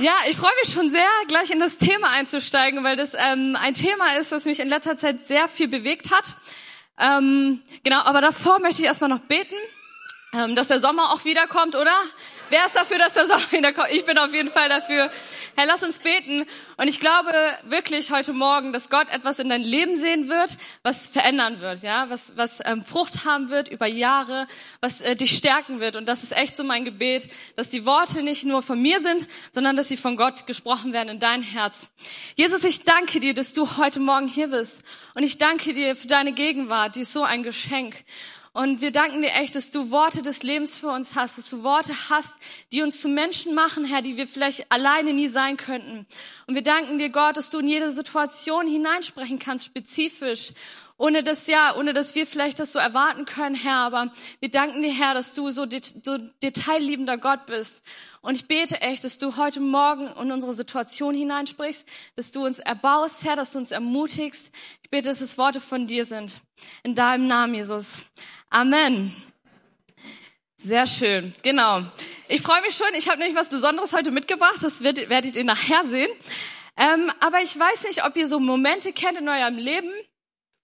Ja, 0.00 0.14
ich 0.30 0.38
freue 0.38 0.54
mich 0.64 0.72
schon 0.72 0.88
sehr, 0.88 1.06
gleich 1.28 1.50
in 1.50 1.60
das 1.60 1.76
Thema 1.76 2.08
einzusteigen, 2.08 2.82
weil 2.82 2.96
das 2.96 3.12
ähm, 3.12 3.54
ein 3.60 3.74
Thema 3.74 4.16
ist, 4.18 4.32
das 4.32 4.46
mich 4.46 4.58
in 4.58 4.68
letzter 4.70 4.96
Zeit 4.96 5.26
sehr 5.26 5.46
viel 5.46 5.68
bewegt 5.68 6.10
hat. 6.10 6.36
Ähm, 6.98 7.60
genau, 7.84 8.00
aber 8.04 8.22
davor 8.22 8.60
möchte 8.60 8.80
ich 8.80 8.86
erstmal 8.86 9.10
noch 9.10 9.20
beten, 9.20 9.54
ähm, 10.32 10.54
dass 10.54 10.68
der 10.68 10.78
Sommer 10.78 11.12
auch 11.12 11.24
wiederkommt, 11.24 11.74
oder? 11.74 11.94
Wer 12.50 12.66
ist 12.66 12.76
dafür, 12.76 12.98
dass 12.98 13.14
der 13.14 13.26
Sommer 13.26 13.42
wiederkommt? 13.50 13.88
Ich 13.90 14.04
bin 14.04 14.16
auf 14.18 14.32
jeden 14.32 14.50
Fall 14.50 14.68
dafür. 14.68 15.10
Herr, 15.56 15.66
lass 15.66 15.82
uns 15.82 15.98
beten. 15.98 16.46
Und 16.76 16.88
ich 16.88 17.00
glaube 17.00 17.32
wirklich 17.64 18.12
heute 18.12 18.32
Morgen, 18.32 18.72
dass 18.72 18.90
Gott 18.90 19.08
etwas 19.10 19.40
in 19.40 19.48
dein 19.48 19.62
Leben 19.62 19.96
sehen 19.96 20.28
wird, 20.28 20.56
was 20.82 21.08
verändern 21.08 21.60
wird, 21.60 21.82
ja, 21.82 22.10
was, 22.10 22.36
was 22.36 22.60
ähm, 22.64 22.84
Frucht 22.84 23.24
haben 23.24 23.50
wird 23.50 23.68
über 23.68 23.86
Jahre, 23.86 24.46
was 24.80 25.00
äh, 25.00 25.16
dich 25.16 25.36
stärken 25.36 25.80
wird. 25.80 25.96
Und 25.96 26.06
das 26.06 26.22
ist 26.22 26.32
echt 26.32 26.56
so 26.56 26.62
mein 26.62 26.84
Gebet, 26.84 27.28
dass 27.56 27.70
die 27.70 27.84
Worte 27.84 28.22
nicht 28.22 28.44
nur 28.44 28.62
von 28.62 28.80
mir 28.80 29.00
sind, 29.00 29.26
sondern 29.52 29.76
dass 29.76 29.88
sie 29.88 29.96
von 29.96 30.16
Gott 30.16 30.46
gesprochen 30.46 30.92
werden 30.92 31.08
in 31.08 31.18
dein 31.18 31.42
Herz. 31.42 31.88
Jesus, 32.36 32.62
ich 32.64 32.84
danke 32.84 33.18
dir, 33.18 33.34
dass 33.34 33.52
du 33.52 33.76
heute 33.78 33.98
Morgen 33.98 34.28
hier 34.28 34.48
bist. 34.48 34.82
Und 35.14 35.24
ich 35.24 35.38
danke 35.38 35.72
dir 35.72 35.96
für 35.96 36.06
deine 36.06 36.32
Gegenwart, 36.32 36.94
die 36.96 37.00
ist 37.00 37.12
so 37.12 37.24
ein 37.24 37.42
Geschenk. 37.42 38.04
Und 38.52 38.80
wir 38.80 38.90
danken 38.90 39.22
dir 39.22 39.32
echt, 39.32 39.54
dass 39.54 39.70
du 39.70 39.92
Worte 39.92 40.22
des 40.22 40.42
Lebens 40.42 40.76
für 40.76 40.88
uns 40.88 41.14
hast, 41.14 41.38
dass 41.38 41.48
du 41.48 41.62
Worte 41.62 41.92
hast, 42.08 42.34
die 42.72 42.82
uns 42.82 43.00
zu 43.00 43.08
Menschen 43.08 43.54
machen, 43.54 43.84
Herr, 43.84 44.02
die 44.02 44.16
wir 44.16 44.26
vielleicht 44.26 44.72
alleine 44.72 45.12
nie 45.12 45.28
sein 45.28 45.56
könnten. 45.56 46.04
Und 46.48 46.56
wir 46.56 46.62
danken 46.62 46.98
dir, 46.98 47.10
Gott, 47.10 47.36
dass 47.36 47.50
du 47.50 47.60
in 47.60 47.68
jede 47.68 47.92
Situation 47.92 48.66
hineinsprechen 48.66 49.38
kannst, 49.38 49.66
spezifisch 49.66 50.52
ohne 51.00 51.22
dass 51.22 51.46
ja, 51.46 51.74
ohne 51.76 51.94
dass 51.94 52.14
wir 52.14 52.26
vielleicht 52.26 52.58
das 52.58 52.72
so 52.72 52.78
erwarten 52.78 53.24
können, 53.24 53.54
Herr, 53.54 53.78
aber 53.78 54.12
wir 54.38 54.50
danken 54.50 54.82
dir, 54.82 54.92
Herr, 54.92 55.14
dass 55.14 55.32
du 55.32 55.50
so, 55.50 55.66
so 56.02 56.18
detailliebender 56.42 57.16
Gott 57.16 57.46
bist. 57.46 57.82
Und 58.20 58.34
ich 58.34 58.46
bete 58.46 58.82
echt, 58.82 59.02
dass 59.02 59.16
du 59.16 59.38
heute 59.38 59.60
Morgen 59.60 60.08
in 60.08 60.30
unsere 60.30 60.52
Situation 60.52 61.14
hineinsprichst, 61.14 61.88
dass 62.16 62.32
du 62.32 62.44
uns 62.44 62.58
erbaust, 62.58 63.24
Herr, 63.24 63.34
dass 63.34 63.52
du 63.52 63.58
uns 63.58 63.70
ermutigst. 63.70 64.50
Ich 64.82 64.90
bete, 64.90 65.08
dass 65.08 65.22
es 65.22 65.38
Worte 65.38 65.62
von 65.62 65.86
dir 65.86 66.04
sind. 66.04 66.38
In 66.82 66.94
deinem 66.94 67.26
Namen, 67.26 67.54
Jesus. 67.54 68.02
Amen. 68.50 69.16
Sehr 70.56 70.86
schön, 70.86 71.34
genau. 71.42 71.80
Ich 72.28 72.42
freue 72.42 72.60
mich 72.60 72.76
schon. 72.76 72.88
Ich 72.98 73.08
habe 73.08 73.20
nämlich 73.20 73.38
was 73.38 73.48
Besonderes 73.48 73.94
heute 73.94 74.10
mitgebracht. 74.10 74.58
Das 74.60 74.82
werdet 74.82 75.34
ihr 75.34 75.44
nachher 75.44 75.82
sehen. 75.84 76.10
Ähm, 76.76 77.10
aber 77.20 77.40
ich 77.40 77.58
weiß 77.58 77.84
nicht, 77.84 78.04
ob 78.04 78.16
ihr 78.16 78.28
so 78.28 78.38
Momente 78.38 78.92
kennt 78.92 79.18
in 79.18 79.28
eurem 79.28 79.56
Leben, 79.56 79.90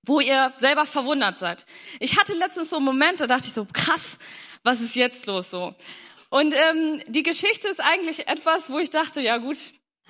wo 0.07 0.21
ihr 0.21 0.53
selber 0.59 0.87
verwundert 0.87 1.39
seid. 1.39 1.67
Ich 2.01 2.19
hatte 2.19 2.33
letztens 2.35 2.71
so 2.71 2.77
einen 2.77 2.85
Moment, 2.85 3.21
da 3.21 3.27
dachte 3.27 3.47
ich 3.49 3.53
so, 3.53 3.67
krass, 3.71 4.19
was 4.63 4.81
ist 4.81 4.95
jetzt 4.95 5.27
los 5.27 5.51
so? 5.51 5.75
Und 6.31 6.55
ähm, 6.55 7.03
die 7.07 7.23
Geschichte 7.23 7.69
ist 7.69 7.81
eigentlich 7.81 8.27
etwas, 8.29 8.71
wo 8.71 8.79
ich 8.79 8.91
dachte, 8.91 9.21
ja 9.21 9.37
gut, 9.39 9.59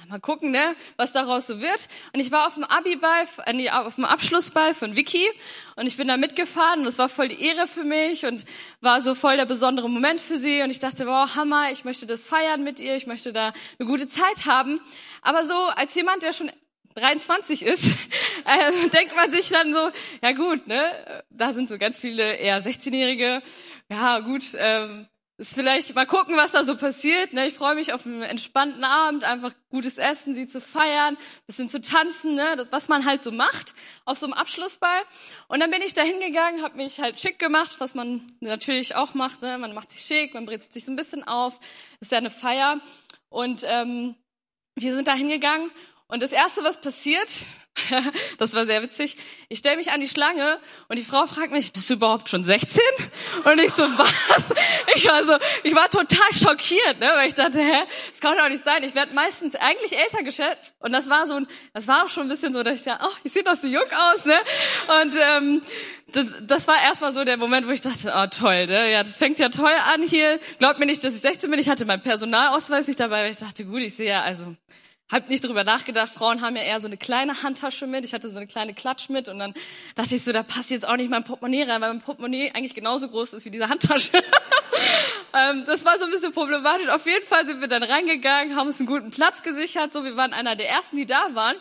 mal 0.09 0.21
gucken, 0.21 0.51
ne, 0.51 0.77
was 0.97 1.13
daraus 1.13 1.47
so 1.47 1.61
wird. 1.61 1.89
Und 2.13 2.21
ich 2.21 2.31
war 2.31 2.47
auf 2.47 2.55
dem 2.55 2.65
Abi-Ball, 2.65 3.25
äh, 3.45 3.53
nee, 3.53 3.71
auf 3.71 3.97
dem 3.97 4.05
Abschlussball 4.05 4.75
von 4.75 4.95
Vicky 4.95 5.27
und 5.75 5.87
ich 5.87 5.97
bin 5.97 6.09
da 6.09 6.17
mitgefahren 6.17 6.81
und 6.81 6.87
das 6.87 6.99
war 6.99 7.09
voll 7.09 7.29
die 7.29 7.43
Ehre 7.43 7.67
für 7.67 7.85
mich 7.85 8.25
und 8.25 8.45
war 8.81 9.01
so 9.01 9.15
voll 9.15 9.37
der 9.37 9.47
besondere 9.47 9.89
Moment 9.89 10.21
für 10.21 10.39
sie 10.39 10.63
und 10.63 10.71
ich 10.71 10.79
dachte, 10.79 11.07
wow, 11.07 11.35
Hammer, 11.35 11.71
ich 11.71 11.85
möchte 11.85 12.07
das 12.07 12.27
feiern 12.27 12.63
mit 12.63 12.79
ihr, 12.79 12.95
ich 12.95 13.07
möchte 13.07 13.33
da 13.33 13.53
eine 13.79 13.89
gute 13.89 14.09
Zeit 14.09 14.47
haben. 14.47 14.81
Aber 15.23 15.45
so 15.45 15.55
als 15.75 15.95
jemand, 15.95 16.23
der 16.23 16.33
schon 16.33 16.51
23 16.97 17.63
ist, 17.63 17.85
äh, 18.45 18.89
denkt 18.89 19.15
man 19.15 19.31
sich 19.31 19.51
dann 19.51 19.73
so, 19.73 19.91
ja 20.23 20.33
gut, 20.33 20.67
ne, 20.67 21.25
da 21.31 21.53
sind 21.53 21.69
so 21.69 21.79
ganz 21.79 21.99
viele 21.99 22.37
eher 22.37 22.61
16-Jährige, 22.61 23.43
ja 23.91 24.21
gut, 24.21 24.43
ähm, 24.57 25.07
ist 25.39 25.55
vielleicht 25.55 25.95
mal 25.95 26.07
gucken, 26.07 26.35
was 26.39 26.53
da 26.53 26.65
so 26.65 26.79
passiert. 26.79 27.35
Ne? 27.35 27.47
Ich 27.47 27.55
freue 27.55 27.75
mich 27.75 27.93
auf 27.93 28.07
einen 28.07 28.23
entspannten 28.23 28.85
Abend, 28.85 29.23
einfach 29.23 29.53
gutes 29.69 29.99
Essen, 29.99 30.35
sie 30.35 30.47
zu 30.47 30.63
feiern, 30.63 31.19
bisschen 31.47 31.69
zu 31.69 31.83
tanzen, 31.83 32.37
ne? 32.37 32.67
was 32.71 32.89
man 32.89 33.05
halt 33.05 33.23
so 33.23 33.31
macht 33.31 33.75
auf 34.07 34.17
so 34.17 34.25
einem 34.25 34.33
Abschlussball. 34.33 34.99
Und 35.49 35.61
dann 35.61 35.71
bin 35.71 35.83
ich 35.83 35.93
da 35.93 36.01
hingegangen, 36.03 36.63
habe 36.63 36.79
mich 36.79 37.01
halt 37.01 37.19
schick 37.19 37.39
gemacht, 37.39 37.77
was 37.81 37.95
man 37.95 38.33
natürlich 38.41 38.97
auch 38.97 39.13
macht. 39.13 39.43
Ne? 39.43 39.59
Man 39.59 39.75
macht 39.75 39.91
sich 39.91 40.01
schick, 40.07 40.33
man 40.33 40.47
brezelt 40.47 40.73
sich 40.73 40.87
so 40.87 40.93
ein 40.93 40.97
bisschen 40.97 41.23
auf. 41.23 41.61
Ist 42.01 42.13
ja 42.13 42.19
eine 42.19 42.31
Feier. 42.31 42.81
Und 43.29 43.61
ähm, 43.65 44.15
wir 44.75 44.95
sind 44.95 45.07
da 45.07 45.15
hingegangen 45.15 45.71
und 46.09 46.23
das 46.23 46.33
Erste, 46.33 46.63
was 46.63 46.81
passiert, 46.81 47.29
das 48.39 48.55
war 48.55 48.65
sehr 48.65 48.83
witzig, 48.83 49.17
ich 49.49 49.59
stelle 49.59 49.77
mich 49.77 49.91
an 49.91 50.01
die 50.01 50.09
Schlange 50.09 50.59
und 50.89 50.99
die 50.99 51.05
Frau 51.05 51.27
fragt 51.27 51.53
mich, 51.53 51.73
bist 51.73 51.91
du 51.91 51.95
überhaupt 51.95 52.29
schon 52.29 52.45
16? 52.45 52.81
Und 53.45 53.61
ich 53.61 53.73
so, 53.73 53.83
was? 53.99 54.45
Ich 54.95 55.07
war 55.07 55.25
so, 55.25 55.37
ich 55.63 55.75
war 55.75 55.91
total 55.91 56.33
schockiert, 56.33 57.01
ne? 57.01 57.11
weil 57.15 57.29
ich 57.29 57.35
dachte, 57.35 57.59
hä, 57.59 57.85
das 58.11 58.21
kann 58.21 58.37
doch 58.39 58.49
nicht 58.49 58.65
sein. 58.65 58.83
Ich 58.83 58.95
werde 58.95 59.15
meistens 59.15 59.57
eigentlich 59.57 59.99
älter 59.99 60.23
geschätzt. 60.23 60.75
Und 60.79 60.93
das 60.93 61.11
war 61.11 61.27
so 61.27 61.35
ein, 61.35 61.47
das 61.75 61.89
war 61.89 62.05
auch 62.05 62.09
schon 62.09 62.25
ein 62.25 62.29
bisschen 62.29 62.53
so, 62.53 62.63
dass 62.63 62.79
ich 62.79 62.85
dachte, 62.85 63.05
oh, 63.05 63.17
ich 63.25 63.33
sehe 63.33 63.43
doch 63.43 63.57
so 63.57 63.67
jung 63.67 63.83
aus, 64.13 64.25
ne? 64.25 64.39
Und 65.03 65.17
ähm, 65.21 65.63
das 66.43 66.69
war 66.69 66.81
erstmal 66.83 67.13
so 67.13 67.25
der 67.25 67.37
Moment, 67.37 67.67
wo 67.67 67.73
ich 67.73 67.81
dachte, 67.81 68.13
oh 68.15 68.27
toll, 68.29 68.67
ne? 68.67 68.93
ja, 68.93 69.03
das 69.03 69.17
fängt 69.17 69.39
ja 69.39 69.49
toll 69.49 69.75
an 69.93 70.03
hier. 70.03 70.39
Glaubt 70.59 70.79
mir 70.79 70.87
nicht, 70.87 71.03
dass 71.03 71.15
ich 71.15 71.21
16 71.21 71.51
bin. 71.51 71.59
Ich 71.59 71.69
hatte 71.69 71.85
meinen 71.85 72.03
Personalausweis 72.03 72.87
nicht 72.87 73.01
dabei, 73.01 73.25
weil 73.25 73.33
ich 73.33 73.39
dachte, 73.39 73.65
gut, 73.65 73.83
ich 73.83 73.95
sehe 73.95 74.09
ja, 74.09 74.23
also 74.23 74.55
hab 75.11 75.29
nicht 75.29 75.45
drüber 75.45 75.63
nachgedacht. 75.63 76.13
Frauen 76.13 76.43
haben 76.43 76.57
ja 76.57 76.63
eher 76.63 76.81
so 76.81 76.89
eine 76.89 76.97
kleine 76.97 77.43
Handtasche 77.43 77.87
mit. 77.87 78.05
Ich 78.05 78.13
hatte 78.13 78.29
so 78.29 78.39
eine 78.39 78.49
kleine 78.49 78.75
Klatsch 78.75 79.09
mit 79.09 79.29
und 79.29 79.39
dann 79.39 79.55
dachte 79.95 80.17
ich 80.17 80.25
so, 80.25 80.33
da 80.33 80.43
passt 80.43 80.71
jetzt 80.71 80.87
auch 80.87 80.97
nicht 80.97 81.11
mein 81.11 81.23
Portemonnaie 81.23 81.63
rein, 81.63 81.81
weil 81.81 81.93
mein 81.93 82.03
Portemonnaie 82.03 82.51
eigentlich 82.55 82.75
genauso 82.75 83.09
groß 83.09 83.35
ist 83.35 83.45
wie 83.45 83.51
diese 83.51 83.69
Handtasche. 83.69 84.11
ähm, 85.33 85.65
das 85.67 85.85
war 85.85 85.99
so 85.99 86.07
ein 86.07 86.11
bisschen 86.11 86.33
problematisch. 86.33 86.89
Auf 86.89 87.07
jeden 87.07 87.25
Fall 87.25 87.47
sind 87.47 87.61
wir 87.61 87.69
dann 87.69 87.85
reingegangen, 87.85 88.57
haben 88.57 88.67
uns 88.67 88.81
einen 88.81 88.89
guten 88.89 89.13
Platz 89.13 89.43
gesichert. 89.43 89.93
So, 89.93 90.03
wir 90.03 90.17
waren 90.17 90.33
einer 90.33 90.57
der 90.57 90.69
ersten, 90.69 90.97
die 90.97 91.07
da 91.07 91.35
waren. 91.35 91.57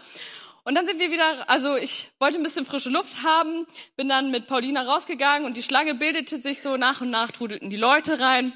Und 0.63 0.73
dann 0.73 0.87
sind 0.87 0.99
wir 0.99 1.11
wieder, 1.11 1.47
also 1.47 1.75
ich 1.75 2.09
wollte 2.19 2.39
ein 2.39 2.43
bisschen 2.43 2.65
frische 2.65 2.89
Luft 2.89 3.23
haben, 3.23 3.67
bin 3.95 4.09
dann 4.09 4.31
mit 4.31 4.47
Paulina 4.47 4.81
rausgegangen 4.81 5.45
und 5.45 5.55
die 5.55 5.61
Schlange 5.61 5.93
bildete 5.93 6.41
sich 6.41 6.63
so 6.63 6.77
nach 6.77 7.01
und 7.01 7.11
nach, 7.11 7.29
trudelten 7.29 7.69
die 7.69 7.75
Leute 7.75 8.19
rein. 8.19 8.53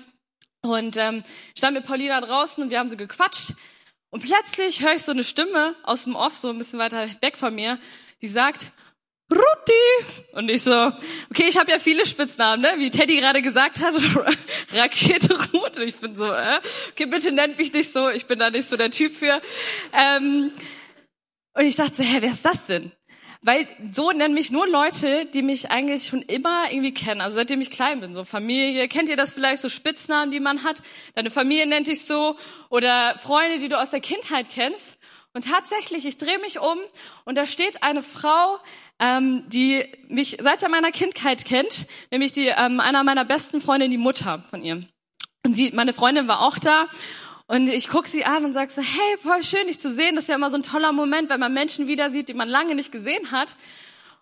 Und 0.61 0.97
ähm, 0.97 1.23
stand 1.55 1.75
mit 1.75 1.85
Paulina 1.85 2.19
draußen 2.19 2.63
und 2.63 2.72
wir 2.72 2.79
haben 2.79 2.89
so 2.89 2.97
gequatscht. 2.97 3.53
Und 4.12 4.24
plötzlich 4.24 4.81
höre 4.81 4.94
ich 4.94 5.03
so 5.03 5.12
eine 5.12 5.24
Stimme 5.24 5.75
aus 5.84 6.06
dem 6.06 6.16
Off, 6.16 6.36
so 6.36 6.50
ein 6.50 6.58
bisschen 6.58 6.80
weiter 6.80 7.08
weg 7.22 7.38
von 7.38 7.53
mir, 7.53 7.78
die 8.22 8.28
sagt, 8.28 8.72
Ruti! 9.31 10.34
Und 10.34 10.50
ich 10.50 10.64
so, 10.64 10.92
okay, 11.30 11.46
ich 11.47 11.58
habe 11.59 11.70
ja 11.70 11.78
viele 11.78 12.08
Spitznamen, 12.08 12.62
ne? 12.62 12.74
wie 12.78 12.90
Teddy 12.90 13.18
gerade 13.18 13.44
gesagt 13.44 13.80
hat, 13.80 13.94
Rakete 14.74 15.38
Ruth. 15.53 15.78
Ich 15.78 15.97
bin 15.97 16.16
so, 16.16 16.31
äh? 16.31 16.59
okay, 16.90 17.06
bitte 17.06 17.31
nennt 17.31 17.58
mich 17.59 17.72
nicht 17.72 17.92
so, 17.92 18.09
ich 18.09 18.25
bin 18.25 18.40
da 18.40 18.50
nicht 18.50 18.68
so 18.68 18.75
der 18.75 18.90
Typ 18.90 19.14
für. 19.14 19.40
Ähm, 19.94 20.52
und 21.53 21.66
ich 21.66 21.76
dachte, 21.76 22.02
hä, 22.02 22.18
wer 22.22 22.31
ist 22.31 22.46
das 22.46 22.66
denn? 22.66 22.91
Weil 23.41 23.67
so 23.91 24.11
nennen 24.11 24.33
mich 24.33 24.51
nur 24.51 24.67
Leute, 24.67 25.25
die 25.25 25.41
mich 25.41 25.72
eigentlich 25.72 26.07
schon 26.07 26.22
immer 26.23 26.72
irgendwie 26.72 26.94
kennen. 26.94 27.22
Also 27.22 27.35
seitdem 27.35 27.61
ich 27.61 27.72
klein 27.72 28.01
bin, 28.01 28.13
so 28.13 28.25
Familie. 28.25 28.89
Kennt 28.89 29.07
ihr 29.07 29.16
das 29.16 29.31
vielleicht, 29.31 29.61
so 29.61 29.69
Spitznamen, 29.69 30.29
die 30.29 30.41
man 30.41 30.63
hat? 30.63 30.81
Deine 31.16 31.31
Familie 31.31 31.66
nennt 31.66 31.88
dich 31.88 32.05
so. 32.05 32.35
Oder 32.69 33.17
Freunde, 33.17 33.59
die 33.59 33.69
du 33.69 33.79
aus 33.79 33.91
der 33.91 34.01
Kindheit 34.01 34.49
kennst. 34.49 34.97
Und 35.33 35.47
tatsächlich, 35.47 36.05
ich 36.05 36.17
drehe 36.17 36.39
mich 36.39 36.59
um 36.59 36.78
und 37.23 37.35
da 37.35 37.45
steht 37.45 37.83
eine 37.83 38.01
Frau, 38.01 38.57
ähm, 38.99 39.44
die 39.47 39.85
mich 40.07 40.38
seit 40.41 40.67
meiner 40.69 40.91
Kindheit 40.91 41.45
kennt, 41.45 41.85
nämlich 42.11 42.33
die 42.33 42.47
ähm, 42.47 42.79
einer 42.79 43.03
meiner 43.03 43.25
besten 43.25 43.61
Freundinnen, 43.61 43.91
die 43.91 43.97
Mutter 43.97 44.44
von 44.49 44.63
ihr. 44.63 44.83
Und 45.45 45.53
sie, 45.53 45.72
meine 45.72 45.94
Freundin 45.94 46.28
war 46.28 46.41
auch 46.41 46.57
da 46.57 46.88
und 47.49 47.67
ich 47.67 47.87
gucke 47.87 48.07
sie 48.07 48.25
an 48.25 48.45
und 48.45 48.53
sage 48.53 48.71
so, 48.71 48.79
hey, 48.79 49.17
voll 49.23 49.41
schön, 49.41 49.65
dich 49.65 49.79
zu 49.79 49.91
sehen. 49.91 50.13
Das 50.13 50.25
ist 50.25 50.27
ja 50.27 50.35
immer 50.35 50.51
so 50.51 50.57
ein 50.57 50.61
toller 50.61 50.91
Moment, 50.91 51.31
wenn 51.31 51.39
man 51.39 51.51
Menschen 51.51 51.87
wieder 51.87 52.11
sieht, 52.11 52.29
die 52.29 52.35
man 52.35 52.47
lange 52.47 52.75
nicht 52.75 52.91
gesehen 52.91 53.31
hat. 53.31 53.55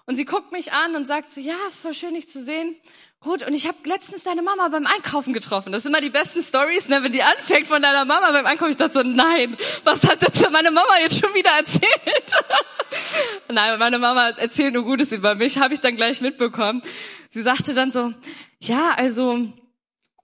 Und 0.06 0.16
sie 0.16 0.24
guckt 0.24 0.54
mich 0.54 0.72
an 0.72 0.96
und 0.96 1.06
sagt 1.06 1.34
so, 1.34 1.42
ja, 1.42 1.56
ist 1.68 1.78
voll 1.78 1.94
schön, 1.94 2.14
dich 2.14 2.30
zu 2.30 2.42
sehen. 2.42 2.78
Gut, 3.20 3.46
und 3.46 3.54
ich 3.54 3.68
habe 3.68 3.78
letztens 3.84 4.24
deine 4.24 4.42
Mama 4.42 4.70
beim 4.70 4.88
Einkaufen 4.88 5.34
getroffen. 5.34 5.74
Das 5.74 5.84
sind 5.84 5.92
immer 5.92 6.00
die 6.00 6.10
besten 6.10 6.42
Stories, 6.42 6.88
ne, 6.88 7.04
wenn 7.04 7.12
die 7.12 7.22
anfängt 7.22 7.68
von 7.68 7.82
deiner 7.82 8.06
Mama 8.06 8.32
beim 8.32 8.46
Einkaufen. 8.46 8.72
Ich 8.72 8.78
dachte 8.78 8.94
so, 8.94 9.04
nein, 9.04 9.58
was 9.84 10.08
hat 10.08 10.22
jetzt 10.22 10.50
meine 10.50 10.72
Mama 10.72 10.98
jetzt 11.02 11.20
schon 11.20 11.34
wieder 11.34 11.52
erzählt? 11.52 12.32
nein, 13.50 13.78
meine 13.78 14.00
Mama 14.00 14.30
erzählt 14.30 14.74
nur 14.74 14.86
Gutes 14.86 15.12
über 15.12 15.36
mich, 15.36 15.58
habe 15.58 15.74
ich 15.74 15.82
dann 15.82 15.98
gleich 15.98 16.22
mitbekommen. 16.22 16.82
Sie 17.30 17.42
sagte 17.42 17.74
dann 17.74 17.92
so, 17.92 18.14
ja, 18.62 18.94
also 18.96 19.52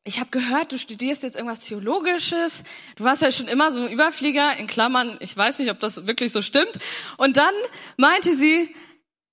ich 0.05 0.19
habe 0.19 0.29
gehört, 0.31 0.71
du 0.71 0.77
studierst 0.77 1.23
jetzt 1.23 1.35
irgendwas 1.35 1.61
Theologisches. 1.61 2.63
Du 2.97 3.05
warst 3.05 3.21
ja 3.21 3.31
schon 3.31 3.47
immer 3.47 3.71
so 3.71 3.81
ein 3.81 3.91
Überflieger, 3.91 4.55
in 4.57 4.67
Klammern, 4.67 5.17
ich 5.21 5.35
weiß 5.35 5.59
nicht, 5.59 5.71
ob 5.71 5.79
das 5.79 6.05
wirklich 6.07 6.31
so 6.31 6.41
stimmt. 6.41 6.77
Und 7.17 7.38
dann 7.38 7.53
meinte 7.95 8.35
sie, 8.35 8.75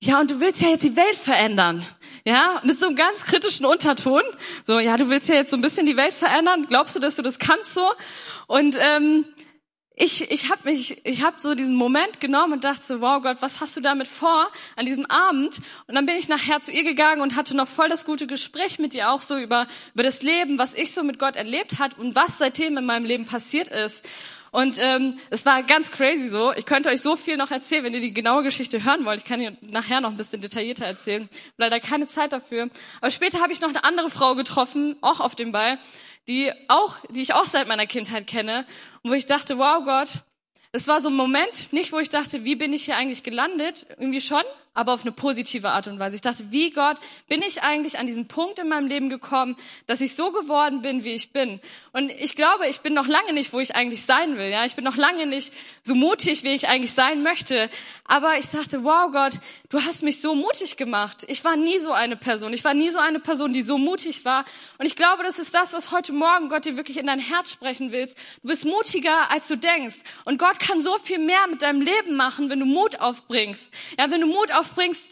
ja, 0.02 0.20
und 0.20 0.30
du 0.30 0.40
willst 0.40 0.62
ja 0.62 0.68
jetzt 0.68 0.84
die 0.84 0.96
Welt 0.96 1.16
verändern. 1.16 1.84
Ja, 2.24 2.60
mit 2.64 2.78
so 2.78 2.86
einem 2.86 2.96
ganz 2.96 3.24
kritischen 3.24 3.66
Unterton. 3.66 4.22
So, 4.64 4.78
ja, 4.78 4.96
du 4.96 5.08
willst 5.08 5.28
ja 5.28 5.34
jetzt 5.34 5.50
so 5.50 5.56
ein 5.56 5.62
bisschen 5.62 5.86
die 5.86 5.96
Welt 5.96 6.14
verändern. 6.14 6.66
Glaubst 6.68 6.94
du, 6.94 7.00
dass 7.00 7.16
du 7.16 7.22
das 7.22 7.38
kannst 7.38 7.72
so? 7.72 7.84
Und 8.46 8.76
ähm, 8.78 9.24
ich, 10.00 10.30
ich 10.30 10.50
habe 10.50 10.70
mich, 10.70 11.04
ich 11.04 11.22
habe 11.22 11.38
so 11.38 11.54
diesen 11.54 11.76
Moment 11.76 12.20
genommen 12.20 12.54
und 12.54 12.64
dachte 12.64 12.82
so, 12.82 13.02
wow 13.02 13.22
Gott, 13.22 13.42
was 13.42 13.60
hast 13.60 13.76
du 13.76 13.82
damit 13.82 14.08
vor 14.08 14.50
an 14.76 14.86
diesem 14.86 15.04
Abend? 15.06 15.58
Und 15.86 15.94
dann 15.94 16.06
bin 16.06 16.16
ich 16.16 16.26
nachher 16.26 16.60
zu 16.60 16.72
ihr 16.72 16.84
gegangen 16.84 17.20
und 17.20 17.36
hatte 17.36 17.54
noch 17.54 17.68
voll 17.68 17.90
das 17.90 18.06
gute 18.06 18.26
Gespräch 18.26 18.78
mit 18.78 18.94
ihr 18.94 19.10
auch 19.10 19.20
so 19.20 19.36
über, 19.36 19.66
über 19.92 20.02
das 20.02 20.22
Leben, 20.22 20.58
was 20.58 20.74
ich 20.74 20.92
so 20.92 21.02
mit 21.02 21.18
Gott 21.18 21.36
erlebt 21.36 21.78
hat 21.78 21.98
und 21.98 22.14
was 22.14 22.38
seitdem 22.38 22.78
in 22.78 22.86
meinem 22.86 23.04
Leben 23.04 23.26
passiert 23.26 23.68
ist. 23.68 24.08
Und 24.52 24.78
ähm, 24.80 25.18
es 25.28 25.44
war 25.46 25.62
ganz 25.62 25.92
crazy 25.92 26.28
so. 26.28 26.52
Ich 26.54 26.66
könnte 26.66 26.88
euch 26.88 27.02
so 27.02 27.14
viel 27.14 27.36
noch 27.36 27.50
erzählen, 27.50 27.84
wenn 27.84 27.94
ihr 27.94 28.00
die 28.00 28.14
genaue 28.14 28.42
Geschichte 28.42 28.82
hören 28.82 29.04
wollt. 29.04 29.20
Ich 29.20 29.26
kann 29.26 29.40
ihr 29.40 29.56
nachher 29.60 30.00
noch 30.00 30.10
ein 30.10 30.16
bisschen 30.16 30.40
detaillierter 30.40 30.86
erzählen. 30.86 31.28
Leider 31.56 31.78
keine 31.78 32.06
Zeit 32.06 32.32
dafür. 32.32 32.68
Aber 33.00 33.10
später 33.10 33.40
habe 33.42 33.52
ich 33.52 33.60
noch 33.60 33.68
eine 33.68 33.84
andere 33.84 34.10
Frau 34.10 34.34
getroffen, 34.34 34.96
auch 35.02 35.20
auf 35.20 35.36
dem 35.36 35.52
Ball, 35.52 35.78
die 36.30 36.52
auch, 36.68 36.96
die 37.10 37.22
ich 37.22 37.34
auch 37.34 37.44
seit 37.44 37.66
meiner 37.66 37.86
Kindheit 37.86 38.26
kenne 38.26 38.64
wo 39.02 39.12
ich 39.12 39.26
dachte, 39.26 39.58
wow 39.58 39.82
Gott, 39.84 40.08
es 40.72 40.86
war 40.86 41.00
so 41.00 41.08
ein 41.08 41.16
Moment, 41.16 41.72
nicht 41.72 41.92
wo 41.92 41.98
ich 41.98 42.10
dachte, 42.10 42.44
wie 42.44 42.54
bin 42.54 42.72
ich 42.72 42.84
hier 42.84 42.96
eigentlich 42.96 43.22
gelandet, 43.22 43.86
irgendwie 43.98 44.20
schon, 44.20 44.42
aber 44.72 44.94
auf 44.94 45.02
eine 45.02 45.10
positive 45.10 45.70
Art 45.70 45.88
und 45.88 45.98
Weise. 45.98 46.14
Ich 46.14 46.22
dachte, 46.22 46.44
wie 46.50 46.70
Gott, 46.70 46.96
bin 47.26 47.42
ich 47.42 47.62
eigentlich 47.62 47.98
an 47.98 48.06
diesen 48.06 48.28
Punkt 48.28 48.60
in 48.60 48.68
meinem 48.68 48.86
Leben 48.86 49.08
gekommen, 49.08 49.56
dass 49.88 50.00
ich 50.00 50.14
so 50.14 50.30
geworden 50.30 50.80
bin, 50.80 51.02
wie 51.02 51.12
ich 51.12 51.32
bin. 51.32 51.60
Und 51.92 52.10
ich 52.12 52.36
glaube, 52.36 52.68
ich 52.68 52.80
bin 52.80 52.94
noch 52.94 53.08
lange 53.08 53.32
nicht, 53.32 53.52
wo 53.52 53.58
ich 53.58 53.74
eigentlich 53.74 54.04
sein 54.04 54.36
will. 54.36 54.48
Ja, 54.48 54.64
ich 54.64 54.76
bin 54.76 54.84
noch 54.84 54.96
lange 54.96 55.26
nicht 55.26 55.52
so 55.82 55.96
mutig, 55.96 56.44
wie 56.44 56.54
ich 56.54 56.68
eigentlich 56.68 56.92
sein 56.92 57.24
möchte. 57.24 57.68
Aber 58.04 58.38
ich 58.38 58.48
dachte, 58.48 58.84
wow 58.84 59.10
Gott, 59.10 59.32
du 59.70 59.82
hast 59.82 60.04
mich 60.04 60.20
so 60.20 60.36
mutig 60.36 60.76
gemacht. 60.76 61.24
Ich 61.26 61.44
war 61.44 61.56
nie 61.56 61.80
so 61.80 61.90
eine 61.90 62.16
Person. 62.16 62.52
Ich 62.52 62.62
war 62.62 62.74
nie 62.74 62.90
so 62.90 63.00
eine 63.00 63.18
Person, 63.18 63.52
die 63.52 63.62
so 63.62 63.76
mutig 63.76 64.24
war. 64.24 64.44
Und 64.78 64.86
ich 64.86 64.94
glaube, 64.94 65.24
das 65.24 65.40
ist 65.40 65.52
das, 65.52 65.72
was 65.72 65.90
heute 65.90 66.12
Morgen 66.12 66.48
Gott 66.48 66.64
dir 66.64 66.76
wirklich 66.76 66.98
in 66.98 67.06
dein 67.06 67.18
Herz 67.18 67.50
sprechen 67.50 67.90
willst. 67.90 68.16
Du 68.42 68.48
bist 68.48 68.64
mutiger, 68.64 69.32
als 69.32 69.48
du 69.48 69.56
denkst. 69.56 69.98
Und 70.24 70.38
Gott 70.38 70.60
kann 70.60 70.80
so 70.80 70.96
viel 70.98 71.18
mehr 71.18 71.48
mit 71.50 71.62
deinem 71.62 71.80
Leben 71.80 72.14
machen, 72.14 72.50
wenn 72.50 72.60
du 72.60 72.66
Mut 72.66 73.00
aufbringst. 73.00 73.74
Ja, 73.98 74.08
wenn 74.12 74.20
du 74.20 74.28
Mut 74.28 74.52
aufbringst, 74.52 74.59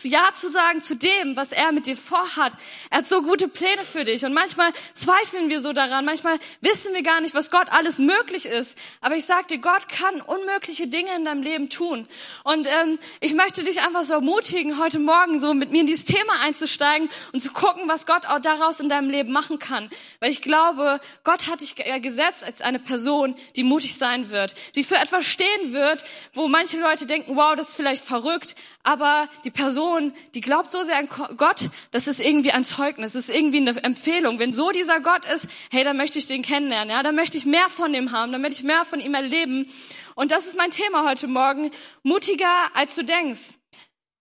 Ja 0.02 0.32
zu 0.32 0.50
sagen 0.50 0.82
zu 0.82 0.96
dem, 0.96 1.36
was 1.36 1.52
er 1.52 1.72
mit 1.72 1.86
dir 1.86 1.96
vorhat. 1.96 2.52
Er 2.90 2.98
hat 2.98 3.06
so 3.06 3.22
gute 3.22 3.48
Pläne 3.48 3.84
für 3.84 4.04
dich. 4.04 4.24
Und 4.24 4.32
manchmal 4.32 4.72
zweifeln 4.94 5.48
wir 5.48 5.60
so 5.60 5.72
daran. 5.72 6.04
Manchmal 6.04 6.38
wissen 6.60 6.94
wir 6.94 7.02
gar 7.02 7.20
nicht, 7.20 7.34
was 7.34 7.50
Gott 7.50 7.68
alles 7.70 7.98
möglich 7.98 8.46
ist. 8.46 8.76
Aber 9.00 9.16
ich 9.16 9.24
sag 9.24 9.48
dir, 9.48 9.58
Gott 9.58 9.88
kann 9.88 10.20
unmögliche 10.20 10.86
Dinge 10.88 11.14
in 11.16 11.24
deinem 11.24 11.42
Leben 11.42 11.68
tun. 11.68 12.06
Und 12.44 12.66
ähm, 12.66 12.98
ich 13.20 13.34
möchte 13.34 13.64
dich 13.64 13.80
einfach 13.80 14.02
so 14.02 14.14
ermutigen, 14.14 14.78
heute 14.78 14.98
Morgen 14.98 15.40
so 15.40 15.54
mit 15.54 15.70
mir 15.70 15.80
in 15.82 15.86
dieses 15.86 16.04
Thema 16.04 16.40
einzusteigen 16.40 17.08
und 17.32 17.40
zu 17.40 17.52
gucken, 17.52 17.88
was 17.88 18.06
Gott 18.06 18.26
auch 18.26 18.40
daraus 18.40 18.80
in 18.80 18.88
deinem 18.88 19.10
Leben 19.10 19.32
machen 19.32 19.58
kann. 19.58 19.90
Weil 20.20 20.30
ich 20.30 20.42
glaube, 20.42 21.00
Gott 21.24 21.48
hat 21.48 21.60
dich 21.60 21.74
gesetzt 21.76 22.44
als 22.44 22.60
eine 22.60 22.78
Person, 22.78 23.36
die 23.56 23.64
mutig 23.64 23.96
sein 23.96 24.30
wird, 24.30 24.54
die 24.74 24.84
für 24.84 24.96
etwas 24.96 25.26
stehen 25.26 25.72
wird, 25.72 26.04
wo 26.34 26.48
manche 26.48 26.78
Leute 26.80 27.06
denken, 27.06 27.36
wow, 27.36 27.54
das 27.56 27.70
ist 27.70 27.76
vielleicht 27.76 28.04
verrückt, 28.04 28.54
aber 28.82 29.28
die 29.44 29.50
Person, 29.50 30.12
die 30.34 30.40
glaubt 30.40 30.70
so 30.70 30.82
sehr 30.82 30.96
an 30.96 31.08
Gott, 31.36 31.70
das 31.90 32.06
ist 32.06 32.20
irgendwie 32.20 32.52
ein 32.52 32.64
Zeugnis, 32.64 33.12
das 33.12 33.28
ist 33.28 33.34
irgendwie 33.34 33.58
eine 33.58 33.82
Empfehlung. 33.82 34.38
Wenn 34.38 34.52
so 34.52 34.70
dieser 34.70 35.00
Gott 35.00 35.24
ist, 35.24 35.48
hey, 35.70 35.84
dann 35.84 35.96
möchte 35.96 36.18
ich 36.18 36.26
den 36.26 36.42
kennenlernen, 36.42 36.90
ja, 36.90 37.02
dann 37.02 37.14
möchte 37.14 37.36
ich 37.36 37.44
mehr 37.44 37.68
von 37.68 37.94
ihm 37.94 38.12
haben, 38.12 38.32
dann 38.32 38.40
möchte 38.40 38.60
ich 38.60 38.66
mehr 38.66 38.84
von 38.84 39.00
ihm 39.00 39.14
erleben. 39.14 39.70
Und 40.14 40.30
das 40.30 40.46
ist 40.46 40.56
mein 40.56 40.70
Thema 40.70 41.08
heute 41.08 41.26
Morgen, 41.26 41.70
mutiger 42.02 42.74
als 42.74 42.94
du 42.94 43.04
denkst. 43.04 43.54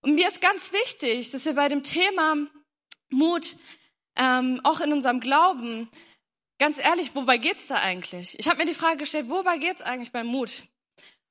Und 0.01 0.15
mir 0.15 0.27
ist 0.27 0.41
ganz 0.41 0.71
wichtig, 0.73 1.31
dass 1.31 1.45
wir 1.45 1.53
bei 1.53 1.69
dem 1.69 1.83
Thema 1.83 2.35
Mut, 3.09 3.55
ähm, 4.15 4.61
auch 4.63 4.79
in 4.81 4.93
unserem 4.93 5.19
Glauben, 5.19 5.89
ganz 6.59 6.77
ehrlich, 6.77 7.15
wobei 7.15 7.37
geht's 7.37 7.67
da 7.67 7.75
eigentlich? 7.75 8.37
Ich 8.39 8.47
habe 8.47 8.57
mir 8.57 8.65
die 8.65 8.73
Frage 8.73 8.97
gestellt, 8.97 9.29
wobei 9.29 9.57
geht's 9.57 9.81
eigentlich 9.81 10.11
beim 10.11 10.27
Mut? 10.27 10.51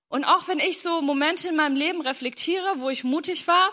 Und 0.09 0.25
auch 0.25 0.47
wenn 0.47 0.61
ich 0.61 0.81
so 0.81 1.03
Momente 1.03 1.49
in 1.49 1.57
meinem 1.57 1.75
Leben 1.75 2.01
reflektiere, 2.01 2.75
wo 2.77 2.91
ich 2.91 3.03
mutig 3.03 3.49
war, 3.49 3.71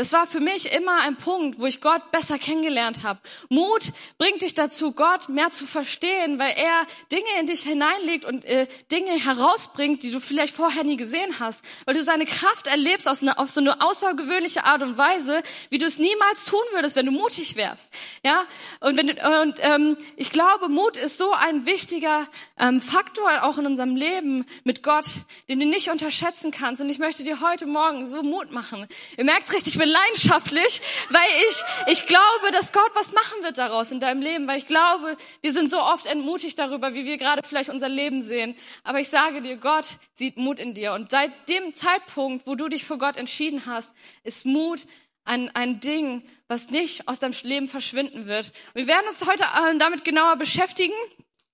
das 0.00 0.14
war 0.14 0.26
für 0.26 0.40
mich 0.40 0.72
immer 0.72 1.02
ein 1.02 1.16
Punkt, 1.16 1.58
wo 1.58 1.66
ich 1.66 1.82
Gott 1.82 2.10
besser 2.10 2.38
kennengelernt 2.38 3.04
habe. 3.04 3.20
Mut 3.50 3.92
bringt 4.16 4.40
dich 4.40 4.54
dazu, 4.54 4.92
Gott 4.92 5.28
mehr 5.28 5.50
zu 5.50 5.66
verstehen, 5.66 6.38
weil 6.38 6.54
er 6.56 6.86
Dinge 7.12 7.28
in 7.38 7.46
dich 7.46 7.60
hineinlegt 7.60 8.24
und 8.24 8.46
äh, 8.46 8.66
Dinge 8.90 9.10
herausbringt, 9.22 10.02
die 10.02 10.10
du 10.10 10.18
vielleicht 10.18 10.54
vorher 10.54 10.84
nie 10.84 10.96
gesehen 10.96 11.38
hast. 11.38 11.62
Weil 11.84 11.96
du 11.96 12.02
seine 12.02 12.24
Kraft 12.24 12.66
erlebst 12.66 13.10
auf 13.10 13.18
so, 13.18 13.26
eine, 13.26 13.38
auf 13.38 13.50
so 13.50 13.60
eine 13.60 13.82
außergewöhnliche 13.82 14.64
Art 14.64 14.82
und 14.82 14.96
Weise, 14.96 15.42
wie 15.68 15.76
du 15.76 15.84
es 15.84 15.98
niemals 15.98 16.46
tun 16.46 16.64
würdest, 16.72 16.96
wenn 16.96 17.04
du 17.04 17.12
mutig 17.12 17.56
wärst. 17.56 17.92
Ja, 18.24 18.46
und, 18.80 18.96
wenn, 18.96 19.10
und 19.10 19.58
ähm, 19.58 19.98
ich 20.16 20.30
glaube, 20.30 20.70
Mut 20.70 20.96
ist 20.96 21.18
so 21.18 21.30
ein 21.32 21.66
wichtiger 21.66 22.26
ähm, 22.58 22.80
Faktor 22.80 23.42
auch 23.42 23.58
in 23.58 23.66
unserem 23.66 23.96
Leben 23.96 24.46
mit 24.64 24.82
Gott, 24.82 25.04
den 25.50 25.60
du 25.60 25.66
nicht 25.66 25.90
unterschätzen 25.90 26.52
kannst. 26.52 26.80
Und 26.80 26.88
ich 26.88 26.98
möchte 26.98 27.22
dir 27.22 27.42
heute 27.42 27.66
Morgen 27.66 28.06
so 28.06 28.22
Mut 28.22 28.50
machen. 28.50 28.86
Ihr 29.18 29.26
merkt 29.26 29.52
richtig, 29.52 29.76
bin 29.76 29.89
leidenschaftlich, 29.90 30.80
weil 31.10 31.28
ich, 31.48 31.98
ich 31.98 32.06
glaube, 32.06 32.52
dass 32.52 32.72
Gott 32.72 32.90
was 32.94 33.12
machen 33.12 33.42
wird 33.42 33.58
daraus 33.58 33.92
in 33.92 34.00
deinem 34.00 34.22
Leben, 34.22 34.46
weil 34.46 34.58
ich 34.58 34.66
glaube, 34.66 35.16
wir 35.40 35.52
sind 35.52 35.70
so 35.70 35.80
oft 35.80 36.06
entmutigt 36.06 36.58
darüber, 36.58 36.94
wie 36.94 37.04
wir 37.04 37.18
gerade 37.18 37.42
vielleicht 37.46 37.70
unser 37.70 37.88
Leben 37.88 38.22
sehen. 38.22 38.56
Aber 38.84 39.00
ich 39.00 39.08
sage 39.08 39.42
dir, 39.42 39.56
Gott 39.56 39.86
sieht 40.14 40.36
Mut 40.36 40.58
in 40.58 40.74
dir. 40.74 40.92
Und 40.92 41.10
seit 41.10 41.48
dem 41.48 41.74
Zeitpunkt, 41.74 42.46
wo 42.46 42.54
du 42.54 42.68
dich 42.68 42.84
für 42.84 42.98
Gott 42.98 43.16
entschieden 43.16 43.66
hast, 43.66 43.94
ist 44.24 44.46
Mut 44.46 44.86
ein, 45.24 45.48
ein 45.54 45.80
Ding, 45.80 46.22
was 46.48 46.70
nicht 46.70 47.06
aus 47.08 47.18
deinem 47.18 47.34
Leben 47.42 47.68
verschwinden 47.68 48.26
wird. 48.26 48.52
Wir 48.74 48.86
werden 48.86 49.06
uns 49.08 49.26
heute 49.26 49.44
äh, 49.44 49.78
damit 49.78 50.04
genauer 50.04 50.36
beschäftigen. 50.36 50.94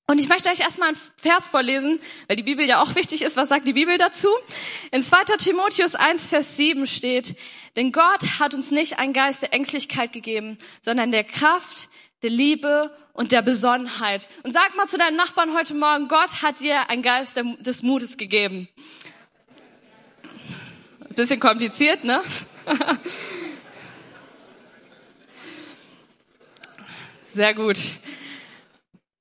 Und 0.09 0.21
ich 0.21 0.29
möchte 0.29 0.49
euch 0.49 0.61
erstmal 0.61 0.91
einen 0.91 0.99
Vers 1.17 1.49
vorlesen, 1.49 1.99
weil 2.29 2.37
die 2.37 2.45
Bibel 2.45 2.65
ja 2.65 2.81
auch 2.81 2.95
wichtig 2.95 3.23
ist. 3.23 3.37
Was 3.37 3.49
sagt 3.49 3.67
die 3.67 3.73
Bibel 3.73 3.99
dazu? 3.99 4.29
In 4.93 5.03
2. 5.03 5.37
Timotheus 5.37 5.97
1, 5.97 6.29
Vers 6.29 6.57
7 6.57 6.87
steht, 6.87 7.37
denn 7.75 7.91
Gott 7.91 8.23
hat 8.39 8.55
uns 8.55 8.71
nicht 8.71 9.01
einen 9.01 9.13
Geist 9.13 9.43
der 9.43 9.53
Ängstlichkeit 9.53 10.13
gegeben, 10.13 10.59
sondern 10.83 11.11
der 11.11 11.25
Kraft, 11.25 11.89
der 12.23 12.31
Liebe 12.31 12.97
und 13.15 13.33
der 13.33 13.43
Besonnenheit. 13.43 14.29
Und 14.45 14.53
sag 14.53 14.77
mal 14.77 14.87
zu 14.87 14.97
deinen 14.97 15.17
Nachbarn 15.17 15.53
heute 15.55 15.75
Morgen, 15.75 16.07
Gott 16.07 16.41
hat 16.41 16.61
dir 16.61 16.89
einen 16.89 17.03
Geist 17.03 17.37
des 17.37 17.83
Mutes 17.83 18.17
gegeben. 18.17 18.69
Bisschen 21.17 21.41
kompliziert, 21.41 22.05
ne? 22.05 22.23
Sehr 27.33 27.55
gut. 27.55 27.79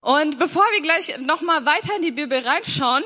Und 0.06 0.38
bevor 0.38 0.62
wir 0.72 0.84
gleich 0.84 1.18
nochmal 1.18 1.66
weiter 1.66 1.96
in 1.96 2.04
die 2.04 2.12
Bibel 2.12 2.38
reinschauen, 2.38 3.04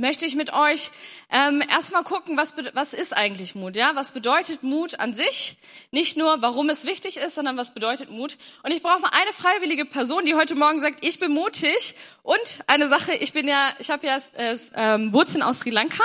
möchte 0.00 0.24
ich 0.24 0.34
mit 0.34 0.52
euch 0.52 0.90
ähm, 1.30 1.62
erstmal 1.68 2.02
gucken, 2.02 2.36
was, 2.36 2.54
was 2.72 2.92
ist 2.92 3.16
eigentlich 3.16 3.54
Mut? 3.54 3.76
Ja, 3.76 3.92
was 3.94 4.12
bedeutet 4.12 4.62
Mut 4.62 4.98
an 4.98 5.14
sich? 5.14 5.56
Nicht 5.92 6.16
nur, 6.16 6.42
warum 6.42 6.68
es 6.70 6.84
wichtig 6.84 7.18
ist, 7.18 7.34
sondern 7.36 7.56
was 7.56 7.72
bedeutet 7.72 8.10
Mut? 8.10 8.36
Und 8.62 8.72
ich 8.72 8.82
brauche 8.82 9.00
mal 9.00 9.10
eine 9.12 9.32
freiwillige 9.32 9.84
Person, 9.84 10.24
die 10.24 10.34
heute 10.34 10.54
Morgen 10.54 10.80
sagt, 10.80 11.04
ich 11.04 11.20
bin 11.20 11.32
mutig. 11.32 11.94
Und 12.22 12.60
eine 12.66 12.88
Sache, 12.88 13.12
ich 13.12 13.32
bin 13.32 13.46
ja, 13.46 13.72
ich 13.78 13.90
habe 13.90 14.06
ja 14.06 14.18
äh, 14.36 14.56
ähm, 14.74 15.12
Wurzeln 15.12 15.42
aus 15.42 15.60
Sri 15.60 15.70
Lanka. 15.70 16.04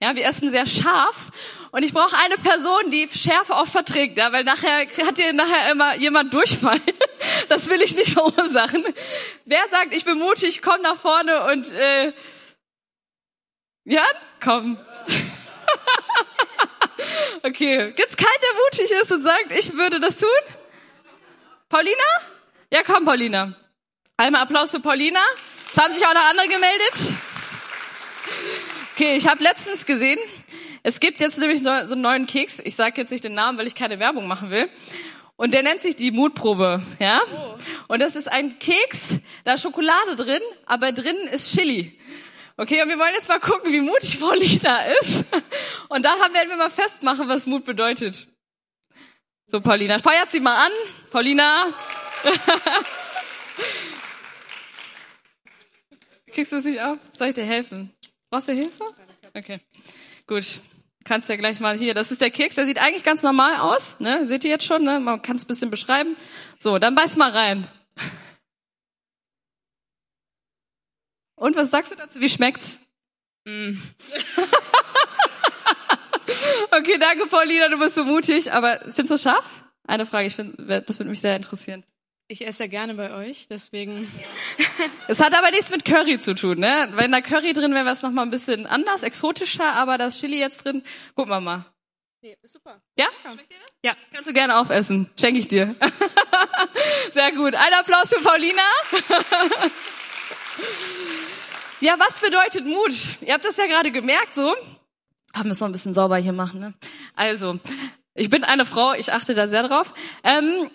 Ja, 0.00 0.14
wir 0.14 0.26
essen 0.26 0.50
sehr 0.50 0.66
scharf. 0.66 1.30
Und 1.70 1.84
ich 1.84 1.92
brauche 1.92 2.16
eine 2.16 2.36
Person, 2.36 2.90
die 2.90 3.08
Schärfe 3.08 3.56
auch 3.56 3.66
verträgt, 3.66 4.18
ja, 4.18 4.32
weil 4.32 4.42
nachher 4.42 4.86
hat 5.06 5.18
dir 5.18 5.32
nachher 5.32 5.70
immer 5.70 5.94
jemand 5.96 6.34
Durchfall. 6.34 6.80
Das 7.48 7.68
will 7.68 7.82
ich 7.82 7.94
nicht 7.94 8.12
verursachen. 8.12 8.82
Wer 9.44 9.60
sagt, 9.70 9.92
ich 9.92 10.04
bin 10.04 10.18
mutig, 10.18 10.62
komm 10.62 10.80
nach 10.82 10.98
vorne 10.98 11.44
und 11.44 11.70
äh, 11.72 12.12
ja, 13.84 14.04
komm. 14.42 14.78
okay, 17.42 17.92
gibt's 17.92 18.16
keinen, 18.16 18.40
der 18.42 18.54
mutig 18.64 18.90
ist 19.02 19.12
und 19.12 19.22
sagt, 19.22 19.52
ich 19.52 19.74
würde 19.74 20.00
das 20.00 20.16
tun? 20.16 20.28
Paulina? 21.68 21.96
Ja, 22.72 22.82
komm, 22.84 23.04
Paulina. 23.04 23.54
Einmal 24.16 24.42
Applaus 24.42 24.70
für 24.70 24.80
Paulina. 24.80 25.20
Es 25.72 25.80
haben 25.80 25.94
sich 25.94 26.06
auch 26.06 26.14
noch 26.14 26.22
andere 26.22 26.48
gemeldet. 26.48 27.14
Okay, 28.94 29.16
ich 29.16 29.26
habe 29.26 29.42
letztens 29.42 29.86
gesehen, 29.86 30.18
es 30.82 31.00
gibt 31.00 31.20
jetzt 31.20 31.38
nämlich 31.38 31.62
so 31.62 31.70
einen 31.70 32.00
neuen 32.00 32.26
Keks. 32.26 32.60
Ich 32.64 32.74
sage 32.74 33.00
jetzt 33.00 33.10
nicht 33.10 33.24
den 33.24 33.34
Namen, 33.34 33.58
weil 33.58 33.66
ich 33.66 33.74
keine 33.74 33.98
Werbung 33.98 34.26
machen 34.26 34.50
will. 34.50 34.68
Und 35.36 35.54
der 35.54 35.62
nennt 35.62 35.80
sich 35.80 35.96
die 35.96 36.10
Mutprobe, 36.10 36.82
ja? 36.98 37.22
Oh. 37.34 37.56
Und 37.88 38.02
das 38.02 38.14
ist 38.14 38.30
ein 38.30 38.58
Keks, 38.58 39.20
da 39.44 39.54
ist 39.54 39.62
Schokolade 39.62 40.16
drin, 40.16 40.42
aber 40.66 40.92
drinnen 40.92 41.28
ist 41.28 41.54
Chili. 41.54 41.98
Okay, 42.60 42.82
und 42.82 42.90
wir 42.90 42.98
wollen 42.98 43.14
jetzt 43.14 43.30
mal 43.30 43.40
gucken, 43.40 43.72
wie 43.72 43.80
mutig 43.80 44.20
Paulina 44.20 44.84
ist. 45.00 45.24
Und 45.88 46.04
da 46.04 46.10
werden 46.10 46.50
wir 46.50 46.58
mal 46.58 46.68
festmachen, 46.68 47.26
was 47.26 47.46
Mut 47.46 47.64
bedeutet. 47.64 48.26
So, 49.46 49.62
Paulina, 49.62 49.98
feuert 49.98 50.30
sie 50.30 50.40
mal 50.40 50.66
an. 50.66 50.72
Paulina. 51.10 51.72
Kriegst 56.26 56.52
du 56.52 56.56
es 56.56 56.66
nicht 56.66 56.82
auf? 56.82 56.98
Soll 57.16 57.28
ich 57.28 57.34
dir 57.34 57.46
helfen? 57.46 57.94
Brauchst 58.28 58.48
du 58.48 58.52
Hilfe? 58.52 58.84
Okay, 59.32 59.60
gut. 60.26 60.44
Kannst 61.04 61.30
ja 61.30 61.36
gleich 61.36 61.60
mal 61.60 61.78
hier, 61.78 61.94
das 61.94 62.10
ist 62.10 62.20
der 62.20 62.30
Keks, 62.30 62.56
der 62.56 62.66
sieht 62.66 62.76
eigentlich 62.76 63.04
ganz 63.04 63.22
normal 63.22 63.56
aus, 63.56 64.00
ne? 64.00 64.28
Seht 64.28 64.44
ihr 64.44 64.50
jetzt 64.50 64.66
schon, 64.66 64.82
ne? 64.82 65.00
Man 65.00 65.22
kann 65.22 65.36
es 65.36 65.44
ein 65.44 65.48
bisschen 65.48 65.70
beschreiben. 65.70 66.14
So, 66.58 66.78
dann 66.78 66.94
beiß 66.94 67.16
mal 67.16 67.30
rein. 67.30 67.66
Und 71.40 71.56
was 71.56 71.70
sagst 71.70 71.90
du 71.90 71.96
dazu? 71.96 72.20
Wie 72.20 72.28
schmeckt's? 72.28 72.78
Mm. 73.46 73.72
okay, 76.70 76.98
danke 77.00 77.26
Paulina, 77.26 77.70
du 77.70 77.78
bist 77.78 77.94
so 77.94 78.04
mutig. 78.04 78.52
Aber 78.52 78.78
findest 78.80 79.10
du 79.10 79.14
es 79.14 79.22
scharf? 79.22 79.64
Eine 79.86 80.04
Frage, 80.04 80.26
ich 80.26 80.34
finde, 80.34 80.82
das 80.82 80.98
würde 80.98 81.08
mich 81.08 81.22
sehr 81.22 81.34
interessieren. 81.34 81.82
Ich 82.28 82.46
esse 82.46 82.64
ja 82.64 82.68
gerne 82.68 82.94
bei 82.94 83.14
euch, 83.14 83.48
deswegen. 83.48 84.06
Es 85.08 85.18
hat 85.18 85.32
aber 85.32 85.50
nichts 85.50 85.70
mit 85.70 85.86
Curry 85.86 86.18
zu 86.18 86.34
tun, 86.34 86.58
ne? 86.58 86.90
Wenn 86.92 87.10
da 87.10 87.22
Curry 87.22 87.54
drin 87.54 87.72
wäre, 87.72 87.86
wäre 87.86 87.94
es 87.94 88.02
noch 88.02 88.10
mal 88.10 88.22
ein 88.22 88.30
bisschen 88.30 88.66
anders, 88.66 89.02
exotischer, 89.02 89.72
aber 89.72 89.96
das 89.96 90.20
Chili 90.20 90.38
jetzt 90.38 90.64
drin, 90.64 90.82
gucken 91.16 91.32
wir 91.32 91.40
mal. 91.40 91.64
Nee, 92.20 92.36
ist 92.42 92.52
super. 92.52 92.82
Ja? 92.98 93.06
Ja, 93.82 93.96
kannst 94.12 94.28
du 94.28 94.34
gerne 94.34 94.58
aufessen. 94.58 95.08
Schenke 95.18 95.40
ich 95.40 95.48
dir. 95.48 95.74
Sehr 97.12 97.32
gut. 97.32 97.54
Ein 97.54 97.72
Applaus 97.72 98.10
für 98.10 98.20
Paulina. 98.20 98.60
ja, 101.80 101.98
was 101.98 102.20
bedeutet 102.20 102.66
Mut? 102.66 102.94
Ihr 103.20 103.34
habt 103.34 103.44
das 103.44 103.56
ja 103.56 103.66
gerade 103.66 103.90
gemerkt, 103.90 104.34
so. 104.34 104.54
Ah, 105.32 105.44
müssen 105.44 105.60
wir 105.60 105.68
ein 105.68 105.72
bisschen 105.72 105.94
sauber 105.94 106.16
hier 106.16 106.32
machen, 106.32 106.60
ne? 106.60 106.74
Also, 107.14 107.58
ich 108.14 108.30
bin 108.30 108.44
eine 108.44 108.64
Frau, 108.64 108.94
ich 108.94 109.12
achte 109.12 109.34
da 109.34 109.46
sehr 109.46 109.66
drauf. 109.66 109.94
Ähm, 110.24 110.70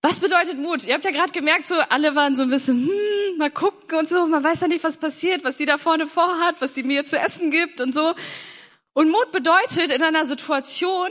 was 0.00 0.20
bedeutet 0.20 0.58
Mut? 0.58 0.84
Ihr 0.84 0.94
habt 0.94 1.04
ja 1.04 1.10
gerade 1.10 1.32
gemerkt, 1.32 1.66
so 1.66 1.74
alle 1.74 2.14
waren 2.14 2.36
so 2.36 2.42
ein 2.42 2.50
bisschen, 2.50 2.88
hm, 2.88 3.38
mal 3.38 3.50
gucken 3.50 3.98
und 3.98 4.08
so, 4.08 4.26
man 4.26 4.44
weiß 4.44 4.60
ja 4.60 4.68
nicht, 4.68 4.84
was 4.84 4.96
passiert, 4.96 5.44
was 5.44 5.56
die 5.56 5.66
da 5.66 5.76
vorne 5.76 6.06
vorhat, 6.06 6.56
was 6.60 6.72
die 6.72 6.82
mir 6.82 7.04
zu 7.04 7.18
essen 7.18 7.50
gibt 7.50 7.80
und 7.80 7.92
so. 7.92 8.14
Und 8.92 9.10
Mut 9.10 9.32
bedeutet 9.32 9.90
in 9.90 10.02
einer 10.02 10.24
Situation 10.24 11.10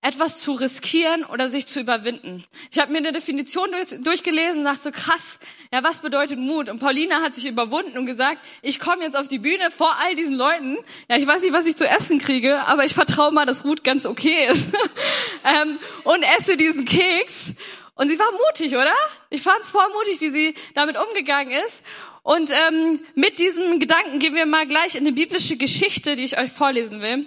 etwas 0.00 0.40
zu 0.40 0.52
riskieren 0.52 1.24
oder 1.24 1.48
sich 1.48 1.66
zu 1.66 1.80
überwinden. 1.80 2.44
Ich 2.70 2.78
habe 2.78 2.92
mir 2.92 2.98
eine 2.98 3.10
Definition 3.10 3.70
durch, 3.72 4.00
durchgelesen 4.02 4.60
und 4.60 4.64
dachte 4.64 4.82
so 4.82 4.90
krass, 4.92 5.40
ja, 5.72 5.82
was 5.82 6.00
bedeutet 6.00 6.38
Mut? 6.38 6.68
Und 6.68 6.78
Paulina 6.78 7.20
hat 7.20 7.34
sich 7.34 7.46
überwunden 7.46 7.98
und 7.98 8.06
gesagt, 8.06 8.38
ich 8.62 8.78
komme 8.78 9.02
jetzt 9.02 9.16
auf 9.16 9.26
die 9.26 9.40
Bühne 9.40 9.70
vor 9.70 9.96
all 9.98 10.14
diesen 10.14 10.34
Leuten. 10.34 10.78
Ja, 11.08 11.16
ich 11.16 11.26
weiß 11.26 11.42
nicht, 11.42 11.52
was 11.52 11.66
ich 11.66 11.76
zu 11.76 11.86
essen 11.86 12.18
kriege, 12.20 12.64
aber 12.66 12.84
ich 12.84 12.94
vertraue 12.94 13.32
mal, 13.32 13.44
dass 13.44 13.64
Ruth 13.64 13.82
ganz 13.82 14.06
okay 14.06 14.46
ist 14.48 14.68
ähm, 15.44 15.78
und 16.04 16.22
esse 16.38 16.56
diesen 16.56 16.84
Keks 16.84 17.54
und 17.98 18.08
sie 18.08 18.18
war 18.18 18.30
mutig, 18.30 18.74
oder? 18.74 18.94
Ich 19.28 19.42
fand 19.42 19.60
es 19.62 19.70
voll 19.70 19.88
mutig, 19.92 20.20
wie 20.20 20.30
sie 20.30 20.54
damit 20.74 20.96
umgegangen 20.96 21.52
ist. 21.66 21.82
Und 22.22 22.50
ähm, 22.50 23.00
mit 23.16 23.40
diesem 23.40 23.80
Gedanken 23.80 24.20
gehen 24.20 24.36
wir 24.36 24.46
mal 24.46 24.68
gleich 24.68 24.94
in 24.94 25.00
eine 25.00 25.12
biblische 25.12 25.56
Geschichte, 25.56 26.14
die 26.14 26.22
ich 26.22 26.38
euch 26.38 26.52
vorlesen 26.52 27.00
will. 27.00 27.26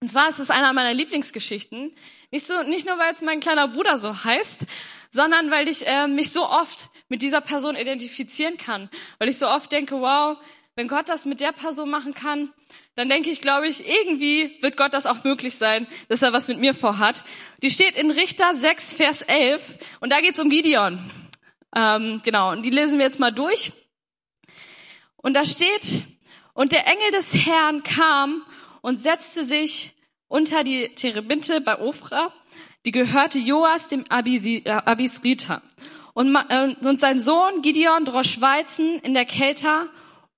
Und 0.00 0.08
zwar 0.08 0.28
ist 0.28 0.38
es 0.38 0.50
einer 0.50 0.72
meiner 0.72 0.92
Lieblingsgeschichten. 0.92 1.94
Nicht 2.30 2.46
so, 2.46 2.62
nicht 2.64 2.86
nur 2.86 2.98
weil 2.98 3.12
es 3.12 3.22
mein 3.22 3.40
kleiner 3.40 3.68
Bruder 3.68 3.96
so 3.96 4.24
heißt, 4.24 4.66
sondern 5.10 5.50
weil 5.50 5.68
ich 5.68 5.86
äh, 5.86 6.06
mich 6.06 6.30
so 6.30 6.46
oft 6.46 6.90
mit 7.08 7.22
dieser 7.22 7.40
Person 7.40 7.76
identifizieren 7.76 8.58
kann. 8.58 8.90
Weil 9.18 9.28
ich 9.28 9.38
so 9.38 9.48
oft 9.48 9.72
denke, 9.72 10.00
wow, 10.00 10.36
wenn 10.74 10.88
Gott 10.88 11.08
das 11.08 11.24
mit 11.24 11.40
der 11.40 11.52
Person 11.52 11.88
machen 11.88 12.12
kann, 12.12 12.52
dann 12.96 13.08
denke 13.08 13.30
ich, 13.30 13.40
glaube 13.40 13.66
ich, 13.68 13.88
irgendwie 13.88 14.58
wird 14.60 14.76
Gott 14.76 14.92
das 14.92 15.06
auch 15.06 15.24
möglich 15.24 15.56
sein, 15.56 15.86
dass 16.08 16.20
er 16.20 16.34
was 16.34 16.48
mit 16.48 16.58
mir 16.58 16.74
vorhat. 16.74 17.24
Die 17.62 17.70
steht 17.70 17.96
in 17.96 18.10
Richter 18.10 18.54
6, 18.54 18.94
Vers 18.94 19.22
11 19.22 19.78
und 20.00 20.10
da 20.10 20.20
geht 20.20 20.34
es 20.34 20.40
um 20.40 20.50
Gideon. 20.50 20.98
Ähm, 21.74 22.20
genau, 22.22 22.52
und 22.52 22.62
die 22.62 22.70
lesen 22.70 22.98
wir 22.98 23.06
jetzt 23.06 23.20
mal 23.20 23.32
durch. 23.32 23.72
Und 25.16 25.34
da 25.34 25.44
steht, 25.44 26.04
und 26.52 26.72
der 26.72 26.86
Engel 26.86 27.10
des 27.12 27.32
Herrn 27.46 27.82
kam 27.82 28.42
und 28.86 29.00
setzte 29.00 29.44
sich 29.44 29.96
unter 30.28 30.62
die 30.62 30.94
Terebinte 30.94 31.60
bei 31.60 31.80
Ofra, 31.80 32.32
die 32.84 32.92
gehörte 32.92 33.36
Joas 33.36 33.88
dem 33.88 34.04
äh, 34.08 34.70
Abisrita. 34.70 35.60
Und, 36.14 36.36
äh, 36.36 36.76
und 36.80 37.00
sein 37.00 37.18
Sohn 37.18 37.62
Gideon 37.62 38.04
drosch 38.04 38.40
Weizen 38.40 39.00
in 39.00 39.12
der 39.12 39.24
Kelter 39.24 39.88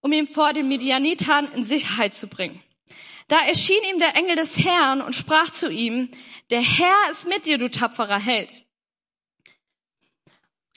um 0.01 0.13
ihn 0.13 0.27
vor 0.27 0.55
den 0.55 0.67
Midianitern 0.67 1.53
in 1.53 1.63
Sicherheit 1.63 2.15
zu 2.15 2.27
bringen. 2.27 2.63
Da 3.27 3.37
erschien 3.47 3.83
ihm 3.91 3.99
der 3.99 4.17
Engel 4.17 4.37
des 4.37 4.57
Herrn 4.57 5.03
und 5.03 5.15
sprach 5.15 5.51
zu 5.51 5.71
ihm, 5.71 6.11
der 6.49 6.63
Herr 6.63 7.11
ist 7.11 7.29
mit 7.29 7.45
dir, 7.45 7.59
du 7.59 7.71
tapferer 7.71 8.19
Held. 8.19 8.51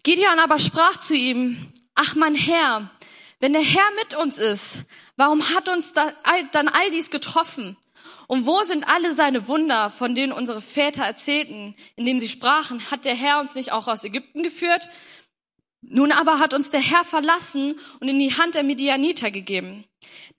Gideon 0.03 0.39
aber 0.39 0.59
sprach 0.59 0.99
zu 0.99 1.15
ihm, 1.15 1.71
ach 1.95 2.15
mein 2.15 2.35
Herr, 2.35 2.91
wenn 3.41 3.53
der 3.53 3.63
Herr 3.63 3.91
mit 3.97 4.15
uns 4.15 4.37
ist, 4.37 4.83
warum 5.17 5.41
hat 5.49 5.67
uns 5.67 5.93
dann 5.93 6.67
all 6.69 6.91
dies 6.91 7.09
getroffen? 7.09 7.75
Und 8.27 8.45
wo 8.45 8.63
sind 8.63 8.87
alle 8.87 9.13
seine 9.13 9.47
Wunder, 9.47 9.89
von 9.89 10.15
denen 10.15 10.31
unsere 10.31 10.61
Väter 10.61 11.03
erzählten, 11.03 11.75
indem 11.97 12.19
sie 12.19 12.29
sprachen, 12.29 12.89
hat 12.91 13.03
der 13.03 13.15
Herr 13.15 13.41
uns 13.41 13.55
nicht 13.55 13.73
auch 13.73 13.87
aus 13.87 14.03
Ägypten 14.03 14.43
geführt? 14.43 14.87
Nun 15.81 16.11
aber 16.11 16.39
hat 16.39 16.53
uns 16.53 16.69
der 16.69 16.79
Herr 16.79 17.03
verlassen 17.03 17.79
und 17.99 18.07
in 18.07 18.19
die 18.19 18.37
Hand 18.37 18.55
der 18.55 18.63
Midianiter 18.63 19.31
gegeben. 19.31 19.85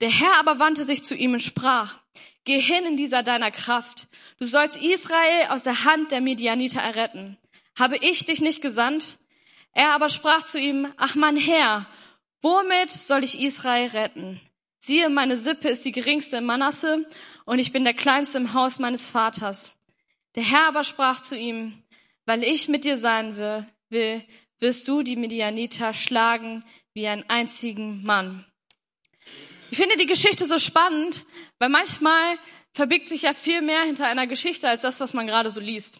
Der 0.01 0.09
Herr 0.09 0.39
aber 0.39 0.57
wandte 0.57 0.85
sich 0.85 1.03
zu 1.03 1.13
ihm 1.13 1.33
und 1.33 1.43
sprach, 1.43 1.99
Geh 2.45 2.59
hin 2.59 2.85
in 2.85 2.97
dieser 2.97 3.21
deiner 3.23 3.51
Kraft. 3.51 4.07
Du 4.39 4.45
sollst 4.45 4.81
Israel 4.81 5.47
aus 5.49 5.63
der 5.63 5.83
Hand 5.85 6.11
der 6.11 6.21
Midianiter 6.21 6.81
erretten. 6.81 7.37
Habe 7.77 7.97
ich 7.97 8.25
dich 8.25 8.41
nicht 8.41 8.61
gesandt? 8.61 9.17
Er 9.73 9.91
aber 9.91 10.09
sprach 10.09 10.45
zu 10.45 10.59
ihm, 10.59 10.91
Ach 10.97 11.15
mein 11.15 11.37
Herr, 11.37 11.85
womit 12.43 12.91
soll 12.91 13.23
ich 13.23 13.41
Israel 13.41 13.87
retten? 13.87 14.39
Siehe, 14.77 15.09
meine 15.09 15.37
Sippe 15.37 15.69
ist 15.69 15.85
die 15.85 15.91
geringste 15.91 16.37
in 16.37 16.45
Manasse 16.45 17.09
und 17.45 17.57
ich 17.57 17.71
bin 17.71 17.83
der 17.83 17.95
kleinste 17.95 18.37
im 18.37 18.53
Haus 18.53 18.77
meines 18.77 19.09
Vaters. 19.09 19.73
Der 20.35 20.43
Herr 20.43 20.67
aber 20.67 20.83
sprach 20.83 21.21
zu 21.21 21.35
ihm, 21.35 21.81
weil 22.25 22.43
ich 22.43 22.67
mit 22.67 22.83
dir 22.83 22.97
sein 22.97 23.35
will, 23.37 23.65
will 23.89 24.23
wirst 24.63 24.87
du 24.87 25.03
die 25.03 25.17
Midianiter 25.17 25.93
schlagen 25.93 26.63
wie 26.93 27.07
einen 27.07 27.29
einzigen 27.29 28.03
Mann. 28.03 28.45
Ich 29.71 29.77
finde 29.77 29.97
die 29.97 30.05
Geschichte 30.05 30.45
so 30.45 30.57
spannend, 30.57 31.25
weil 31.59 31.69
manchmal 31.69 32.37
verbirgt 32.73 33.09
sich 33.09 33.23
ja 33.23 33.33
viel 33.33 33.61
mehr 33.61 33.83
hinter 33.83 34.07
einer 34.07 34.25
Geschichte 34.25 34.69
als 34.69 34.81
das, 34.81 34.99
was 34.99 35.13
man 35.13 35.27
gerade 35.27 35.51
so 35.51 35.59
liest. 35.59 35.99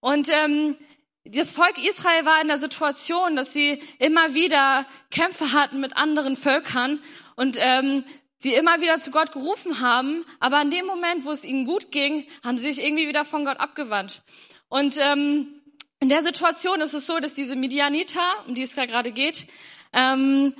Und 0.00 0.28
ähm, 0.30 0.76
das 1.24 1.52
Volk 1.52 1.78
Israel 1.78 2.24
war 2.24 2.40
in 2.40 2.48
der 2.48 2.58
Situation, 2.58 3.36
dass 3.36 3.52
sie 3.52 3.82
immer 3.98 4.34
wieder 4.34 4.86
Kämpfe 5.10 5.52
hatten 5.52 5.80
mit 5.80 5.96
anderen 5.96 6.36
Völkern 6.36 7.00
und 7.36 7.56
ähm, 7.60 8.04
sie 8.38 8.54
immer 8.54 8.80
wieder 8.80 8.98
zu 8.98 9.12
Gott 9.12 9.32
gerufen 9.32 9.80
haben, 9.80 10.24
aber 10.40 10.60
in 10.62 10.70
dem 10.70 10.86
Moment, 10.86 11.24
wo 11.24 11.30
es 11.30 11.44
ihnen 11.44 11.64
gut 11.64 11.92
ging, 11.92 12.26
haben 12.44 12.58
sie 12.58 12.72
sich 12.72 12.84
irgendwie 12.84 13.06
wieder 13.06 13.24
von 13.24 13.44
Gott 13.44 13.60
abgewandt. 13.60 14.22
Und 14.68 14.96
ähm, 14.98 15.62
in 16.00 16.08
der 16.08 16.24
Situation 16.24 16.80
ist 16.80 16.94
es 16.94 17.06
so, 17.06 17.20
dass 17.20 17.34
diese 17.34 17.54
Midianiter, 17.54 18.22
um 18.48 18.56
die 18.56 18.62
es 18.62 18.74
gerade 18.74 19.12
geht, 19.12 19.46
ähm, 19.92 20.54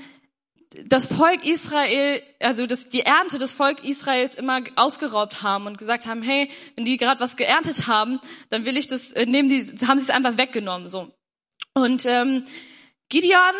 das 0.87 1.07
Volk 1.07 1.45
Israel, 1.45 2.23
also 2.41 2.67
das, 2.67 2.89
die 2.89 3.01
Ernte 3.01 3.39
des 3.39 3.53
Volk 3.53 3.85
Israels 3.85 4.35
immer 4.35 4.61
ausgeraubt 4.77 5.43
haben 5.43 5.67
und 5.67 5.79
gesagt 5.79 6.07
haben, 6.07 6.23
hey, 6.23 6.51
wenn 6.77 6.85
die 6.85 6.97
gerade 6.97 7.21
was 7.21 7.37
geerntet 7.37 7.87
haben, 7.87 8.21
dann 8.51 8.65
will 8.65 8.77
ich 8.77 8.89
das, 8.89 9.13
äh, 9.13 9.27
nehmen 9.27 9.49
die, 9.49 9.65
haben 9.87 9.99
sie 9.99 10.05
es 10.05 10.11
einfach 10.11 10.39
weggenommen, 10.39 10.89
so. 10.89 11.13
Und 11.75 12.07
ähm, 12.07 12.45
Gideon 13.09 13.55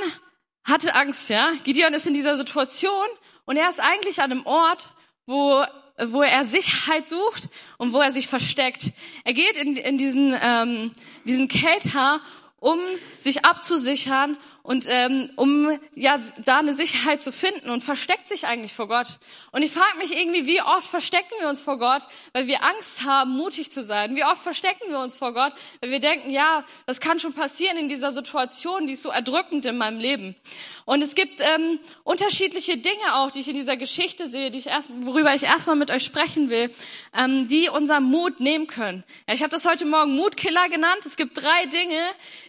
hatte 0.65 0.95
Angst, 0.95 1.29
ja. 1.29 1.53
Gideon 1.65 1.95
ist 1.95 2.07
in 2.07 2.15
dieser 2.15 2.37
Situation 2.37 3.07
und 3.45 3.57
er 3.57 3.69
ist 3.69 3.81
eigentlich 3.81 4.21
an 4.21 4.33
einem 4.33 4.47
Ort, 4.47 4.93
wo 5.27 5.65
wo 5.99 6.23
er 6.23 6.45
Sicherheit 6.45 7.07
sucht 7.07 7.49
und 7.79 7.93
wo 7.93 8.01
er 8.01 8.11
sich 8.13 8.27
versteckt. 8.27 8.93
Er 9.25 9.35
geht 9.35 9.57
in, 9.57 9.77
in 9.77 9.99
diesen, 9.99 10.35
ähm, 10.41 10.93
diesen 11.25 11.49
Kelter, 11.49 12.21
um 12.59 12.79
sich 13.19 13.45
abzusichern 13.45 14.37
und 14.63 14.87
ähm, 14.89 15.31
um 15.37 15.79
ja 15.95 16.21
da 16.45 16.59
eine 16.59 16.73
Sicherheit 16.73 17.21
zu 17.21 17.33
finden 17.33 17.71
und 17.71 17.83
versteckt 17.83 18.29
sich 18.29 18.47
eigentlich 18.47 18.73
vor 18.73 18.87
Gott. 18.87 19.07
Und 19.51 19.63
ich 19.63 19.73
frage 19.73 19.99
mich 19.99 20.17
irgendwie, 20.17 20.47
wie 20.47 20.63
oft 20.63 20.87
verstecken 20.87 21.35
wir 21.41 21.49
uns 21.49 21.61
vor 21.61 21.79
Gott, 21.79 22.03
weil 22.33 22.47
wir 22.47 22.63
Angst 22.63 23.05
haben, 23.05 23.33
mutig 23.33 23.73
zu 23.73 23.83
sein? 23.83 24.15
Wie 24.15 24.25
oft 24.25 24.41
verstecken 24.41 24.91
wir 24.91 25.01
uns 25.01 25.17
vor 25.17 25.35
Gott, 25.35 25.53
weil 25.81 25.91
wir 25.91 25.99
denken, 25.99 26.31
ja, 26.31 26.65
das 26.87 27.01
kann 27.01 27.19
schon 27.19 27.33
passieren 27.33 27.77
in 27.77 27.89
dieser 27.89 28.13
Situation, 28.13 28.87
die 28.87 28.93
ist 28.93 29.03
so 29.03 29.11
erdrückend 29.11 29.67
in 29.67 29.77
meinem 29.77 29.99
Leben. 29.99 30.37
Und 30.85 31.03
es 31.03 31.15
gibt 31.15 31.41
ähm, 31.41 31.81
unterschiedliche 32.05 32.77
Dinge 32.77 33.15
auch, 33.15 33.31
die 33.31 33.41
ich 33.41 33.49
in 33.49 33.57
dieser 33.57 33.77
Geschichte 33.77 34.29
sehe, 34.29 34.51
die 34.51 34.59
ich 34.59 34.67
erst, 34.67 34.91
worüber 35.01 35.35
ich 35.35 35.43
erstmal 35.43 35.77
mit 35.77 35.91
euch 35.91 36.05
sprechen 36.05 36.51
will, 36.51 36.73
ähm, 37.17 37.49
die 37.49 37.69
unser 37.69 38.01
Mut 38.01 38.41
nehmen 38.41 38.69
können. 38.69 39.03
Ja, 39.29 39.35
ich 39.35 39.43
habe 39.43 39.51
das 39.51 39.65
heute 39.65 39.87
Morgen 39.87 40.15
Mutkiller 40.15 40.69
genannt. 40.69 41.05
Es 41.05 41.17
gibt 41.17 41.43
drei 41.43 41.67
Dinge, 41.67 42.01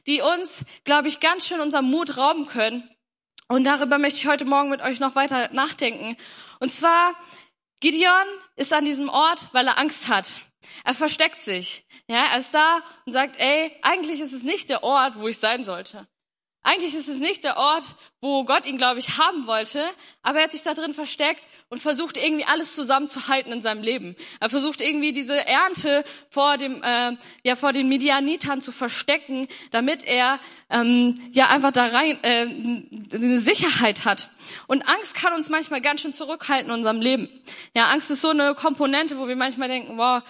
die 0.05 0.21
uns, 0.21 0.63
glaube 0.83 1.07
ich, 1.07 1.19
ganz 1.19 1.47
schön 1.47 1.59
unser 1.59 1.81
Mut 1.81 2.02
Mut 2.03 2.17
rauben 2.17 2.47
können. 2.47 2.89
Und 3.47 3.63
darüber 3.63 3.97
möchte 3.97 4.19
ich 4.19 4.27
heute 4.27 4.43
Morgen 4.43 4.69
mit 4.69 4.81
euch 4.81 4.99
noch 4.99 5.15
weiter 5.15 5.49
nachdenken. 5.53 6.17
Und 6.59 6.69
zwar, 6.69 7.13
Gideon 7.79 8.27
ist 8.57 8.73
an 8.73 8.83
diesem 8.83 9.07
Ort, 9.07 9.47
weil 9.53 9.67
er 9.67 9.77
Angst 9.77 10.09
hat. 10.09 10.27
Er 10.83 10.93
versteckt 10.93 11.41
sich. 11.41 11.85
Ja, 12.07 12.25
er 12.33 12.39
ist 12.39 12.53
da 12.53 12.81
und 13.05 13.13
sagt, 13.13 13.39
ey, 13.39 13.71
eigentlich 13.81 14.19
ist 14.19 14.33
es 14.33 14.43
nicht 14.43 14.69
der 14.69 14.83
Ort, 14.83 15.17
wo 15.17 15.29
ich 15.29 15.37
sein 15.37 15.63
sollte. 15.63 16.05
Eigentlich 16.63 16.95
ist 16.95 17.09
es 17.09 17.19
nicht 17.19 17.43
der 17.43 17.57
Ort, 17.57 17.83
wo 18.21 18.45
Gott 18.45 18.65
ihn, 18.65 18.77
glaube 18.77 18.99
ich, 18.99 19.17
haben 19.17 19.47
wollte, 19.47 19.83
aber 20.21 20.37
er 20.37 20.45
hat 20.45 20.51
sich 20.51 20.63
da 20.63 20.73
drin 20.73 20.93
versteckt 20.93 21.43
und 21.67 21.79
versucht 21.79 22.15
irgendwie 22.15 22.45
alles 22.45 22.73
zusammenzuhalten 22.73 23.51
in 23.51 23.61
seinem 23.61 23.83
Leben. 23.83 24.15
Er 24.39 24.49
versucht 24.49 24.79
irgendwie 24.79 25.11
diese 25.11 25.45
Ernte 25.45 26.05
vor 26.29 26.55
dem, 26.55 26.81
äh, 26.81 27.17
ja, 27.43 27.57
vor 27.57 27.73
den 27.73 27.89
Medianitern 27.89 28.61
zu 28.61 28.71
verstecken, 28.71 29.49
damit 29.71 30.05
er 30.05 30.39
ähm, 30.69 31.19
ja 31.33 31.49
einfach 31.49 31.71
da 31.71 31.87
rein 31.87 32.17
äh, 32.23 32.47
eine 33.13 33.39
Sicherheit 33.39 34.05
hat. 34.05 34.29
Und 34.67 34.87
Angst 34.87 35.15
kann 35.15 35.33
uns 35.33 35.49
manchmal 35.49 35.81
ganz 35.81 36.01
schön 36.01 36.13
zurückhalten 36.13 36.69
in 36.69 36.77
unserem 36.77 37.01
Leben. 37.01 37.27
Ja, 37.73 37.87
Angst 37.87 38.09
ist 38.09 38.21
so 38.21 38.29
eine 38.29 38.55
Komponente, 38.55 39.17
wo 39.17 39.27
wir 39.27 39.35
manchmal 39.35 39.67
denken, 39.67 39.97
wow, 39.97 40.23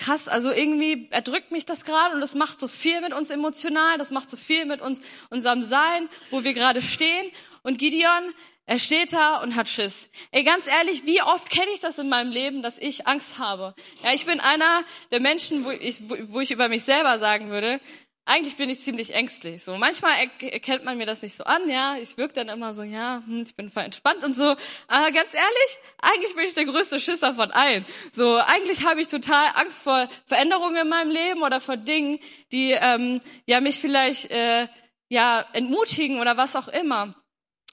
krass, 0.00 0.26
also 0.26 0.50
irgendwie 0.50 1.08
erdrückt 1.10 1.52
mich 1.52 1.66
das 1.66 1.84
gerade 1.84 2.14
und 2.14 2.20
das 2.20 2.34
macht 2.34 2.58
so 2.58 2.66
viel 2.66 3.00
mit 3.00 3.12
uns 3.12 3.30
emotional, 3.30 3.98
das 3.98 4.10
macht 4.10 4.30
so 4.30 4.36
viel 4.36 4.64
mit 4.64 4.80
uns, 4.80 5.00
unserem 5.28 5.62
Sein, 5.62 6.08
wo 6.30 6.42
wir 6.42 6.54
gerade 6.54 6.82
stehen. 6.82 7.30
Und 7.62 7.78
Gideon, 7.78 8.32
er 8.66 8.78
steht 8.78 9.12
da 9.12 9.42
und 9.42 9.56
hat 9.56 9.68
Schiss. 9.68 10.08
Ey, 10.30 10.42
ganz 10.42 10.66
ehrlich, 10.66 11.04
wie 11.04 11.22
oft 11.22 11.50
kenne 11.50 11.70
ich 11.74 11.80
das 11.80 11.98
in 11.98 12.08
meinem 12.08 12.32
Leben, 12.32 12.62
dass 12.62 12.78
ich 12.78 13.06
Angst 13.06 13.38
habe? 13.38 13.74
Ja, 14.02 14.12
ich 14.14 14.26
bin 14.26 14.40
einer 14.40 14.84
der 15.10 15.20
Menschen, 15.20 15.64
wo 15.64 15.70
ich, 15.70 16.08
wo, 16.08 16.16
wo 16.28 16.40
ich 16.40 16.50
über 16.50 16.68
mich 16.68 16.84
selber 16.84 17.18
sagen 17.18 17.50
würde, 17.50 17.80
eigentlich 18.30 18.56
bin 18.56 18.70
ich 18.70 18.78
ziemlich 18.80 19.12
ängstlich. 19.12 19.64
So 19.64 19.76
manchmal 19.76 20.12
erkennt 20.40 20.84
man 20.84 20.96
mir 20.96 21.06
das 21.06 21.20
nicht 21.20 21.34
so 21.34 21.42
an, 21.42 21.68
ja. 21.68 21.96
Ich 21.96 22.16
wirke 22.16 22.32
dann 22.32 22.48
immer 22.48 22.74
so, 22.74 22.84
ja, 22.84 23.22
hm, 23.26 23.42
ich 23.42 23.56
bin 23.56 23.70
voll 23.70 23.82
entspannt 23.82 24.22
und 24.22 24.36
so. 24.36 24.54
Aber 24.86 25.10
ganz 25.10 25.34
ehrlich, 25.34 25.78
eigentlich 26.00 26.36
bin 26.36 26.44
ich 26.44 26.54
der 26.54 26.64
größte 26.64 27.00
Schisser 27.00 27.34
von 27.34 27.50
allen. 27.50 27.84
So 28.12 28.36
eigentlich 28.36 28.86
habe 28.86 29.00
ich 29.00 29.08
total 29.08 29.48
Angst 29.54 29.82
vor 29.82 30.08
Veränderungen 30.26 30.76
in 30.76 30.88
meinem 30.88 31.10
Leben 31.10 31.42
oder 31.42 31.60
vor 31.60 31.76
Dingen, 31.76 32.20
die 32.52 32.70
ähm, 32.70 33.20
ja 33.46 33.60
mich 33.60 33.80
vielleicht 33.80 34.30
äh, 34.30 34.68
ja 35.08 35.44
entmutigen 35.52 36.20
oder 36.20 36.36
was 36.36 36.54
auch 36.54 36.68
immer. 36.68 37.16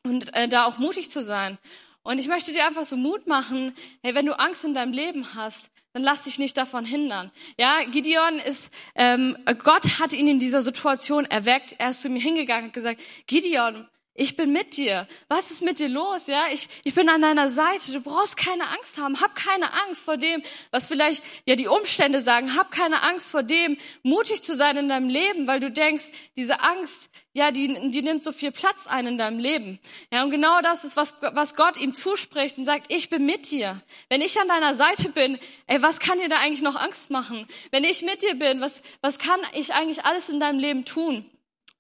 Und 0.04 0.34
äh, 0.34 0.48
da 0.48 0.66
auch 0.66 0.80
mutig 0.80 1.12
zu 1.12 1.22
sein. 1.22 1.60
Und 2.02 2.18
ich 2.18 2.28
möchte 2.28 2.52
dir 2.52 2.66
einfach 2.66 2.86
so 2.86 2.98
Mut 2.98 3.28
machen, 3.28 3.76
hey, 4.02 4.16
wenn 4.16 4.26
du 4.26 4.40
Angst 4.40 4.64
in 4.64 4.74
deinem 4.74 4.94
Leben 4.94 5.36
hast, 5.36 5.70
dann 5.98 6.04
lass 6.04 6.22
dich 6.22 6.38
nicht 6.38 6.56
davon 6.58 6.86
hindern. 6.86 7.32
Ja, 7.58 7.80
Gideon 7.92 8.38
ist, 8.38 8.70
ähm, 8.94 9.36
Gott 9.64 10.00
hat 10.00 10.14
ihn 10.14 10.28
in 10.28 10.38
dieser 10.38 10.62
Situation 10.62 11.26
erweckt. 11.26 11.74
Er 11.80 11.90
ist 11.90 12.04
zu 12.04 12.10
mir 12.10 12.22
hingegangen 12.22 12.68
und 12.68 12.74
gesagt, 12.74 13.02
Gideon, 13.26 13.88
ich 14.18 14.36
bin 14.36 14.52
mit 14.52 14.76
dir. 14.76 15.08
Was 15.30 15.52
ist 15.52 15.62
mit 15.62 15.78
dir 15.78 15.88
los? 15.88 16.26
Ja, 16.26 16.46
ich, 16.52 16.68
ich 16.84 16.96
bin 16.96 17.08
an 17.08 17.22
deiner 17.22 17.52
Seite. 17.52 17.92
Du 17.92 18.02
brauchst 18.02 18.36
keine 18.36 18.68
Angst 18.68 18.98
haben. 18.98 19.22
Hab 19.22 19.36
keine 19.36 19.72
Angst 19.86 20.06
vor 20.06 20.18
dem, 20.18 20.42
was 20.72 20.88
vielleicht 20.88 21.24
ja 21.46 21.56
die 21.56 21.68
Umstände 21.68 22.20
sagen. 22.22 22.56
Hab 22.58 22.72
keine 22.72 23.04
Angst 23.04 23.30
vor 23.30 23.44
dem, 23.44 23.78
mutig 24.02 24.42
zu 24.42 24.56
sein 24.56 24.76
in 24.76 24.90
deinem 24.90 25.08
Leben, 25.08 25.46
weil 25.46 25.60
du 25.60 25.70
denkst, 25.70 26.06
diese 26.36 26.62
Angst, 26.62 27.12
ja, 27.34 27.52
die, 27.52 27.92
die 27.92 28.02
nimmt 28.02 28.24
so 28.24 28.32
viel 28.32 28.52
Platz 28.52 28.88
ein 28.88 29.06
in 29.06 29.18
deinem 29.20 29.38
Leben. 29.38 29.80
Ja, 30.12 30.24
und 30.24 30.32
genau 30.32 30.62
das 30.62 30.84
ist, 30.84 30.98
was, 30.98 31.14
was 31.22 31.54
Gott 31.54 31.78
ihm 31.78 31.94
zuspricht 31.94 32.58
und 32.58 32.66
sagt, 32.66 32.92
ich 32.92 33.10
bin 33.10 33.24
mit 33.24 33.52
dir. 33.52 33.80
Wenn 34.10 34.22
ich 34.22 34.40
an 34.42 34.48
deiner 34.48 34.74
Seite 34.74 35.10
bin, 35.10 35.38
ey, 35.68 35.80
was 35.84 36.00
kann 36.00 36.18
dir 36.18 36.28
da 36.28 36.40
eigentlich 36.40 36.64
noch 36.64 36.76
Angst 36.76 37.12
machen? 37.12 37.48
Wenn 37.70 37.84
ich 37.84 38.02
mit 38.02 38.24
dir 38.24 38.34
bin, 38.34 38.62
was, 38.62 38.82
was 39.02 39.20
kann 39.20 39.40
ich 39.54 39.76
eigentlich 39.76 40.06
alles 40.06 40.28
in 40.28 40.40
deinem 40.40 40.58
Leben 40.58 40.86
tun? 40.86 41.30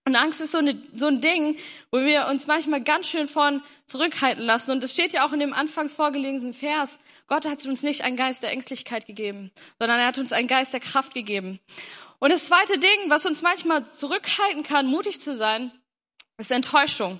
Und 0.08 0.16
Angst 0.16 0.40
ist 0.40 0.54
so, 0.54 0.60
eine, 0.60 0.82
so 0.96 1.08
ein 1.08 1.20
Ding, 1.20 1.58
wo 1.92 2.00
wir 2.00 2.28
uns 2.28 2.48
manchmal 2.48 2.82
ganz 2.82 3.10
schön 3.10 3.28
von 3.28 3.62
zurückhalten 3.88 4.42
lassen. 4.42 4.72
Und 4.72 4.82
es 4.82 4.94
steht 4.94 5.12
ja 5.12 5.28
auch 5.28 5.34
in 5.34 5.42
dem 5.42 5.52
anfangs 5.52 5.96
vorgelesenen 5.96 6.54
Vers, 6.54 6.98
Gott 7.28 7.46
hat 7.46 7.66
uns 7.66 7.84
nicht 7.84 8.06
einen 8.06 8.16
Geist 8.16 8.42
der 8.42 8.52
Ängstlichkeit 8.52 9.06
gegeben, 9.06 9.52
sondern 9.80 10.00
er 10.00 10.08
hat 10.08 10.18
uns 10.18 10.32
einen 10.32 10.48
Geist 10.48 10.72
der 10.72 10.80
Kraft 10.80 11.14
gegeben. 11.14 11.60
Und 12.20 12.32
das 12.32 12.46
zweite 12.46 12.80
Ding, 12.80 13.10
was 13.10 13.26
uns 13.26 13.42
manchmal 13.42 13.86
zurückhalten 13.98 14.64
kann, 14.64 14.86
mutig 14.88 15.20
zu 15.20 15.36
sein, 15.36 15.74
ist 16.38 16.52
Enttäuschung. 16.52 17.20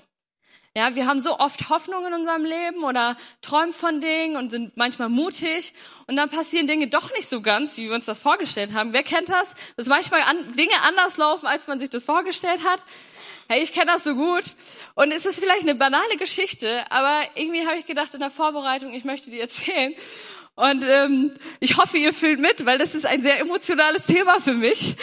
Ja, 0.78 0.94
wir 0.94 1.06
haben 1.06 1.18
so 1.18 1.40
oft 1.40 1.70
Hoffnung 1.70 2.06
in 2.06 2.14
unserem 2.14 2.44
Leben 2.44 2.84
oder 2.84 3.16
träumen 3.42 3.72
von 3.72 4.00
Dingen 4.00 4.36
und 4.36 4.50
sind 4.50 4.76
manchmal 4.76 5.08
mutig 5.08 5.72
und 6.06 6.14
dann 6.14 6.30
passieren 6.30 6.68
Dinge 6.68 6.86
doch 6.86 7.12
nicht 7.14 7.28
so 7.28 7.42
ganz, 7.42 7.76
wie 7.76 7.88
wir 7.88 7.96
uns 7.96 8.04
das 8.04 8.22
vorgestellt 8.22 8.74
haben. 8.74 8.92
Wer 8.92 9.02
kennt 9.02 9.28
das? 9.28 9.56
Dass 9.76 9.88
manchmal 9.88 10.22
an, 10.22 10.52
Dinge 10.52 10.80
anders 10.82 11.16
laufen, 11.16 11.48
als 11.48 11.66
man 11.66 11.80
sich 11.80 11.90
das 11.90 12.04
vorgestellt 12.04 12.60
hat. 12.64 12.80
Hey, 13.48 13.60
ich 13.60 13.72
kenne 13.72 13.86
das 13.86 14.04
so 14.04 14.14
gut. 14.14 14.44
Und 14.94 15.10
es 15.10 15.26
ist 15.26 15.40
vielleicht 15.40 15.62
eine 15.62 15.74
banale 15.74 16.16
Geschichte, 16.16 16.88
aber 16.92 17.22
irgendwie 17.34 17.66
habe 17.66 17.78
ich 17.78 17.86
gedacht 17.86 18.14
in 18.14 18.20
der 18.20 18.30
Vorbereitung, 18.30 18.92
ich 18.92 19.02
möchte 19.02 19.30
die 19.30 19.40
erzählen. 19.40 19.94
Und 20.54 20.84
ähm, 20.84 21.32
ich 21.58 21.76
hoffe, 21.76 21.98
ihr 21.98 22.12
fühlt 22.12 22.38
mit, 22.38 22.66
weil 22.66 22.78
das 22.78 22.94
ist 22.94 23.04
ein 23.04 23.20
sehr 23.20 23.40
emotionales 23.40 24.06
Thema 24.06 24.38
für 24.38 24.54
mich. 24.54 24.94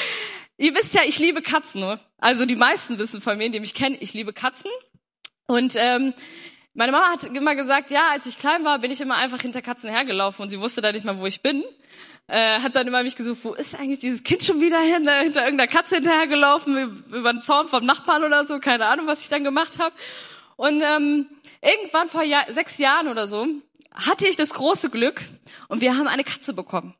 Ihr 0.58 0.74
wisst 0.74 0.94
ja, 0.94 1.02
ich 1.06 1.20
liebe 1.20 1.42
Katzen. 1.42 1.82
Ne? 1.82 2.00
Also 2.18 2.46
die 2.46 2.56
meisten 2.56 2.98
wissen 2.98 3.20
von 3.20 3.38
mir, 3.38 3.50
die 3.50 3.60
mich 3.60 3.74
kennen, 3.74 3.98
ich 4.00 4.14
liebe 4.14 4.32
Katzen. 4.32 4.72
Und 5.48 5.76
ähm, 5.78 6.14
meine 6.74 6.92
Mama 6.92 7.10
hat 7.10 7.24
immer 7.24 7.56
gesagt, 7.56 7.92
ja, 7.92 8.10
als 8.12 8.26
ich 8.26 8.38
klein 8.38 8.66
war, 8.66 8.80
bin 8.80 8.92
ich 8.92 9.00
immer 9.00 9.16
einfach 9.16 9.42
hinter 9.42 9.62
Katzen 9.62 9.90
hergelaufen 9.90 10.44
und 10.44 10.50
sie 10.50 10.60
wusste 10.60 10.82
da 10.82 10.92
nicht 10.92 11.06
mal, 11.06 11.18
wo 11.20 11.26
ich 11.26 11.42
bin. 11.42 11.64
Äh, 12.28 12.60
hat 12.60 12.76
dann 12.76 12.88
immer 12.88 13.04
mich 13.04 13.16
gesucht, 13.16 13.40
wo 13.44 13.54
ist 13.54 13.76
eigentlich 13.76 14.00
dieses 14.00 14.24
Kind 14.24 14.44
schon 14.44 14.60
wieder 14.60 14.80
hin, 14.80 15.08
hinter 15.08 15.44
irgendeiner 15.44 15.68
Katze 15.68 15.96
hinterhergelaufen, 15.96 17.04
über 17.12 17.32
den 17.32 17.42
Zaun 17.42 17.68
vom 17.68 17.86
Nachbarn 17.86 18.24
oder 18.24 18.48
so, 18.48 18.60
keine 18.60 18.88
Ahnung, 18.88 19.06
was 19.06 19.22
ich 19.22 19.30
dann 19.30 19.44
gemacht 19.44 19.78
habe. 19.78 19.96
Und 20.56 20.82
ähm, 20.82 21.28
irgendwann 21.62 22.10
vor 22.10 22.24
Jahr, 22.24 22.52
sechs 22.52 22.78
Jahren 22.80 23.08
oder 23.08 23.28
so 23.28 23.48
hatte 23.94 24.28
ich 24.28 24.36
das 24.36 24.54
große 24.54 24.90
Glück 24.90 25.22
und 25.68 25.82
wir 25.82 25.96
haben 25.96 26.08
eine 26.08 26.24
Katze 26.24 26.54
bekommen. 26.54 26.96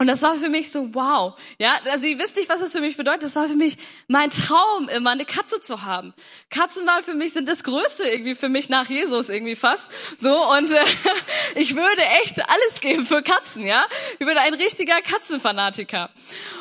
Und 0.00 0.06
das 0.06 0.22
war 0.22 0.34
für 0.36 0.48
mich 0.48 0.72
so, 0.72 0.94
wow. 0.94 1.38
Ja, 1.58 1.74
also 1.90 2.06
ihr 2.06 2.18
wisst 2.18 2.34
nicht, 2.34 2.48
was 2.48 2.60
das 2.60 2.72
für 2.72 2.80
mich 2.80 2.96
bedeutet. 2.96 3.24
Das 3.24 3.36
war 3.36 3.46
für 3.48 3.54
mich 3.54 3.76
mein 4.08 4.30
Traum, 4.30 4.88
immer 4.88 5.10
eine 5.10 5.26
Katze 5.26 5.60
zu 5.60 5.82
haben. 5.82 6.14
Katzen 6.48 6.86
waren 6.86 7.02
für 7.02 7.12
mich, 7.12 7.34
sind 7.34 7.46
das 7.46 7.62
Größte 7.64 8.04
irgendwie 8.04 8.34
für 8.34 8.48
mich 8.48 8.70
nach 8.70 8.88
Jesus 8.88 9.28
irgendwie 9.28 9.56
fast. 9.56 9.92
So, 10.18 10.34
und 10.52 10.72
äh, 10.72 10.82
ich 11.54 11.76
würde 11.76 12.02
echt 12.22 12.38
alles 12.38 12.80
geben 12.80 13.04
für 13.04 13.22
Katzen, 13.22 13.66
ja. 13.66 13.84
Ich 14.18 14.26
würde 14.26 14.40
ein 14.40 14.54
richtiger 14.54 15.02
Katzenfanatiker. 15.02 16.08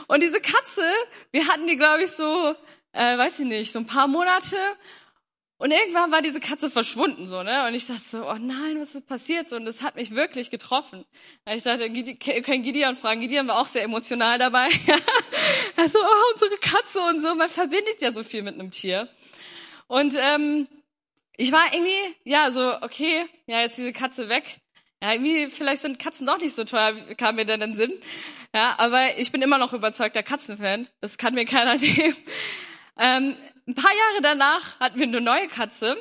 Und 0.08 0.22
diese 0.22 0.42
Katze, 0.42 0.84
wir 1.32 1.48
hatten 1.48 1.66
die, 1.66 1.78
glaube 1.78 2.04
ich, 2.04 2.12
so, 2.12 2.54
äh, 2.92 3.18
weiß 3.18 3.40
ich 3.40 3.46
nicht, 3.46 3.72
so 3.72 3.80
ein 3.80 3.88
paar 3.88 4.10
Monate 4.10 4.58
und 5.60 5.72
irgendwann 5.72 6.10
war 6.10 6.22
diese 6.22 6.40
Katze 6.40 6.70
verschwunden, 6.70 7.28
so, 7.28 7.44
ne? 7.44 7.68
Und 7.68 7.74
ich 7.74 7.86
dachte 7.86 8.08
so, 8.08 8.26
oh 8.26 8.38
nein, 8.40 8.80
was 8.80 8.96
ist 8.96 9.06
passiert? 9.08 9.50
So, 9.50 9.58
und 9.58 9.66
das 9.66 9.82
hat 9.84 9.98
mich 9.98 10.16
wirklich 10.16 10.52
getroffen. 10.52 11.04
Ich 11.54 11.64
dachte, 11.64 11.86
ihr 11.86 12.42
könnt 12.42 12.64
Gideon 12.64 12.96
fragen. 12.96 13.20
Gideon 13.20 13.46
war 13.50 13.60
auch 13.60 13.66
sehr 13.66 13.84
emotional 13.84 14.40
dabei. 14.40 14.70
also, 15.76 16.00
oh, 16.00 16.34
unsere 16.34 16.58
Katze 16.62 17.02
und 17.02 17.20
so. 17.20 17.36
Man 17.36 17.50
verbindet 17.50 18.00
ja 18.00 18.14
so 18.14 18.24
viel 18.24 18.42
mit 18.42 18.54
einem 18.54 18.72
Tier. 18.72 19.10
Und 19.88 20.16
ähm, 20.18 20.70
ich 21.36 21.52
war 21.52 21.66
irgendwie, 21.74 22.16
ja, 22.24 22.52
so, 22.52 22.82
okay, 22.82 23.26
ja, 23.46 23.60
jetzt 23.60 23.78
diese 23.78 23.92
Katze 23.92 24.30
weg. 24.30 24.62
Ja, 25.04 25.12
irgendwie, 25.12 25.50
vielleicht 25.50 25.82
sind 25.82 26.00
Katzen 26.00 26.26
doch 26.26 26.38
nicht 26.38 26.56
so 26.56 26.64
teuer, 26.64 26.94
kam 27.18 27.36
mir 27.36 27.46
dann 27.46 27.60
in 27.62 27.72
den 27.72 27.78
Sinn. 27.78 27.94
Ja, 28.56 28.76
aber 28.78 29.18
ich 29.18 29.34
bin 29.34 29.42
immer 29.42 29.58
noch 29.58 29.74
überzeugter 29.74 30.24
Katzenfan. 30.24 30.88
Das 31.02 31.18
kann 31.18 31.34
mir 31.34 31.44
keiner 31.44 31.76
nehmen. 31.80 32.16
Ähm, 32.98 33.36
ein 33.70 33.76
paar 33.76 33.92
Jahre 33.92 34.22
danach 34.24 34.80
hatten 34.80 35.00
wir 35.00 35.08
eine 35.08 35.22
neue 35.22 35.48
Katze. 35.48 35.96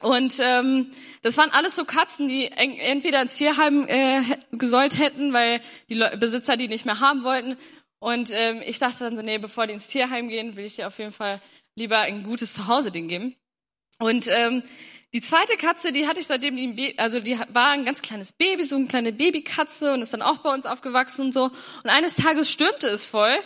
Und 0.00 0.38
ähm, 0.38 0.92
das 1.22 1.36
waren 1.36 1.50
alles 1.50 1.74
so 1.74 1.84
Katzen, 1.84 2.28
die 2.28 2.46
entweder 2.52 3.20
ins 3.20 3.34
Tierheim 3.34 3.86
äh, 3.88 4.22
gesollt 4.52 4.98
hätten, 4.98 5.32
weil 5.32 5.60
die 5.88 5.94
Le 5.94 6.16
Besitzer 6.18 6.56
die 6.56 6.68
nicht 6.68 6.84
mehr 6.84 7.00
haben 7.00 7.24
wollten. 7.24 7.56
Und 7.98 8.30
ähm, 8.32 8.62
ich 8.64 8.78
dachte 8.78 9.02
dann 9.04 9.16
so, 9.16 9.22
nee, 9.22 9.38
bevor 9.38 9.66
die 9.66 9.72
ins 9.72 9.88
Tierheim 9.88 10.28
gehen, 10.28 10.56
will 10.56 10.66
ich 10.66 10.76
dir 10.76 10.86
auf 10.86 10.98
jeden 10.98 11.10
Fall 11.12 11.40
lieber 11.74 11.98
ein 11.98 12.22
gutes 12.22 12.54
Zuhause 12.54 12.92
denen 12.92 13.08
geben. 13.08 13.36
Und 13.98 14.28
ähm, 14.28 14.62
die 15.12 15.20
zweite 15.20 15.56
Katze, 15.56 15.90
die 15.90 16.06
hatte 16.06 16.20
ich 16.20 16.26
seitdem 16.26 16.56
die, 16.76 16.98
also 16.98 17.18
die 17.18 17.38
war 17.52 17.70
ein 17.70 17.84
ganz 17.84 18.02
kleines 18.02 18.32
Baby, 18.32 18.62
so 18.62 18.76
eine 18.76 18.86
kleine 18.86 19.12
Babykatze 19.12 19.94
und 19.94 20.02
ist 20.02 20.12
dann 20.12 20.22
auch 20.22 20.38
bei 20.38 20.52
uns 20.52 20.66
aufgewachsen 20.66 21.26
und 21.26 21.32
so. 21.32 21.44
Und 21.44 21.90
eines 21.90 22.14
Tages 22.14 22.50
stürmte 22.50 22.86
es 22.86 23.04
voll. 23.04 23.36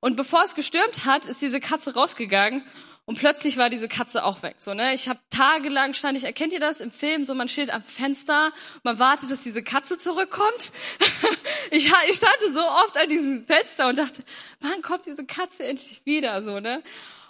Und 0.00 0.16
bevor 0.16 0.44
es 0.44 0.54
gestürmt 0.54 1.06
hat, 1.06 1.26
ist 1.26 1.40
diese 1.40 1.60
Katze 1.60 1.94
rausgegangen 1.94 2.64
und 3.10 3.18
plötzlich 3.18 3.56
war 3.56 3.70
diese 3.70 3.88
Katze 3.88 4.24
auch 4.24 4.44
weg. 4.44 4.54
So, 4.58 4.72
ne? 4.72 4.94
Ich 4.94 5.08
habe 5.08 5.18
tagelang 5.30 5.94
stand 5.94 6.16
ich, 6.16 6.22
erkennt 6.22 6.52
ihr 6.52 6.60
das 6.60 6.80
im 6.80 6.92
Film? 6.92 7.24
So, 7.24 7.34
man 7.34 7.48
steht 7.48 7.68
am 7.70 7.82
Fenster, 7.82 8.52
man 8.84 9.00
wartet, 9.00 9.32
dass 9.32 9.42
diese 9.42 9.64
Katze 9.64 9.98
zurückkommt. 9.98 10.70
ich, 11.72 11.90
ich 12.08 12.16
stand 12.16 12.36
so 12.52 12.64
oft 12.64 12.96
an 12.96 13.08
diesem 13.08 13.44
Fenster 13.46 13.88
und 13.88 13.98
dachte, 13.98 14.22
wann 14.60 14.80
kommt 14.80 15.06
diese 15.06 15.24
Katze 15.24 15.64
endlich 15.64 16.02
wieder? 16.04 16.40
So, 16.42 16.60
ne? 16.60 16.84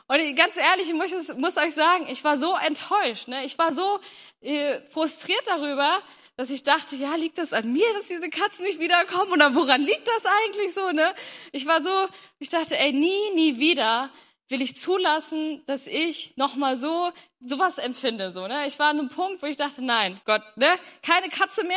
Und 0.07 0.37
ganz 0.37 0.59
ehrlich, 0.59 0.87
ich 0.89 0.93
muss, 0.93 1.35
muss 1.39 1.57
euch 1.57 1.73
sagen, 1.73 2.09
ich 2.11 2.23
war 2.25 2.37
so 2.37 2.55
enttäuscht. 2.57 3.29
Ne? 3.29 3.47
Ich 3.47 3.57
war 3.57 3.73
so 3.73 4.01
äh, 4.43 4.81
frustriert 4.91 5.47
darüber, 5.47 6.01
dass 6.37 6.51
ich 6.51 6.63
dachte, 6.63 6.95
ja, 6.95 7.15
liegt 7.15 7.39
das 7.39 7.55
an 7.55 7.73
mir, 7.73 7.91
dass 7.95 8.09
diese 8.09 8.29
Katzen 8.29 8.67
nicht 8.67 8.81
wiederkommen? 8.81 9.33
Oder 9.33 9.55
woran 9.55 9.81
liegt 9.81 10.07
das 10.07 10.31
eigentlich 10.45 10.75
so? 10.75 10.91
Ne? 10.91 11.15
Ich 11.53 11.65
war 11.65 11.81
so, 11.81 12.09
ich 12.39 12.51
dachte, 12.51 12.77
ey, 12.77 12.93
nie, 12.93 13.31
nie 13.35 13.59
wieder 13.59 14.11
will 14.51 14.61
ich 14.61 14.77
zulassen, 14.77 15.63
dass 15.67 15.87
ich 15.87 16.37
nochmal 16.37 16.77
so 16.77 17.13
sowas 17.41 17.79
empfinde. 17.79 18.33
So, 18.33 18.47
ne? 18.49 18.67
Ich 18.67 18.79
war 18.79 18.89
an 18.89 18.99
einem 18.99 19.09
Punkt, 19.09 19.43
wo 19.43 19.47
ich 19.47 19.57
dachte, 19.57 19.83
nein, 19.83 20.21
Gott, 20.27 20.43
ne? 20.57 20.69
keine 21.03 21.29
Katze 21.29 21.65
mehr, 21.65 21.77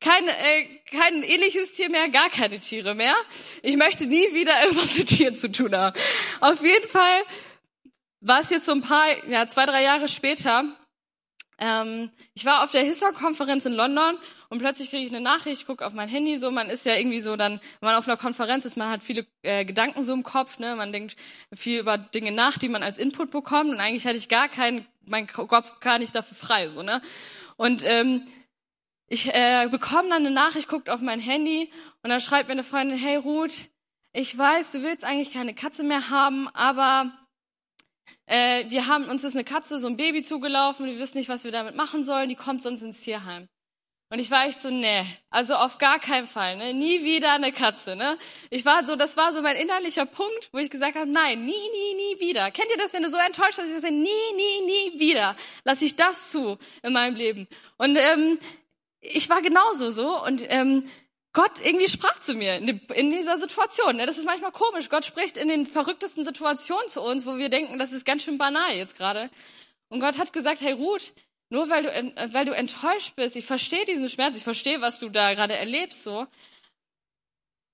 kein, 0.00 0.26
äh, 0.28 0.78
kein 0.90 1.22
ähnliches 1.22 1.72
Tier 1.72 1.90
mehr, 1.90 2.08
gar 2.08 2.30
keine 2.30 2.60
Tiere 2.60 2.94
mehr. 2.94 3.14
Ich 3.62 3.76
möchte 3.76 4.06
nie 4.06 4.32
wieder 4.32 4.62
irgendwas 4.62 4.96
mit 4.96 5.08
Tieren 5.08 5.36
zu 5.36 5.50
tun 5.50 5.74
haben. 5.76 5.98
Auf 6.40 6.62
jeden 6.62 6.88
Fall 6.88 7.22
war 8.20 8.40
es 8.40 8.50
jetzt 8.50 8.66
so 8.66 8.72
ein 8.72 8.80
paar, 8.80 9.04
ja, 9.28 9.46
zwei, 9.46 9.66
drei 9.66 9.82
Jahre 9.82 10.08
später. 10.08 10.64
Ähm, 11.58 12.10
ich 12.34 12.44
war 12.44 12.64
auf 12.64 12.70
der 12.70 12.84
HISA-Konferenz 12.84 13.66
in 13.66 13.74
London 13.74 14.18
und 14.54 14.60
plötzlich 14.60 14.90
kriege 14.90 15.04
ich 15.04 15.10
eine 15.10 15.20
Nachricht, 15.20 15.62
ich 15.62 15.66
gucke 15.66 15.84
auf 15.84 15.94
mein 15.94 16.08
Handy, 16.08 16.38
so 16.38 16.52
man 16.52 16.70
ist 16.70 16.86
ja 16.86 16.94
irgendwie 16.94 17.18
so 17.18 17.34
dann, 17.34 17.54
wenn 17.80 17.88
man 17.88 17.96
auf 17.96 18.06
einer 18.06 18.16
Konferenz 18.16 18.64
ist, 18.64 18.76
man 18.76 18.88
hat 18.88 19.02
viele 19.02 19.26
äh, 19.42 19.64
Gedanken 19.64 20.04
so 20.04 20.12
im 20.14 20.22
Kopf, 20.22 20.60
ne, 20.60 20.76
man 20.76 20.92
denkt 20.92 21.16
viel 21.52 21.80
über 21.80 21.98
Dinge 21.98 22.30
nach, 22.30 22.56
die 22.56 22.68
man 22.68 22.84
als 22.84 22.96
Input 22.96 23.32
bekommt 23.32 23.70
und 23.70 23.80
eigentlich 23.80 24.06
hatte 24.06 24.16
ich 24.16 24.28
gar 24.28 24.48
keinen, 24.48 24.86
mein 25.04 25.26
Kopf 25.26 25.80
gar 25.80 25.98
nicht 25.98 26.14
dafür 26.14 26.36
frei, 26.36 26.68
so 26.68 26.84
ne. 26.84 27.02
Und 27.56 27.82
ähm, 27.84 28.28
ich 29.08 29.34
äh, 29.34 29.66
bekomme 29.72 30.10
dann 30.10 30.24
eine 30.24 30.30
Nachricht, 30.30 30.68
guckt 30.68 30.88
auf 30.88 31.00
mein 31.00 31.18
Handy 31.18 31.72
und 32.04 32.10
dann 32.10 32.20
schreibt 32.20 32.46
mir 32.46 32.52
eine 32.52 32.62
Freundin, 32.62 32.96
hey 32.96 33.16
Ruth, 33.16 33.70
ich 34.12 34.38
weiß, 34.38 34.70
du 34.70 34.82
willst 34.82 35.02
eigentlich 35.02 35.32
keine 35.32 35.54
Katze 35.54 35.82
mehr 35.82 36.10
haben, 36.10 36.46
aber 36.50 37.12
äh, 38.26 38.70
wir 38.70 38.86
haben 38.86 39.08
uns 39.08 39.24
ist 39.24 39.34
eine 39.34 39.42
Katze, 39.42 39.80
so 39.80 39.88
ein 39.88 39.96
Baby 39.96 40.22
zugelaufen, 40.22 40.86
wir 40.86 41.00
wissen 41.00 41.18
nicht, 41.18 41.28
was 41.28 41.42
wir 41.42 41.50
damit 41.50 41.74
machen 41.74 42.04
sollen, 42.04 42.28
die 42.28 42.36
kommt 42.36 42.62
sonst 42.62 42.82
ins 42.82 43.00
Tierheim. 43.00 43.48
Und 44.14 44.20
ich 44.20 44.30
war 44.30 44.46
echt 44.46 44.62
so, 44.62 44.70
nee, 44.70 45.04
also 45.28 45.54
auf 45.54 45.78
gar 45.78 45.98
keinen 45.98 46.28
Fall, 46.28 46.56
ne? 46.56 46.72
nie 46.72 47.02
wieder 47.02 47.32
eine 47.32 47.50
Katze. 47.50 47.96
Ne? 47.96 48.16
Ich 48.48 48.64
war 48.64 48.86
so, 48.86 48.94
das 48.94 49.16
war 49.16 49.32
so 49.32 49.42
mein 49.42 49.56
innerlicher 49.56 50.06
Punkt, 50.06 50.50
wo 50.52 50.58
ich 50.58 50.70
gesagt 50.70 50.94
habe, 50.94 51.10
nein, 51.10 51.44
nie, 51.44 51.50
nie, 51.50 51.94
nie 51.96 52.20
wieder. 52.20 52.52
Kennt 52.52 52.70
ihr 52.70 52.76
das, 52.76 52.92
wenn 52.92 53.02
du 53.02 53.08
so 53.08 53.16
enttäuscht 53.16 53.56
bist, 53.56 53.70
dass 53.70 53.70
ich 53.70 53.80
sage, 53.80 53.92
nie, 53.92 54.06
nie, 54.36 54.60
nie 54.66 55.00
wieder, 55.00 55.34
lasse 55.64 55.84
ich 55.84 55.96
das 55.96 56.30
zu 56.30 56.58
in 56.84 56.92
meinem 56.92 57.16
Leben. 57.16 57.48
Und 57.76 57.96
ähm, 57.96 58.38
ich 59.00 59.28
war 59.30 59.42
genauso 59.42 59.90
so 59.90 60.22
und 60.24 60.44
ähm, 60.48 60.88
Gott 61.32 61.58
irgendwie 61.64 61.88
sprach 61.88 62.20
zu 62.20 62.34
mir 62.34 62.58
in, 62.58 63.10
dieser 63.10 63.36
Situation. 63.36 63.96
Ne? 63.96 64.06
Das 64.06 64.16
ist 64.16 64.26
manchmal 64.26 64.52
komisch. 64.52 64.90
Gott 64.90 65.04
spricht 65.04 65.36
in 65.36 65.48
den 65.48 65.66
verrücktesten 65.66 66.24
Situationen 66.24 66.88
zu 66.88 67.02
uns, 67.02 67.26
wo 67.26 67.36
wir 67.36 67.48
denken, 67.48 67.80
das 67.80 67.90
ist 67.90 68.06
ganz 68.06 68.22
schön 68.22 68.38
banal 68.38 68.76
jetzt 68.76 68.96
gerade. 68.96 69.28
Und 69.88 69.98
Gott 69.98 70.18
hat 70.18 70.32
gesagt, 70.32 70.60
hey 70.60 70.72
Ruth, 70.72 71.12
nur 71.50 71.68
weil 71.68 71.82
du, 71.82 72.32
weil 72.32 72.44
du 72.44 72.52
enttäuscht 72.52 73.14
bist, 73.16 73.36
ich 73.36 73.46
verstehe 73.46 73.84
diesen 73.84 74.08
Schmerz, 74.08 74.36
ich 74.36 74.42
verstehe, 74.42 74.80
was 74.80 74.98
du 74.98 75.08
da 75.08 75.34
gerade 75.34 75.56
erlebst, 75.56 76.02
so. 76.02 76.26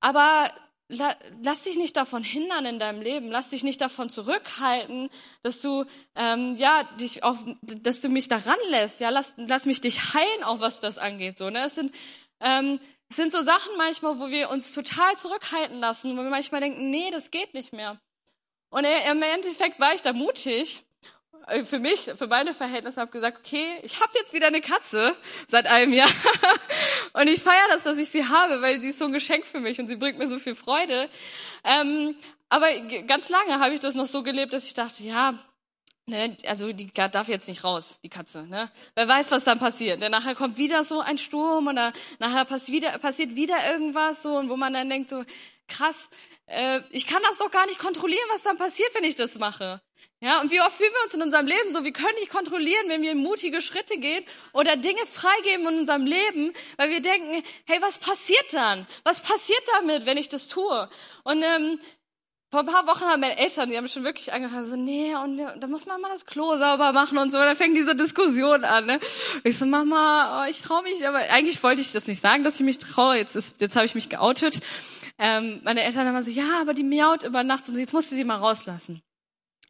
Aber 0.01 0.53
la, 0.89 1.17
lass 1.43 1.63
dich 1.63 1.77
nicht 1.77 1.97
davon 1.97 2.23
hindern 2.23 2.67
in 2.67 2.79
deinem 2.79 3.01
Leben, 3.01 3.31
lass 3.31 3.51
dich 3.51 3.63
nicht 3.63 3.81
davon 3.81 4.11
zurückhalten, 4.11 5.11
dass 5.43 5.61
du 5.61 5.85
ähm, 6.15 6.57
ja 6.57 6.85
dich 6.99 7.23
auch, 7.23 7.37
dass 7.63 8.01
du 8.01 8.09
mich 8.09 8.29
daran 8.29 8.59
lässt, 8.69 9.01
ja, 9.01 9.11
lass, 9.11 9.35
lass 9.37 9.67
mich 9.67 9.81
dich 9.81 10.15
heilen, 10.15 10.45
auch 10.45 10.61
was 10.61 10.81
das 10.81 10.99
angeht, 10.99 11.39
so. 11.39 11.51
Ne? 11.51 11.65
Es 11.65 11.75
sind 11.75 11.95
ähm, 12.41 12.81
es 13.11 13.17
sind 13.17 13.33
so 13.33 13.43
Sachen 13.43 13.77
manchmal, 13.77 14.21
wo 14.21 14.29
wir 14.29 14.51
uns 14.51 14.73
total 14.73 15.17
zurückhalten 15.17 15.81
lassen, 15.81 16.17
wo 16.17 16.23
wir 16.23 16.31
manchmal 16.31 16.61
denken, 16.61 16.91
nee, 16.91 17.11
das 17.11 17.33
geht 17.33 17.55
nicht 17.55 17.73
mehr. 17.73 18.01
Und 18.71 18.85
im 18.85 19.23
Endeffekt 19.23 19.81
war 19.81 19.95
ich 19.95 20.03
da 20.03 20.13
mutig. 20.13 20.85
Äh, 21.47 21.65
für 21.65 21.79
mich, 21.79 22.11
für 22.17 22.27
meine 22.27 22.55
Verhältnisse, 22.55 23.01
habe 23.01 23.11
gesagt, 23.11 23.39
okay, 23.41 23.67
ich 23.83 24.01
habe 24.01 24.11
jetzt 24.15 24.33
wieder 24.33 24.49
eine 24.49 24.61
Katze 24.61 25.15
seit 25.47 25.67
einem 25.67 25.93
Jahr 25.93 26.11
und 27.13 27.29
ich 27.29 27.43
feiere 27.43 27.69
das, 27.71 27.85
dass 27.85 27.99
ich 27.99 28.11
sie 28.11 28.27
habe, 28.27 28.61
weil 28.63 28.81
sie 28.81 28.89
ist 28.89 28.99
so 28.99 29.07
ein 29.07 29.13
Geschenk 29.13 29.47
für 29.47 29.61
mich 29.61 29.79
und 29.79 29.89
sie 29.89 29.97
bringt 29.97 30.19
mir 30.19 30.29
so 30.29 30.39
viel 30.39 30.55
Freude. 30.55 31.09
Ähm, 31.65 32.15
aber 32.49 32.67
ganz 33.07 33.29
lange 33.29 33.61
habe 33.61 33.75
ich 33.75 33.81
das 33.81 33.95
noch 33.95 34.07
so 34.07 34.23
gelebt, 34.23 34.53
dass 34.53 34.65
ich 34.65 34.75
dachte, 34.75 35.03
ja, 35.03 35.39
Ne, 36.11 36.37
also 36.45 36.73
die 36.73 36.93
darf 36.93 37.29
jetzt 37.29 37.47
nicht 37.47 37.63
raus, 37.63 38.01
die 38.03 38.09
Katze. 38.09 38.43
Ne? 38.43 38.69
Wer 38.97 39.07
weiß, 39.07 39.31
was 39.31 39.45
dann 39.45 39.61
passiert. 39.61 40.03
Denn 40.03 40.11
nachher 40.11 40.35
kommt 40.35 40.59
wieder 40.59 40.83
so 40.83 40.99
ein 40.99 41.19
Sturm 41.19 41.69
oder 41.69 41.93
nachher 42.19 42.45
passiert 42.45 42.83
wieder, 42.83 42.99
passiert 42.99 43.37
wieder 43.37 43.55
irgendwas 43.71 44.21
so 44.21 44.37
und 44.37 44.49
wo 44.49 44.57
man 44.57 44.73
dann 44.73 44.91
denkt 44.91 45.09
so 45.09 45.23
krass, 45.69 46.11
äh, 46.47 46.81
ich 46.91 47.07
kann 47.07 47.23
das 47.23 47.39
doch 47.39 47.53
gar 47.53 47.65
nicht 47.67 47.79
kontrollieren, 47.79 48.29
was 48.33 48.43
dann 48.43 48.59
passiert, 48.59 48.93
wenn 48.95 49.05
ich 49.05 49.15
das 49.15 49.39
mache. 49.39 49.81
Ja, 50.21 50.41
und 50.41 50.51
wie 50.51 50.61
oft 50.61 50.77
fühlen 50.77 50.93
wir 50.93 51.05
uns 51.05 51.15
in 51.15 51.23
unserem 51.23 51.47
Leben 51.47 51.73
so, 51.73 51.85
wir 51.85 51.93
können 51.93 52.17
nicht 52.17 52.31
kontrollieren, 52.31 52.89
wenn 52.89 53.03
wir 53.03 53.15
mutige 53.15 53.63
Schritte 53.63 53.97
gehen 53.99 54.25
oder 54.53 54.75
Dinge 54.75 55.07
freigeben 55.07 55.69
in 55.69 55.79
unserem 55.79 56.07
Leben, 56.07 56.53
weil 56.77 56.91
wir 56.91 57.01
denken, 57.01 57.45
hey, 57.67 57.81
was 57.81 57.99
passiert 57.99 58.53
dann? 58.53 58.89
Was 59.05 59.23
passiert 59.23 59.63
damit, 59.79 60.07
wenn 60.07 60.19
ich 60.19 60.29
das 60.29 60.49
tue? 60.49 60.91
Und 61.23 61.43
ähm, 61.43 61.79
vor 62.51 62.61
ein 62.61 62.67
paar 62.67 62.87
Wochen 62.89 63.05
haben 63.05 63.21
meine 63.21 63.39
Eltern, 63.39 63.71
die 63.71 63.77
haben 63.77 63.87
schon 63.87 64.03
wirklich 64.03 64.33
angefangen, 64.33 64.65
so, 64.65 64.75
nee, 64.75 65.15
und 65.15 65.39
da 65.39 65.67
muss 65.69 65.87
man 65.87 66.01
mal 66.01 66.11
das 66.11 66.27
Klo 66.27 66.57
sauber 66.57 66.93
machen 66.93 67.17
und 67.17 67.31
so. 67.31 67.39
Und 67.39 67.45
dann 67.45 67.55
fängt 67.55 67.77
diese 67.77 67.95
Diskussion 67.95 68.65
an. 68.65 68.87
Ne? 68.87 68.99
Ich 69.45 69.57
so, 69.57 69.67
Mama, 69.67 70.43
oh, 70.43 70.51
ich 70.51 70.61
traue 70.61 70.83
mich, 70.83 71.07
aber 71.07 71.19
eigentlich 71.19 71.63
wollte 71.63 71.81
ich 71.81 71.93
das 71.93 72.09
nicht 72.09 72.21
sagen, 72.21 72.43
dass 72.43 72.57
ich 72.57 72.67
mich 72.67 72.79
traue. 72.79 73.17
Jetzt, 73.17 73.37
ist, 73.37 73.61
jetzt 73.61 73.77
habe 73.77 73.87
ich 73.87 73.95
mich 73.95 74.09
geoutet. 74.09 74.61
Ähm, 75.17 75.61
meine 75.63 75.85
Eltern 75.85 76.09
haben 76.09 76.23
so, 76.25 76.31
ja, 76.33 76.61
aber 76.61 76.75
die 76.75 76.83
miaut 76.83 77.23
über 77.23 77.45
Nacht 77.45 77.69
und 77.69 77.79
jetzt 77.79 77.93
musst 77.93 78.11
du 78.11 78.17
sie 78.17 78.25
mal 78.25 78.37
rauslassen. 78.37 79.01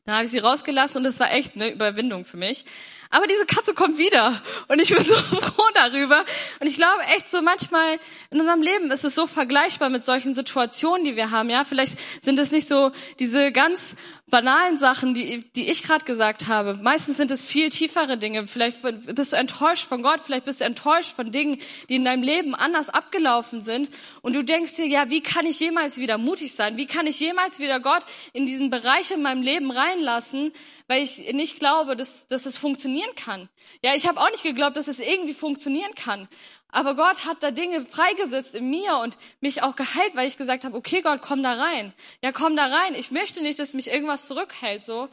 Dann 0.07 0.15
habe 0.15 0.25
ich 0.25 0.31
sie 0.31 0.39
rausgelassen 0.39 0.99
und 0.99 1.05
das 1.05 1.21
war 1.21 1.31
echt 1.33 1.57
eine 1.57 1.71
Überwindung 1.71 2.25
für 2.25 2.39
mich. 2.39 2.65
Aber 3.13 3.27
diese 3.27 3.45
Katze 3.45 3.75
kommt 3.75 3.99
wieder 3.99 4.41
und 4.69 4.81
ich 4.81 4.95
bin 4.95 5.05
so 5.05 5.15
froh 5.15 5.69
darüber. 5.75 6.25
Und 6.61 6.67
ich 6.69 6.77
glaube 6.77 7.03
echt 7.15 7.29
so 7.29 7.43
manchmal 7.43 7.99
in 8.31 8.41
unserem 8.41 8.63
Leben 8.63 8.91
ist 8.91 9.05
es 9.05 9.17
so 9.17 9.27
vergleichbar 9.27 9.89
mit 9.89 10.05
solchen 10.05 10.35
Situationen, 10.35 11.05
die 11.05 11.17
wir 11.17 11.33
haben. 11.33 11.51
Ja, 11.51 11.65
vielleicht 11.65 11.99
sind 12.25 12.39
es 12.39 12.53
nicht 12.53 12.69
so 12.69 12.93
diese 13.19 13.51
ganz 13.51 13.97
banalen 14.31 14.79
Sachen, 14.79 15.13
die, 15.13 15.41
die 15.57 15.69
ich 15.69 15.83
gerade 15.83 16.05
gesagt 16.05 16.47
habe. 16.47 16.75
Meistens 16.75 17.17
sind 17.17 17.31
es 17.31 17.43
viel 17.43 17.69
tiefere 17.71 18.17
Dinge. 18.17 18.47
Vielleicht 18.47 18.79
bist 19.07 19.33
du 19.33 19.37
enttäuscht 19.37 19.85
von 19.85 20.03
Gott, 20.03 20.21
vielleicht 20.25 20.45
bist 20.45 20.61
du 20.61 20.65
enttäuscht 20.65 21.15
von 21.15 21.33
Dingen, 21.33 21.59
die 21.89 21.97
in 21.97 22.05
deinem 22.05 22.23
Leben 22.23 22.55
anders 22.55 22.89
abgelaufen 22.89 23.61
sind. 23.61 23.91
Und 24.23 24.37
du 24.37 24.45
denkst 24.45 24.77
dir, 24.77 24.87
ja, 24.87 25.11
wie 25.11 25.21
kann 25.21 25.47
ich 25.47 25.61
jemals 25.61 25.99
wieder 25.99 26.17
mutig 26.17 26.55
sein? 26.55 26.77
Wie 26.77 26.87
kann 26.87 27.07
ich 27.07 27.21
jemals 27.21 27.59
wieder 27.59 27.81
Gott 27.81 28.05
in 28.33 28.47
diesen 28.47 28.71
Bereich 28.71 29.11
in 29.11 29.23
meinem 29.23 29.43
Leben 29.43 29.71
reinlassen? 29.71 30.53
Weil 30.87 31.03
ich 31.03 31.33
nicht 31.33 31.59
glaube, 31.59 31.97
dass, 31.97 32.27
dass 32.29 32.47
es 32.47 32.57
funktionieren 33.01 33.15
kann. 33.17 33.49
Ja, 33.83 33.95
ich 33.95 34.07
habe 34.07 34.21
auch 34.21 34.31
nicht 34.31 34.43
geglaubt, 34.43 34.77
dass 34.77 34.89
es 34.89 35.01
irgendwie 35.01 35.35
funktionieren 35.35 35.95
kann. 35.95 36.29
Aber 36.69 36.95
Gott 36.95 37.27
hat 37.27 37.43
da 37.43 37.51
Dinge 37.51 37.85
freigesetzt 37.85 38.55
in 38.55 38.71
mir 38.71 38.99
und 38.99 39.17
mich 39.41 39.63
auch 39.63 39.75
geheilt, 39.75 40.15
weil 40.15 40.29
ich 40.29 40.37
gesagt 40.37 40.65
habe, 40.65 40.77
okay 40.77 41.03
Gott, 41.03 41.21
komm 41.23 41.43
da 41.43 41.55
rein. 41.55 41.93
Ja, 42.23 42.33
komm 42.33 42.57
da 42.57 42.67
rein. 42.67 42.95
Ich 42.95 43.11
möchte 43.11 43.43
nicht, 43.43 43.59
dass 43.59 43.75
mich 43.75 43.89
irgendwas 43.89 44.27
zurückhält 44.27 44.85
so. 44.85 45.09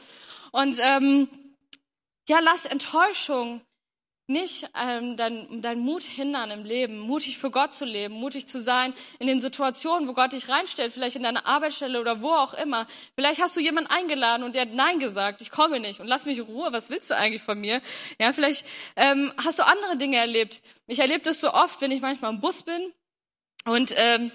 Und 0.52 0.78
ähm, 0.80 1.28
ja, 2.28 2.38
lass 2.40 2.64
Enttäuschung 2.64 3.60
nicht 4.28 4.68
ähm, 4.78 5.16
dein, 5.16 5.62
dein 5.62 5.78
Mut 5.78 6.02
hindern 6.02 6.50
im 6.50 6.64
Leben, 6.64 6.98
mutig 6.98 7.38
für 7.38 7.50
Gott 7.50 7.72
zu 7.72 7.86
leben, 7.86 8.14
mutig 8.14 8.46
zu 8.46 8.60
sein 8.60 8.92
in 9.18 9.26
den 9.26 9.40
Situationen, 9.40 10.06
wo 10.06 10.12
Gott 10.12 10.32
dich 10.32 10.50
reinstellt, 10.50 10.92
vielleicht 10.92 11.16
in 11.16 11.22
deiner 11.22 11.46
Arbeitsstelle 11.46 11.98
oder 11.98 12.20
wo 12.20 12.30
auch 12.30 12.52
immer. 12.52 12.86
Vielleicht 13.14 13.40
hast 13.40 13.56
du 13.56 13.60
jemanden 13.60 13.90
eingeladen 13.90 14.42
und 14.42 14.54
der 14.54 14.62
hat 14.62 14.74
Nein 14.74 14.98
gesagt, 14.98 15.40
ich 15.40 15.50
komme 15.50 15.80
nicht 15.80 16.00
und 16.00 16.06
lass 16.06 16.26
mich 16.26 16.38
in 16.38 16.44
Ruhe, 16.44 16.72
was 16.72 16.90
willst 16.90 17.08
du 17.08 17.16
eigentlich 17.16 17.40
von 17.40 17.58
mir? 17.58 17.80
Ja, 18.20 18.34
vielleicht 18.34 18.66
ähm, 18.96 19.32
hast 19.42 19.58
du 19.58 19.66
andere 19.66 19.96
Dinge 19.96 20.18
erlebt. 20.18 20.60
Ich 20.86 20.98
erlebe 20.98 21.24
das 21.24 21.40
so 21.40 21.52
oft, 21.52 21.80
wenn 21.80 21.90
ich 21.90 22.02
manchmal 22.02 22.34
im 22.34 22.40
Bus 22.40 22.62
bin 22.64 22.92
und 23.64 23.94
ähm, 23.96 24.30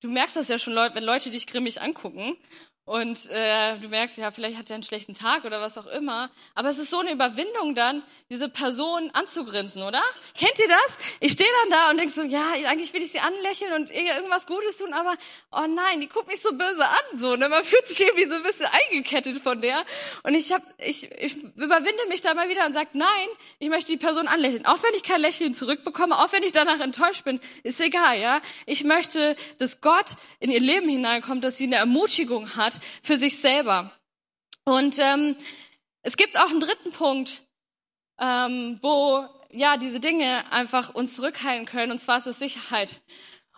du 0.00 0.08
merkst 0.08 0.34
das 0.34 0.48
ja 0.48 0.58
schon, 0.58 0.74
wenn 0.74 1.04
Leute 1.04 1.30
dich 1.30 1.46
grimmig 1.46 1.80
angucken 1.80 2.36
und 2.86 3.28
äh, 3.30 3.76
du 3.78 3.88
merkst, 3.88 4.16
ja, 4.16 4.30
vielleicht 4.30 4.56
hat 4.56 4.70
er 4.70 4.74
einen 4.74 4.84
schlechten 4.84 5.12
Tag 5.12 5.44
oder 5.44 5.60
was 5.60 5.76
auch 5.76 5.88
immer. 5.88 6.30
Aber 6.54 6.68
es 6.68 6.78
ist 6.78 6.88
so 6.88 7.00
eine 7.00 7.10
Überwindung 7.10 7.74
dann, 7.74 8.04
diese 8.30 8.48
Person 8.48 9.10
anzugrinsen, 9.12 9.82
oder? 9.82 10.00
Kennt 10.38 10.56
ihr 10.60 10.68
das? 10.68 10.96
Ich 11.18 11.32
stehe 11.32 11.50
dann 11.62 11.70
da 11.72 11.90
und 11.90 11.98
denk 11.98 12.12
so, 12.12 12.22
ja, 12.22 12.44
eigentlich 12.68 12.92
will 12.92 13.02
ich 13.02 13.10
sie 13.10 13.18
anlächeln 13.18 13.72
und 13.72 13.90
ihr 13.90 14.14
irgendwas 14.14 14.46
Gutes 14.46 14.76
tun, 14.76 14.92
aber 14.92 15.14
oh 15.50 15.66
nein, 15.68 16.00
die 16.00 16.06
guckt 16.06 16.28
mich 16.28 16.40
so 16.40 16.52
böse 16.52 16.84
an, 16.84 17.18
so. 17.18 17.34
Ne? 17.34 17.48
Man 17.48 17.64
fühlt 17.64 17.88
sich 17.88 18.06
irgendwie 18.06 18.28
so 18.28 18.36
ein 18.36 18.44
bisschen 18.44 18.66
eingekettet 18.66 19.42
von 19.42 19.60
der. 19.60 19.84
Und 20.22 20.36
ich 20.36 20.52
hab, 20.52 20.62
ich, 20.78 21.10
ich 21.10 21.36
überwinde 21.56 22.06
mich 22.08 22.20
da 22.20 22.34
mal 22.34 22.48
wieder 22.48 22.66
und 22.66 22.72
sag, 22.72 22.94
nein, 22.94 23.28
ich 23.58 23.68
möchte 23.68 23.90
die 23.90 23.98
Person 23.98 24.28
anlächeln. 24.28 24.64
Auch 24.64 24.80
wenn 24.84 24.94
ich 24.94 25.02
kein 25.02 25.20
Lächeln 25.20 25.54
zurückbekomme, 25.54 26.16
auch 26.16 26.30
wenn 26.30 26.44
ich 26.44 26.52
danach 26.52 26.78
enttäuscht 26.78 27.24
bin, 27.24 27.40
ist 27.64 27.80
egal, 27.80 28.20
ja. 28.20 28.40
Ich 28.64 28.84
möchte, 28.84 29.34
dass 29.58 29.80
Gott 29.80 30.14
in 30.38 30.52
ihr 30.52 30.60
Leben 30.60 30.88
hineinkommt, 30.88 31.42
dass 31.42 31.56
sie 31.56 31.64
eine 31.64 31.76
Ermutigung 31.76 32.54
hat 32.54 32.75
für 33.02 33.16
sich 33.16 33.38
selber. 33.38 33.92
Und 34.64 34.98
ähm, 34.98 35.36
es 36.02 36.16
gibt 36.16 36.38
auch 36.38 36.50
einen 36.50 36.60
dritten 36.60 36.92
Punkt, 36.92 37.42
ähm, 38.18 38.78
wo 38.82 39.26
ja 39.50 39.76
diese 39.76 40.00
Dinge 40.00 40.50
einfach 40.52 40.94
uns 40.94 41.14
zurückhalten 41.14 41.66
können, 41.66 41.92
und 41.92 41.98
zwar 41.98 42.18
ist 42.18 42.26
es 42.26 42.38
Sicherheit. 42.38 43.00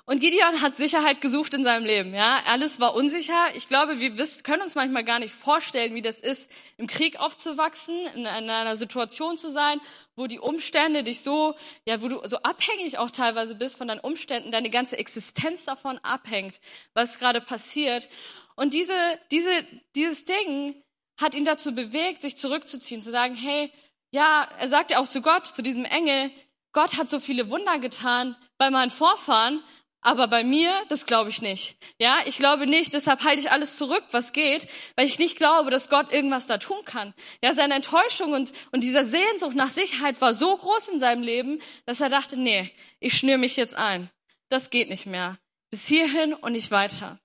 Und 0.08 0.20
Gideon 0.20 0.62
hat 0.62 0.78
Sicherheit 0.78 1.20
gesucht 1.20 1.52
in 1.52 1.64
seinem 1.64 1.84
Leben, 1.84 2.14
ja. 2.14 2.40
Alles 2.46 2.80
war 2.80 2.94
unsicher. 2.94 3.54
Ich 3.56 3.68
glaube, 3.68 4.00
wir 4.00 4.10
können 4.42 4.62
uns 4.62 4.74
manchmal 4.74 5.04
gar 5.04 5.18
nicht 5.18 5.34
vorstellen, 5.34 5.94
wie 5.94 6.00
das 6.00 6.18
ist, 6.18 6.50
im 6.78 6.86
Krieg 6.86 7.20
aufzuwachsen, 7.20 7.94
in 8.14 8.26
einer 8.26 8.76
Situation 8.76 9.36
zu 9.36 9.52
sein, 9.52 9.82
wo 10.16 10.26
die 10.26 10.38
Umstände 10.38 11.02
dich 11.04 11.20
so, 11.20 11.54
ja, 11.84 12.00
wo 12.00 12.08
du 12.08 12.26
so 12.26 12.38
abhängig 12.38 12.96
auch 12.96 13.10
teilweise 13.10 13.54
bist 13.54 13.76
von 13.76 13.86
deinen 13.86 14.00
Umständen, 14.00 14.50
deine 14.50 14.70
ganze 14.70 14.96
Existenz 14.96 15.66
davon 15.66 15.98
abhängt, 15.98 16.58
was 16.94 17.18
gerade 17.18 17.42
passiert. 17.42 18.08
Und 18.56 18.72
diese, 18.72 18.94
diese, 19.30 19.50
dieses 19.94 20.24
Ding 20.24 20.82
hat 21.20 21.34
ihn 21.34 21.44
dazu 21.44 21.74
bewegt, 21.74 22.22
sich 22.22 22.38
zurückzuziehen, 22.38 23.02
zu 23.02 23.10
sagen, 23.10 23.34
hey, 23.34 23.70
ja, 24.10 24.48
er 24.58 24.68
sagte 24.68 25.00
auch 25.00 25.08
zu 25.08 25.20
Gott, 25.20 25.48
zu 25.48 25.60
diesem 25.60 25.84
Engel, 25.84 26.30
Gott 26.72 26.96
hat 26.96 27.10
so 27.10 27.20
viele 27.20 27.50
Wunder 27.50 27.78
getan 27.78 28.36
bei 28.56 28.70
meinen 28.70 28.90
Vorfahren, 28.90 29.62
aber 30.08 30.26
bei 30.26 30.42
mir, 30.42 30.72
das 30.88 31.04
glaube 31.04 31.28
ich 31.28 31.42
nicht. 31.42 31.76
Ja, 31.98 32.16
ich 32.24 32.38
glaube 32.38 32.66
nicht, 32.66 32.94
deshalb 32.94 33.24
halte 33.24 33.40
ich 33.40 33.50
alles 33.50 33.76
zurück, 33.76 34.02
was 34.10 34.32
geht, 34.32 34.66
weil 34.96 35.04
ich 35.04 35.18
nicht 35.18 35.36
glaube, 35.36 35.70
dass 35.70 35.90
Gott 35.90 36.10
irgendwas 36.12 36.46
da 36.46 36.56
tun 36.56 36.82
kann. 36.86 37.12
Ja, 37.44 37.52
seine 37.52 37.74
Enttäuschung 37.74 38.32
und, 38.32 38.52
und 38.72 38.82
dieser 38.82 39.04
Sehnsucht 39.04 39.54
nach 39.54 39.68
Sicherheit 39.68 40.18
war 40.22 40.32
so 40.32 40.56
groß 40.56 40.88
in 40.88 41.00
seinem 41.00 41.22
Leben, 41.22 41.60
dass 41.84 42.00
er 42.00 42.08
dachte, 42.08 42.38
nee, 42.38 42.70
ich 43.00 43.18
schnür 43.18 43.36
mich 43.36 43.56
jetzt 43.56 43.74
ein. 43.74 44.08
Das 44.48 44.70
geht 44.70 44.88
nicht 44.88 45.04
mehr. 45.04 45.38
Bis 45.70 45.86
hierhin 45.86 46.32
und 46.32 46.52
nicht 46.52 46.70
weiter. 46.70 47.20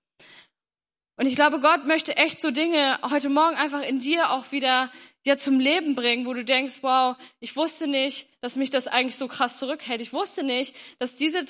Und 1.16 1.28
ich 1.28 1.36
glaube, 1.36 1.60
Gott 1.60 1.86
möchte 1.86 2.18
echt 2.18 2.42
so 2.42 2.50
Dinge 2.50 3.00
heute 3.04 3.30
Morgen 3.30 3.56
einfach 3.56 3.82
in 3.82 4.00
dir 4.00 4.32
auch 4.32 4.52
wieder 4.52 4.92
dir 5.26 5.38
zum 5.38 5.60
Leben 5.60 5.96
bringen, 5.96 6.26
wo 6.26 6.34
du 6.34 6.44
denkst, 6.44 6.80
wow, 6.82 7.16
ich 7.40 7.56
wusste 7.56 7.88
nicht, 7.88 8.28
dass 8.42 8.56
mich 8.56 8.72
das 8.72 8.88
eigentlich 8.88 9.16
so 9.16 9.28
krass 9.28 9.58
zurückhält. 9.58 10.02
Ich 10.02 10.12
wusste 10.12 10.44
nicht, 10.44 10.76
dass 11.00 11.16
diese 11.16 11.46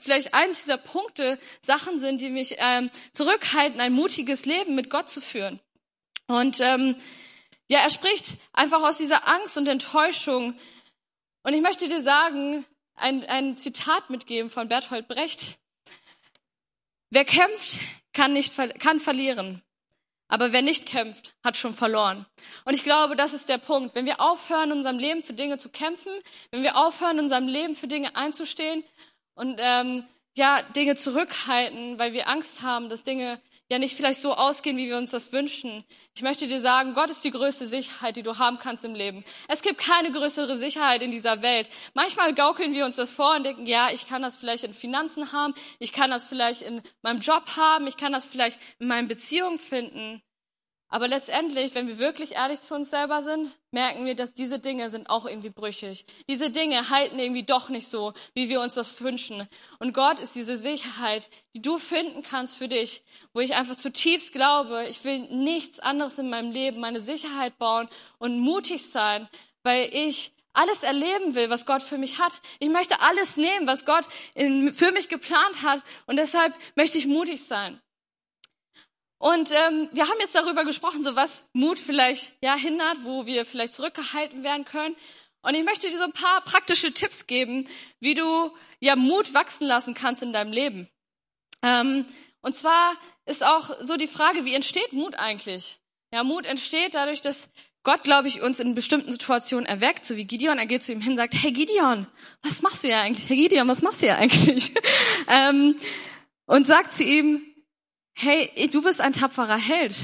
vielleicht 0.00 0.32
eins 0.32 0.62
dieser 0.62 0.78
Punkte 0.78 1.38
Sachen 1.60 1.98
sind, 1.98 2.20
die 2.20 2.30
mich 2.30 2.54
ähm, 2.58 2.90
zurückhalten, 3.12 3.80
ein 3.80 3.92
mutiges 3.92 4.44
Leben 4.44 4.74
mit 4.74 4.90
Gott 4.90 5.08
zu 5.08 5.20
führen. 5.20 5.60
Und 6.28 6.60
ähm, 6.60 6.96
ja, 7.68 7.80
er 7.80 7.90
spricht 7.90 8.34
einfach 8.52 8.82
aus 8.82 8.98
dieser 8.98 9.26
Angst 9.26 9.56
und 9.56 9.66
Enttäuschung. 9.66 10.56
Und 11.42 11.52
ich 11.52 11.62
möchte 11.62 11.88
dir 11.88 12.00
sagen, 12.00 12.64
ein, 12.94 13.24
ein 13.24 13.58
Zitat 13.58 14.08
mitgeben 14.08 14.50
von 14.50 14.68
Bertolt 14.68 15.08
Brecht. 15.08 15.58
Wer 17.10 17.24
kämpft, 17.24 17.78
kann 18.16 18.32
nicht 18.32 18.54
kann 18.80 18.98
verlieren. 18.98 19.62
Aber 20.28 20.50
wer 20.50 20.62
nicht 20.62 20.86
kämpft, 20.86 21.36
hat 21.44 21.56
schon 21.56 21.74
verloren. 21.74 22.26
Und 22.64 22.74
ich 22.74 22.82
glaube, 22.82 23.14
das 23.14 23.32
ist 23.32 23.48
der 23.48 23.58
Punkt. 23.58 23.94
Wenn 23.94 24.06
wir 24.06 24.20
aufhören, 24.20 24.72
in 24.72 24.78
unserem 24.78 24.98
Leben 24.98 25.22
für 25.22 25.34
Dinge 25.34 25.58
zu 25.58 25.68
kämpfen, 25.68 26.12
wenn 26.50 26.64
wir 26.64 26.76
aufhören, 26.76 27.18
in 27.18 27.24
unserem 27.24 27.46
Leben 27.46 27.76
für 27.76 27.86
Dinge 27.86 28.16
einzustehen 28.16 28.82
und 29.34 29.58
ähm, 29.60 30.04
ja 30.36 30.62
Dinge 30.62 30.96
zurückhalten, 30.96 31.98
weil 32.00 32.12
wir 32.12 32.26
Angst 32.28 32.62
haben, 32.62 32.88
dass 32.88 33.04
Dinge 33.04 33.40
ja 33.68 33.78
nicht 33.78 33.96
vielleicht 33.96 34.22
so 34.22 34.34
ausgehen, 34.34 34.76
wie 34.76 34.86
wir 34.86 34.96
uns 34.96 35.10
das 35.10 35.32
wünschen. 35.32 35.84
Ich 36.14 36.22
möchte 36.22 36.46
dir 36.46 36.60
sagen, 36.60 36.94
Gott 36.94 37.10
ist 37.10 37.24
die 37.24 37.30
größte 37.30 37.66
Sicherheit, 37.66 38.16
die 38.16 38.22
du 38.22 38.38
haben 38.38 38.58
kannst 38.58 38.84
im 38.84 38.94
Leben. 38.94 39.24
Es 39.48 39.62
gibt 39.62 39.78
keine 39.78 40.12
größere 40.12 40.56
Sicherheit 40.56 41.02
in 41.02 41.10
dieser 41.10 41.42
Welt. 41.42 41.68
Manchmal 41.94 42.34
gaukeln 42.34 42.72
wir 42.72 42.84
uns 42.84 42.96
das 42.96 43.10
vor 43.10 43.36
und 43.36 43.44
denken, 43.44 43.66
ja, 43.66 43.90
ich 43.90 44.08
kann 44.08 44.22
das 44.22 44.36
vielleicht 44.36 44.64
in 44.64 44.74
Finanzen 44.74 45.32
haben, 45.32 45.54
ich 45.78 45.92
kann 45.92 46.10
das 46.10 46.24
vielleicht 46.26 46.62
in 46.62 46.82
meinem 47.02 47.20
Job 47.20 47.56
haben, 47.56 47.86
ich 47.86 47.96
kann 47.96 48.12
das 48.12 48.24
vielleicht 48.24 48.58
in 48.78 48.88
meinen 48.88 49.08
Beziehungen 49.08 49.58
finden. 49.58 50.22
Aber 50.96 51.08
letztendlich, 51.08 51.74
wenn 51.74 51.88
wir 51.88 51.98
wirklich 51.98 52.36
ehrlich 52.36 52.62
zu 52.62 52.74
uns 52.74 52.88
selber 52.88 53.22
sind, 53.22 53.54
merken 53.70 54.06
wir, 54.06 54.14
dass 54.14 54.32
diese 54.32 54.58
Dinge 54.58 54.88
sind 54.88 55.10
auch 55.10 55.26
irgendwie 55.26 55.50
brüchig. 55.50 56.06
Diese 56.26 56.48
Dinge 56.48 56.88
halten 56.88 57.18
irgendwie 57.18 57.42
doch 57.42 57.68
nicht 57.68 57.88
so, 57.88 58.14
wie 58.32 58.48
wir 58.48 58.62
uns 58.62 58.76
das 58.76 58.98
wünschen. 59.02 59.46
Und 59.78 59.92
Gott 59.92 60.20
ist 60.20 60.34
diese 60.34 60.56
Sicherheit, 60.56 61.28
die 61.54 61.60
du 61.60 61.76
finden 61.78 62.22
kannst 62.22 62.56
für 62.56 62.66
dich, 62.66 63.04
wo 63.34 63.40
ich 63.40 63.54
einfach 63.54 63.76
zutiefst 63.76 64.32
glaube, 64.32 64.86
ich 64.88 65.04
will 65.04 65.18
nichts 65.18 65.80
anderes 65.80 66.18
in 66.18 66.30
meinem 66.30 66.50
Leben, 66.50 66.80
meine 66.80 67.00
Sicherheit 67.00 67.58
bauen 67.58 67.90
und 68.16 68.38
mutig 68.38 68.90
sein, 68.90 69.28
weil 69.64 69.94
ich 69.94 70.32
alles 70.54 70.82
erleben 70.82 71.34
will, 71.34 71.50
was 71.50 71.66
Gott 71.66 71.82
für 71.82 71.98
mich 71.98 72.20
hat. 72.20 72.32
Ich 72.58 72.70
möchte 72.70 73.02
alles 73.02 73.36
nehmen, 73.36 73.66
was 73.66 73.84
Gott 73.84 74.08
in, 74.34 74.72
für 74.72 74.92
mich 74.92 75.10
geplant 75.10 75.62
hat. 75.62 75.82
Und 76.06 76.16
deshalb 76.16 76.54
möchte 76.74 76.96
ich 76.96 77.06
mutig 77.06 77.44
sein. 77.44 77.82
Und 79.18 79.50
ähm, 79.50 79.88
wir 79.92 80.08
haben 80.08 80.20
jetzt 80.20 80.34
darüber 80.34 80.64
gesprochen, 80.64 81.02
so 81.02 81.16
was 81.16 81.42
Mut 81.52 81.78
vielleicht 81.78 82.32
ja 82.42 82.54
hindert, 82.54 82.98
wo 83.02 83.26
wir 83.26 83.44
vielleicht 83.46 83.74
zurückgehalten 83.74 84.44
werden 84.44 84.64
können. 84.64 84.94
Und 85.42 85.54
ich 85.54 85.64
möchte 85.64 85.88
dir 85.88 85.96
so 85.96 86.04
ein 86.04 86.12
paar 86.12 86.42
praktische 86.42 86.92
Tipps 86.92 87.26
geben, 87.26 87.66
wie 88.00 88.14
du 88.14 88.50
ja 88.80 88.96
Mut 88.96 89.32
wachsen 89.32 89.66
lassen 89.66 89.94
kannst 89.94 90.22
in 90.22 90.32
deinem 90.32 90.52
Leben. 90.52 90.88
Ähm, 91.62 92.04
und 92.42 92.54
zwar 92.54 92.94
ist 93.24 93.44
auch 93.44 93.70
so 93.80 93.96
die 93.96 94.06
Frage, 94.06 94.44
wie 94.44 94.54
entsteht 94.54 94.92
Mut 94.92 95.14
eigentlich? 95.14 95.78
Ja, 96.12 96.22
Mut 96.22 96.46
entsteht 96.46 96.94
dadurch, 96.94 97.20
dass 97.20 97.48
Gott, 97.82 98.02
glaube 98.02 98.28
ich, 98.28 98.42
uns 98.42 98.58
in 98.58 98.74
bestimmten 98.74 99.12
Situationen 99.12 99.64
erweckt, 99.64 100.04
so 100.04 100.16
wie 100.16 100.24
Gideon. 100.24 100.58
Er 100.58 100.66
geht 100.66 100.82
zu 100.82 100.92
ihm 100.92 101.00
hin 101.00 101.12
und 101.12 101.16
sagt, 101.16 101.34
hey 101.34 101.52
Gideon, 101.52 102.06
was 102.42 102.60
machst 102.60 102.82
du 102.82 102.88
ja 102.88 103.00
eigentlich? 103.00 103.28
Hey 103.28 103.36
Gideon, 103.36 103.68
was 103.68 103.80
machst 103.80 104.02
du 104.02 104.06
ja 104.06 104.16
eigentlich? 104.16 104.72
ähm, 105.28 105.76
und 106.46 106.66
sagt 106.66 106.92
zu 106.92 107.04
ihm, 107.04 107.42
hey, 108.16 108.68
du 108.72 108.82
bist 108.82 109.00
ein 109.00 109.12
tapferer 109.12 109.58
Held. 109.58 109.94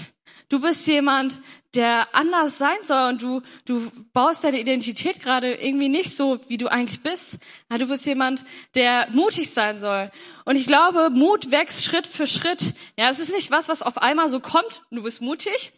Du 0.49 0.61
bist 0.61 0.87
jemand, 0.87 1.41
der 1.75 2.15
anders 2.15 2.59
sein 2.59 2.77
soll 2.83 3.09
und 3.09 3.23
du, 3.23 3.41
du 3.65 3.91
baust 4.13 4.45
deine 4.45 4.61
Identität 4.61 5.21
gerade 5.21 5.55
irgendwie 5.55 5.89
nicht 5.89 6.15
so, 6.15 6.39
wie 6.47 6.59
du 6.59 6.69
eigentlich 6.69 7.01
bist. 7.01 7.39
Ja, 7.71 7.79
du 7.79 7.87
bist 7.87 8.05
jemand, 8.05 8.45
der 8.75 9.09
mutig 9.13 9.51
sein 9.51 9.79
soll. 9.79 10.11
Und 10.45 10.57
ich 10.57 10.67
glaube, 10.67 11.09
Mut 11.09 11.51
wächst 11.51 11.83
Schritt 11.83 12.07
für 12.07 12.27
Schritt. 12.27 12.75
Ja, 12.99 13.09
es 13.09 13.19
ist 13.19 13.33
nicht 13.33 13.51
was, 13.51 13.71
was 13.71 13.81
auf 13.81 13.97
einmal 13.97 14.29
so 14.29 14.41
kommt, 14.41 14.83
du 14.91 15.03
bist 15.03 15.23
mutig, 15.23 15.73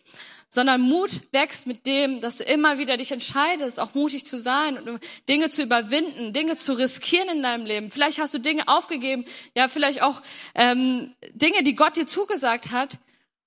sondern 0.48 0.80
Mut 0.80 1.10
wächst 1.32 1.66
mit 1.66 1.84
dem, 1.86 2.20
dass 2.20 2.38
du 2.38 2.44
immer 2.44 2.78
wieder 2.78 2.96
dich 2.96 3.10
entscheidest, 3.10 3.80
auch 3.80 3.94
mutig 3.94 4.24
zu 4.24 4.38
sein 4.38 4.78
und 4.78 5.00
Dinge 5.28 5.50
zu 5.50 5.62
überwinden, 5.62 6.32
Dinge 6.32 6.56
zu 6.56 6.74
riskieren 6.74 7.28
in 7.28 7.42
deinem 7.42 7.66
Leben. 7.66 7.90
Vielleicht 7.90 8.20
hast 8.20 8.34
du 8.34 8.38
Dinge 8.38 8.68
aufgegeben, 8.68 9.24
ja, 9.54 9.66
vielleicht 9.66 10.02
auch 10.02 10.22
ähm, 10.54 11.14
Dinge, 11.32 11.64
die 11.64 11.74
Gott 11.74 11.96
dir 11.96 12.06
zugesagt 12.06 12.70
hat. 12.70 12.98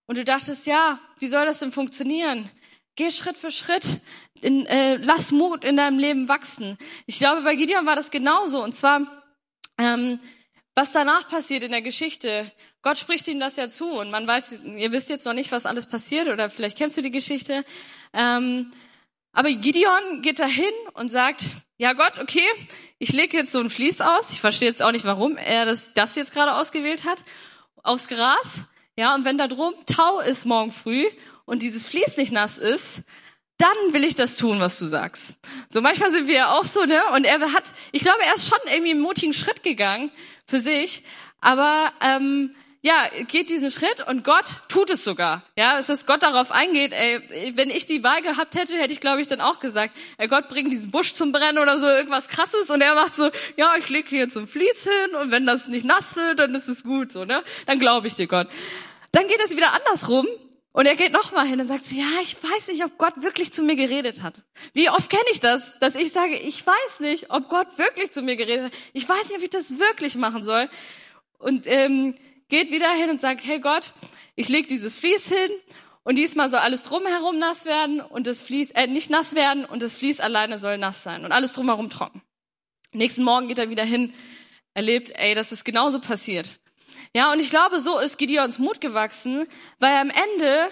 Und 0.05 0.17
du 0.17 0.25
dachtest, 0.25 0.67
ja, 0.67 0.99
wie 1.19 1.27
soll 1.27 1.45
das 1.45 1.59
denn 1.59 1.71
funktionieren? 1.71 2.49
Geh 2.95 3.11
Schritt 3.11 3.37
für 3.37 3.51
Schritt, 3.51 4.01
in, 4.41 4.65
äh, 4.65 4.95
lass 4.95 5.31
Mut 5.31 5.63
in 5.63 5.77
deinem 5.77 5.99
Leben 5.99 6.27
wachsen. 6.27 6.77
Ich 7.05 7.19
glaube, 7.19 7.41
bei 7.41 7.55
Gideon 7.55 7.85
war 7.85 7.95
das 7.95 8.11
genauso. 8.11 8.63
Und 8.63 8.75
zwar 8.75 9.23
ähm, 9.77 10.19
was 10.77 10.91
danach 10.91 11.27
passiert 11.27 11.63
in 11.63 11.71
der 11.71 11.81
Geschichte, 11.81 12.51
Gott 12.83 12.99
spricht 12.99 13.27
ihm 13.27 13.39
das 13.39 13.55
ja 13.55 13.67
zu 13.67 13.89
und 13.93 14.11
man 14.11 14.27
weiß, 14.27 14.61
ihr 14.63 14.91
wisst 14.91 15.09
jetzt 15.09 15.25
noch 15.25 15.33
nicht, 15.33 15.51
was 15.51 15.65
alles 15.65 15.87
passiert 15.87 16.27
oder 16.27 16.51
vielleicht 16.51 16.77
kennst 16.77 16.95
du 16.95 17.01
die 17.01 17.09
Geschichte. 17.09 17.65
Ähm, 18.13 18.71
aber 19.31 19.49
Gideon 19.49 20.21
geht 20.21 20.37
dahin 20.37 20.69
und 20.93 21.09
sagt, 21.09 21.45
ja 21.77 21.93
Gott, 21.93 22.19
okay, 22.21 22.45
ich 22.99 23.11
lege 23.11 23.37
jetzt 23.37 23.53
so 23.53 23.59
ein 23.59 23.71
Fließ 23.71 24.01
aus. 24.01 24.29
Ich 24.29 24.39
verstehe 24.39 24.69
jetzt 24.69 24.83
auch 24.83 24.91
nicht, 24.91 25.03
warum 25.03 25.35
er 25.35 25.65
das, 25.65 25.95
das 25.95 26.13
jetzt 26.13 26.31
gerade 26.31 26.53
ausgewählt 26.53 27.05
hat. 27.05 27.17
Aufs 27.81 28.07
Gras. 28.07 28.65
Ja, 28.95 29.15
und 29.15 29.25
wenn 29.25 29.39
da 29.39 29.47
drum 29.47 29.73
Tau 29.87 30.19
ist 30.19 30.45
morgen 30.45 30.71
früh 30.71 31.07
und 31.45 31.63
dieses 31.63 31.89
Fließ 31.89 32.17
nicht 32.17 32.31
nass 32.31 32.59
ist, 32.59 33.01
dann 33.57 33.93
will 33.93 34.03
ich 34.03 34.15
das 34.15 34.35
tun, 34.35 34.59
was 34.59 34.77
du 34.77 34.85
sagst. 34.85 35.33
So 35.69 35.81
manchmal 35.81 36.11
sind 36.11 36.27
wir 36.27 36.35
ja 36.35 36.51
auch 36.51 36.65
so, 36.65 36.85
ne? 36.85 37.01
Und 37.15 37.23
er 37.23 37.39
hat, 37.53 37.63
ich 37.91 38.01
glaube, 38.01 38.19
er 38.23 38.35
ist 38.35 38.47
schon 38.47 38.59
irgendwie 38.71 38.91
einen 38.91 39.01
mutigen 39.01 39.33
Schritt 39.33 39.63
gegangen 39.63 40.11
für 40.45 40.59
sich, 40.59 41.03
aber 41.41 41.91
ähm, 42.01 42.55
ja, 42.81 43.09
geht 43.27 43.49
diesen 43.49 43.71
Schritt 43.71 44.07
und 44.07 44.23
Gott 44.23 44.45
tut 44.69 44.91
es 44.91 45.03
sogar. 45.03 45.43
Ja, 45.55 45.79
es 45.79 45.89
ist 45.89 46.05
Gott 46.05 46.21
darauf 46.21 46.51
eingeht, 46.51 46.93
ey, 46.93 47.53
wenn 47.55 47.71
ich 47.71 47.87
die 47.87 48.03
Wahl 48.03 48.21
gehabt 48.21 48.55
hätte, 48.55 48.77
hätte 48.77 48.93
ich 48.93 49.01
glaube 49.01 49.21
ich 49.21 49.27
dann 49.27 49.41
auch 49.41 49.59
gesagt, 49.59 49.95
ey 50.17 50.27
Gott 50.27 50.47
bring 50.49 50.69
diesen 50.69 50.91
Busch 50.91 51.13
zum 51.13 51.31
Brennen 51.31 51.57
oder 51.57 51.79
so 51.79 51.87
irgendwas 51.87 52.27
krasses 52.27 52.69
und 52.69 52.81
er 52.81 52.93
macht 52.93 53.15
so, 53.15 53.29
ja, 53.55 53.73
ich 53.77 53.89
lege 53.89 54.07
hier 54.07 54.29
zum 54.29 54.47
Fließ 54.47 54.83
hin 54.83 55.15
und 55.15 55.31
wenn 55.31 55.47
das 55.47 55.67
nicht 55.67 55.85
nass 55.85 56.15
wird, 56.15 56.39
dann 56.39 56.53
ist 56.53 56.67
es 56.67 56.83
gut 56.83 57.11
so, 57.11 57.25
ne? 57.25 57.43
Dann 57.65 57.79
glaube 57.79 58.05
ich 58.05 58.15
dir 58.15 58.27
Gott. 58.27 58.47
Dann 59.11 59.27
geht 59.27 59.41
es 59.43 59.55
wieder 59.55 59.73
andersrum 59.73 60.27
und 60.77 60.85
er 60.85 60.95
geht 60.95 61.11
nochmal 61.11 61.47
hin 61.47 61.59
und 61.59 61.67
sagt 61.67 61.87
so, 61.87 61.95
ja, 61.95 62.05
ich 62.21 62.35
weiß 62.35 62.67
nicht, 62.67 62.85
ob 62.85 62.99
Gott 62.99 63.23
wirklich 63.23 63.51
zu 63.51 63.63
mir 63.63 63.75
geredet 63.75 64.21
hat. 64.21 64.43
Wie 64.73 64.91
oft 64.91 65.09
kenne 65.09 65.23
ich 65.31 65.39
das, 65.39 65.73
dass 65.79 65.95
ich 65.95 66.11
sage, 66.11 66.35
ich 66.35 66.63
weiß 66.67 66.99
nicht, 66.99 67.31
ob 67.31 67.49
Gott 67.49 67.79
wirklich 67.79 68.11
zu 68.11 68.21
mir 68.21 68.35
geredet 68.35 68.65
hat. 68.65 68.79
Ich 68.93 69.09
weiß 69.09 69.23
nicht, 69.23 69.37
ob 69.37 69.41
ich 69.41 69.49
das 69.49 69.79
wirklich 69.79 70.13
machen 70.17 70.45
soll. 70.45 70.69
Und 71.39 71.65
ähm, 71.65 72.13
geht 72.47 72.69
wieder 72.69 72.91
hin 72.91 73.09
und 73.09 73.19
sagt, 73.19 73.43
hey 73.43 73.59
Gott, 73.59 73.91
ich 74.35 74.49
leg 74.49 74.67
dieses 74.67 74.99
Fließ 74.99 75.29
hin 75.29 75.49
und 76.03 76.15
diesmal 76.15 76.47
soll 76.47 76.59
alles 76.59 76.83
drumherum 76.83 77.39
nass 77.39 77.65
werden 77.65 77.99
und 77.99 78.27
das 78.27 78.43
Fließ, 78.43 78.69
äh, 78.75 78.85
nicht 78.85 79.09
nass 79.09 79.33
werden 79.33 79.65
und 79.65 79.81
das 79.81 79.95
Fließ 79.95 80.19
alleine 80.19 80.59
soll 80.59 80.77
nass 80.77 81.01
sein 81.01 81.25
und 81.25 81.31
alles 81.31 81.53
drumherum 81.53 81.89
trocken. 81.89 82.21
Nächsten 82.91 83.23
Morgen 83.23 83.47
geht 83.47 83.57
er 83.57 83.71
wieder 83.71 83.83
hin, 83.83 84.13
erlebt, 84.75 85.09
ey, 85.15 85.33
das 85.33 85.51
ist 85.51 85.63
genauso 85.63 85.99
passiert. 85.99 86.47
Ja, 87.13 87.31
und 87.31 87.39
ich 87.39 87.49
glaube, 87.49 87.79
so 87.79 87.99
ist 87.99 88.17
Gideons 88.17 88.59
Mut 88.59 88.81
gewachsen, 88.81 89.47
weil 89.79 89.95
am 89.95 90.09
Ende 90.09 90.67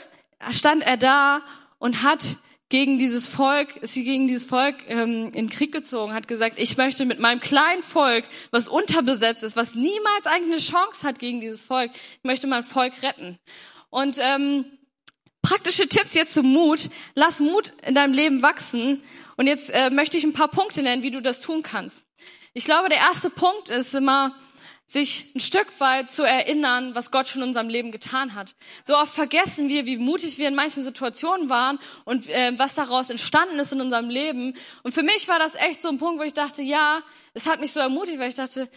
stand 0.51 0.83
er 0.83 0.97
da 0.97 1.41
und 1.79 2.03
hat 2.03 2.38
gegen 2.69 2.97
dieses 2.97 3.27
Volk, 3.27 3.75
ist 3.77 3.93
sie 3.93 4.03
gegen 4.03 4.27
dieses 4.27 4.45
Volk 4.45 4.75
ähm, 4.88 5.31
in 5.33 5.49
Krieg 5.49 5.71
gezogen, 5.71 6.13
hat 6.13 6.27
gesagt, 6.27 6.55
ich 6.57 6.77
möchte 6.77 7.05
mit 7.05 7.19
meinem 7.19 7.39
kleinen 7.39 7.83
Volk, 7.83 8.25
was 8.51 8.67
unterbesetzt 8.67 9.43
ist, 9.43 9.55
was 9.55 9.75
niemals 9.75 10.25
eigentlich 10.25 10.53
eine 10.53 10.61
Chance 10.61 11.07
hat 11.07 11.19
gegen 11.19 11.41
dieses 11.41 11.61
Volk, 11.61 11.91
ich 11.93 12.23
möchte 12.23 12.47
mein 12.47 12.63
Volk 12.63 13.03
retten. 13.03 13.38
Und 13.91 14.17
ähm, 14.19 14.65
praktische 15.45 15.88
Tipps 15.88 16.15
jetzt 16.15 16.33
zum 16.33 16.47
Mut. 16.51 16.89
Lass 17.13 17.39
Mut 17.39 17.73
in 17.85 17.93
deinem 17.93 18.13
Leben 18.13 18.41
wachsen. 18.41 19.03
Und 19.38 19.47
jetzt 19.47 19.69
äh, 19.69 19.89
möchte 19.91 20.17
ich 20.17 20.23
ein 20.23 20.33
paar 20.33 20.47
Punkte 20.47 20.81
nennen, 20.81 21.03
wie 21.03 21.11
du 21.11 21.21
das 21.21 21.39
tun 21.39 21.61
kannst. 21.61 22.03
Ich 22.53 22.65
glaube, 22.65 22.89
der 22.89 22.97
erste 22.97 23.29
Punkt 23.29 23.69
ist 23.69 23.93
immer, 23.93 24.35
sich 24.88 25.34
ein 25.36 25.39
Stück 25.39 25.80
weit 25.80 26.12
zu 26.12 26.24
erinnern, 26.24 26.93
was 26.93 27.10
Gott 27.10 27.28
schon 27.28 27.41
in 27.41 27.50
unserem 27.50 27.69
Leben 27.69 27.91
getan 27.91 28.36
hat. 28.36 28.56
So 28.86 28.95
oft 28.95 29.13
vergessen 29.13 29.67
wir, 29.67 29.86
wie 29.86 29.98
mutig 29.98 30.38
wir 30.38 30.48
in 30.48 30.56
manchen 30.56 30.84
Situationen 30.84 31.50
waren 31.50 31.80
und 32.04 32.30
äh, 32.30 32.54
was 32.58 32.76
daraus 32.76 33.10
entstanden 33.10 33.58
ist 33.58 33.74
in 33.74 33.82
unserem 33.82 34.10
Leben. 34.10 34.54
Und 34.84 34.93
für 34.93 35.04
mich 35.04 35.28
war 35.28 35.39
das 35.39 35.56
echt 35.56 35.82
so 35.82 35.89
ein 35.89 35.98
Punkt, 35.98 36.19
wo 36.19 36.24
ich 36.24 36.34
dachte, 36.34 36.62
ja, 36.62 37.00
es 37.34 37.48
hat 37.48 37.60
mich 37.60 37.71
so 37.71 37.80
ermutigt, 37.80 38.19
weil 38.19 38.30
ich 38.30 38.36
dachte, 38.36 38.69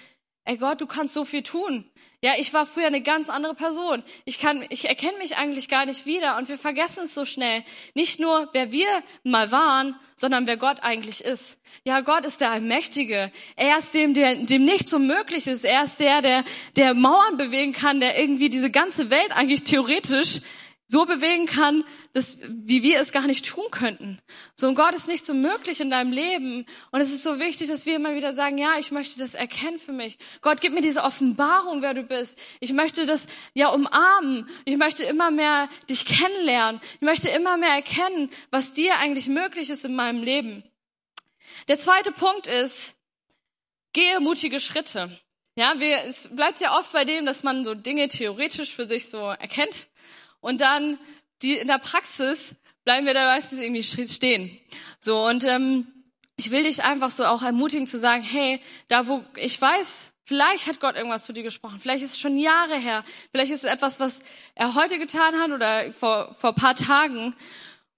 ey 0.49 0.57
Gott, 0.57 0.81
du 0.81 0.87
kannst 0.87 1.13
so 1.13 1.27
viel 1.27 1.43
tun. 1.43 1.85
Ja, 2.23 2.33
ich 2.39 2.55
war 2.55 2.65
früher 2.65 2.87
eine 2.87 3.03
ganz 3.03 3.29
andere 3.29 3.55
Person. 3.55 4.03
Ich 4.25 4.39
kann, 4.39 4.65
ich 4.71 4.89
erkenne 4.89 5.19
mich 5.19 5.37
eigentlich 5.37 5.69
gar 5.69 5.85
nicht 5.85 6.07
wieder 6.07 6.39
und 6.39 6.49
wir 6.49 6.57
vergessen 6.57 7.05
es 7.05 7.15
so 7.15 7.27
schnell. 7.27 7.63
Nicht 7.95 8.19
nur, 8.19 8.49
wer 8.53 8.73
wir 8.73 8.89
mal 9.25 9.53
waren, 9.53 9.95
sondern 10.17 10.47
wer 10.47 10.57
Gott 10.57 10.83
eigentlich 10.83 11.23
ist. 11.23 11.59
Ja, 11.85 12.01
Gott 12.01 12.25
ist 12.25 12.41
der 12.41 12.51
Allmächtige. 12.51 13.31
Er 13.57 13.79
ist 13.79 13.93
dem, 13.93 14.15
der, 14.15 14.37
dem 14.37 14.65
nichts 14.65 14.91
so 14.91 14.99
möglich 14.99 15.47
ist. 15.47 15.65
Er 15.65 15.85
ist 15.85 16.01
der, 16.01 16.23
der, 16.23 16.45
der 16.77 16.95
Mauern 16.95 17.37
bewegen 17.37 17.75
kann, 17.75 18.01
der 18.01 18.19
irgendwie 18.19 18.49
diese 18.49 18.71
ganze 18.71 19.11
Welt 19.11 19.37
eigentlich 19.37 19.65
theoretisch 19.65 20.41
so 20.91 21.05
bewegen 21.05 21.45
kann, 21.45 21.85
dass, 22.15 22.39
wie 22.49 22.83
wir 22.83 22.99
es 23.01 23.13
gar 23.13 23.27
nicht 23.27 23.47
tun 23.47 23.67
könnten. 23.71 24.19
So, 24.57 24.69
und 24.69 24.75
Gott 24.75 24.95
ist 24.95 25.07
nicht 25.07 25.27
so 25.27 25.35
möglich 25.35 25.81
in 25.81 25.91
deinem 25.91 26.13
Leben. 26.13 26.65
Und 26.91 27.03
es 27.03 27.13
ist 27.13 27.23
so 27.23 27.39
wichtig, 27.39 27.69
dass 27.69 27.85
wir 27.85 27.97
immer 27.97 28.15
wieder 28.15 28.33
sagen, 28.33 28.57
ja, 28.57 28.79
ich 28.79 28.91
möchte 28.91 29.19
das 29.19 29.35
erkennen 29.35 29.79
für 29.79 29.93
mich. 29.93 30.17
Gott, 30.41 30.63
gib 30.63 30.73
mir 30.73 30.81
diese 30.81 31.05
Offenbarung, 31.05 31.83
wer 31.83 31.93
du 31.93 32.05
bist. 32.05 32.39
Ich 32.61 32.73
möchte 32.73 33.05
das, 33.05 33.27
ja, 33.53 33.69
umarmen. 33.69 34.49
Ich 34.65 34.79
möchte 34.79 35.05
immer 35.05 35.31
mehr 35.31 35.69
dich 35.91 36.07
kennenlernen. 36.07 36.81
Ich 36.95 37.03
möchte 37.03 37.29
immer 37.29 37.59
mehr 37.59 37.75
erkennen, 37.75 38.31
was 38.51 38.73
dir 38.73 38.97
eigentlich 38.97 39.29
möglich 39.29 39.69
ist 39.69 39.85
in 39.85 39.95
meinem 39.95 40.23
Leben. 40.23 40.65
Der 41.69 41.77
zweite 41.77 42.13
Punkt 42.13 42.47
ist, 42.47 42.97
gehe 43.93 44.21
mutige 44.21 44.59
Schritte. 44.59 45.11
Ja, 45.55 45.75
wir, 45.79 46.05
es 46.05 46.35
bleibt 46.35 46.61
ja 46.61 46.79
oft 46.79 46.93
bei 46.93 47.05
dem, 47.05 47.27
dass 47.27 47.43
man 47.43 47.65
so 47.67 47.75
Dinge 47.75 48.09
theoretisch 48.09 48.75
für 48.75 48.87
sich 48.87 49.11
so 49.11 49.19
erkennt 49.19 49.89
und 50.41 50.61
dann 50.61 50.99
die 51.43 51.57
in 51.57 51.69
der 51.69 51.79
Praxis 51.79 52.55
bleiben 52.85 53.07
wir 53.07 53.15
da 53.15 53.27
meistens 53.27 53.61
irgendwie 53.61 53.83
stehen. 53.83 54.59
So 54.99 55.27
und 55.27 55.45
ähm, 55.45 55.87
ich 56.37 56.51
will 56.51 56.63
dich 56.63 56.83
einfach 56.83 57.11
so 57.11 57.25
auch 57.25 57.43
ermutigen 57.43 57.87
zu 57.87 57.99
sagen, 57.99 58.23
hey, 58.23 58.61
da 58.89 59.07
wo 59.09 59.25
ich 59.37 59.61
weiß, 59.61 60.13
vielleicht 60.25 60.67
hat 60.67 60.81
Gott 60.81 60.97
irgendwas 60.97 61.25
zu 61.25 61.33
dir 61.33 61.43
gesprochen, 61.43 61.81
vielleicht 61.81 62.05
ist 62.05 62.13
es 62.13 62.21
schon 62.21 62.37
Jahre 62.37 62.79
her, 62.79 63.05
vielleicht 63.31 63.53
ist 63.53 63.65
es 63.65 63.71
etwas, 63.71 64.01
was 64.01 64.21
er 64.55 64.75
heute 64.75 64.99
getan 64.99 65.39
hat 65.39 65.51
oder 65.51 65.93
vor 65.93 66.35
vor 66.35 66.55
paar 66.55 66.75
Tagen 66.75 67.35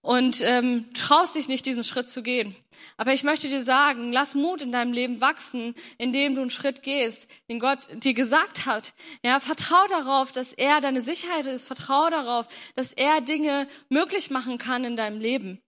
und 0.03 0.41
ähm, 0.41 0.93
traust 0.95 1.37
dich 1.37 1.49
nicht, 1.49 1.67
diesen 1.67 1.85
Schritt 1.85 2.09
zu 2.09 2.23
gehen. 2.23 2.57
Aber 2.97 3.13
ich 3.13 3.23
möchte 3.23 3.49
dir 3.49 3.63
sagen, 3.63 4.13
lass 4.13 4.35
Mut 4.35 4.63
in 4.63 4.73
deinem 4.73 4.93
Leben 4.93 5.21
wachsen, 5.21 5.75
indem 5.99 6.35
du 6.35 6.41
einen 6.41 6.51
Schritt 6.51 6.83
gehst, 6.83 7.29
den 7.49 7.61
Gott 7.61 7.81
dir 7.93 8.15
gesagt 8.15 8.65
hat. 8.65 8.95
Ja, 9.23 9.41
vertrau 9.41 9.87
darauf, 9.89 10.33
dass 10.33 10.53
er 10.53 10.81
deine 10.81 11.03
Sicherheit 11.03 11.47
ist. 11.47 11.67
Vertrau 11.67 12.09
darauf, 12.09 12.47
dass 12.77 12.93
er 12.93 13.21
Dinge 13.21 13.69
möglich 13.91 14.31
machen 14.31 14.57
kann 14.57 14.85
in 14.85 14.97
deinem 14.97 15.21
Leben. 15.21 15.61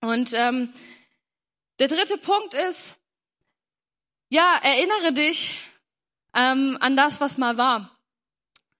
Und 0.00 0.32
ähm, 0.32 0.72
der 1.78 1.88
dritte 1.88 2.16
Punkt 2.16 2.54
ist, 2.54 2.96
ja, 4.30 4.58
erinnere 4.62 5.12
dich 5.12 5.58
ähm, 6.34 6.78
an 6.80 6.96
das, 6.96 7.20
was 7.20 7.38
mal 7.38 7.56
war. 7.58 7.96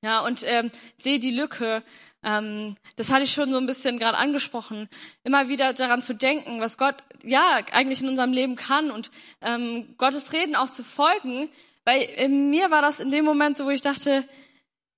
Ja, 0.02 0.20
und 0.20 0.42
ähm, 0.44 0.70
sehe 0.96 1.18
die 1.18 1.30
Lücke 1.30 1.82
ähm, 2.26 2.76
das 2.96 3.12
hatte 3.12 3.22
ich 3.22 3.30
schon 3.30 3.52
so 3.52 3.56
ein 3.56 3.66
bisschen 3.66 3.98
gerade 3.98 4.18
angesprochen, 4.18 4.88
immer 5.22 5.48
wieder 5.48 5.72
daran 5.72 6.02
zu 6.02 6.12
denken, 6.12 6.60
was 6.60 6.76
Gott 6.76 6.96
ja 7.22 7.60
eigentlich 7.70 8.02
in 8.02 8.08
unserem 8.08 8.32
Leben 8.32 8.56
kann 8.56 8.90
und 8.90 9.12
ähm, 9.40 9.94
Gottes 9.96 10.32
Reden 10.32 10.56
auch 10.56 10.70
zu 10.70 10.82
folgen. 10.82 11.48
Weil 11.84 12.02
in 12.02 12.50
mir 12.50 12.72
war 12.72 12.82
das 12.82 12.98
in 12.98 13.12
dem 13.12 13.24
Moment 13.24 13.56
so, 13.56 13.64
wo 13.64 13.70
ich 13.70 13.80
dachte, 13.80 14.28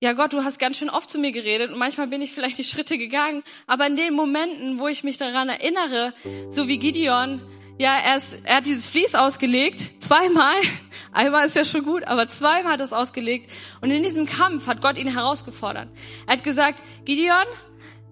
ja 0.01 0.13
Gott, 0.13 0.33
du 0.33 0.43
hast 0.43 0.57
ganz 0.57 0.77
schön 0.77 0.89
oft 0.89 1.09
zu 1.09 1.19
mir 1.19 1.31
geredet 1.31 1.71
und 1.71 1.77
manchmal 1.77 2.07
bin 2.07 2.21
ich 2.21 2.31
vielleicht 2.31 2.57
die 2.57 2.63
Schritte 2.63 2.97
gegangen, 2.97 3.43
aber 3.67 3.85
in 3.85 3.95
den 3.95 4.15
Momenten, 4.15 4.79
wo 4.79 4.87
ich 4.87 5.03
mich 5.03 5.17
daran 5.17 5.49
erinnere, 5.49 6.13
so 6.49 6.67
wie 6.67 6.79
Gideon, 6.79 7.41
ja, 7.79 7.97
er, 7.97 8.17
ist, 8.17 8.37
er 8.43 8.57
hat 8.57 8.65
dieses 8.65 8.85
Vlies 8.85 9.15
ausgelegt, 9.15 9.89
zweimal. 10.03 10.55
Einmal 11.13 11.45
ist 11.45 11.55
ja 11.55 11.63
schon 11.63 11.85
gut, 11.85 12.03
aber 12.03 12.27
zweimal 12.27 12.73
hat 12.73 12.81
er 12.81 12.85
es 12.85 12.93
ausgelegt. 12.93 13.49
Und 13.79 13.89
in 13.89 14.03
diesem 14.03 14.25
Kampf 14.25 14.67
hat 14.67 14.81
Gott 14.81 14.97
ihn 14.97 15.07
herausgefordert. 15.07 15.87
Er 16.27 16.33
hat 16.33 16.43
gesagt, 16.43 16.83
Gideon, 17.05 17.45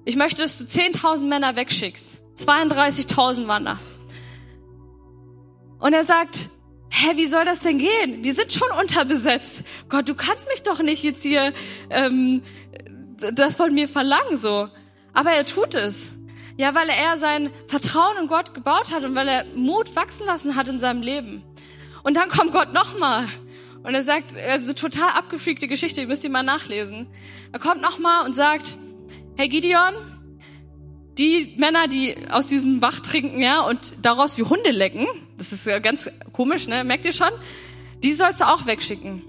ich 0.06 0.16
möchte, 0.16 0.42
dass 0.42 0.58
du 0.58 0.64
10.000 0.64 1.26
Männer 1.26 1.58
wegschickst. 1.58 2.18
32.000 2.38 3.48
waren 3.48 3.66
da. 3.66 3.80
Und 5.80 5.92
er 5.92 6.06
sagt, 6.06 6.50
hä, 6.90 7.18
wie 7.18 7.28
soll 7.28 7.44
das 7.44 7.60
denn 7.60 7.78
gehen? 7.78 8.24
Wir 8.24 8.34
sind 8.34 8.54
schon 8.54 8.72
unterbesetzt. 8.80 9.64
Gott, 9.90 10.08
du 10.08 10.16
kannst 10.16 10.48
mich 10.48 10.64
doch 10.64 10.82
nicht 10.82 11.04
jetzt 11.04 11.24
hier 11.24 11.54
ähm, 11.90 12.42
das 13.18 13.58
von 13.58 13.74
mir 13.74 13.90
verlangen 13.90 14.38
so. 14.38 14.70
Aber 15.14 15.32
er 15.32 15.46
tut 15.46 15.76
es. 15.76 16.14
Ja, 16.58 16.74
weil 16.74 16.90
er 16.90 17.18
sein 17.18 17.52
Vertrauen 17.68 18.18
in 18.22 18.28
Gott 18.28 18.54
gebaut 18.54 18.92
hat 18.92 19.04
und 19.04 19.16
weil 19.16 19.28
er 19.28 19.46
Mut 19.56 19.96
wachsen 19.96 20.26
lassen 20.26 20.56
hat 20.56 20.68
in 20.68 20.80
seinem 20.80 21.02
Leben. 21.02 21.44
Und 22.04 22.18
dann 22.18 22.30
kommt 22.30 22.52
Gott 22.52 22.74
nochmal. 22.74 23.28
Und 23.84 23.94
er 23.94 24.02
sagt, 24.02 24.34
er 24.34 24.56
ist 24.56 24.66
eine 24.66 24.76
total 24.76 25.10
abgefreakte 25.12 25.68
Geschichte, 25.68 26.02
ihr 26.02 26.08
müsst 26.08 26.24
die 26.24 26.30
mal 26.30 26.44
nachlesen. 26.44 27.08
Er 27.52 27.60
kommt 27.60 27.82
nochmal 27.82 28.26
und 28.26 28.34
sagt, 28.34 28.78
hey 29.38 29.48
Gideon, 29.48 29.94
die 31.18 31.56
Männer, 31.58 31.88
die 31.88 32.16
aus 32.30 32.48
diesem 32.48 32.80
Bach 32.80 33.00
trinken, 33.00 33.40
ja, 33.40 33.62
und 33.62 33.94
daraus 34.02 34.38
wie 34.38 34.44
Hunde 34.44 34.72
lecken, 34.72 35.08
das 35.38 35.52
ist 35.52 35.66
ja 35.66 35.80
ganz 35.80 36.10
komisch, 36.34 36.68
ne, 36.68 36.84
merkt 36.84 37.06
ihr 37.06 37.14
schon, 37.14 37.32
die 38.04 38.14
sollst 38.14 38.42
du 38.42 38.48
auch 38.48 38.66
wegschicken. 38.66 39.24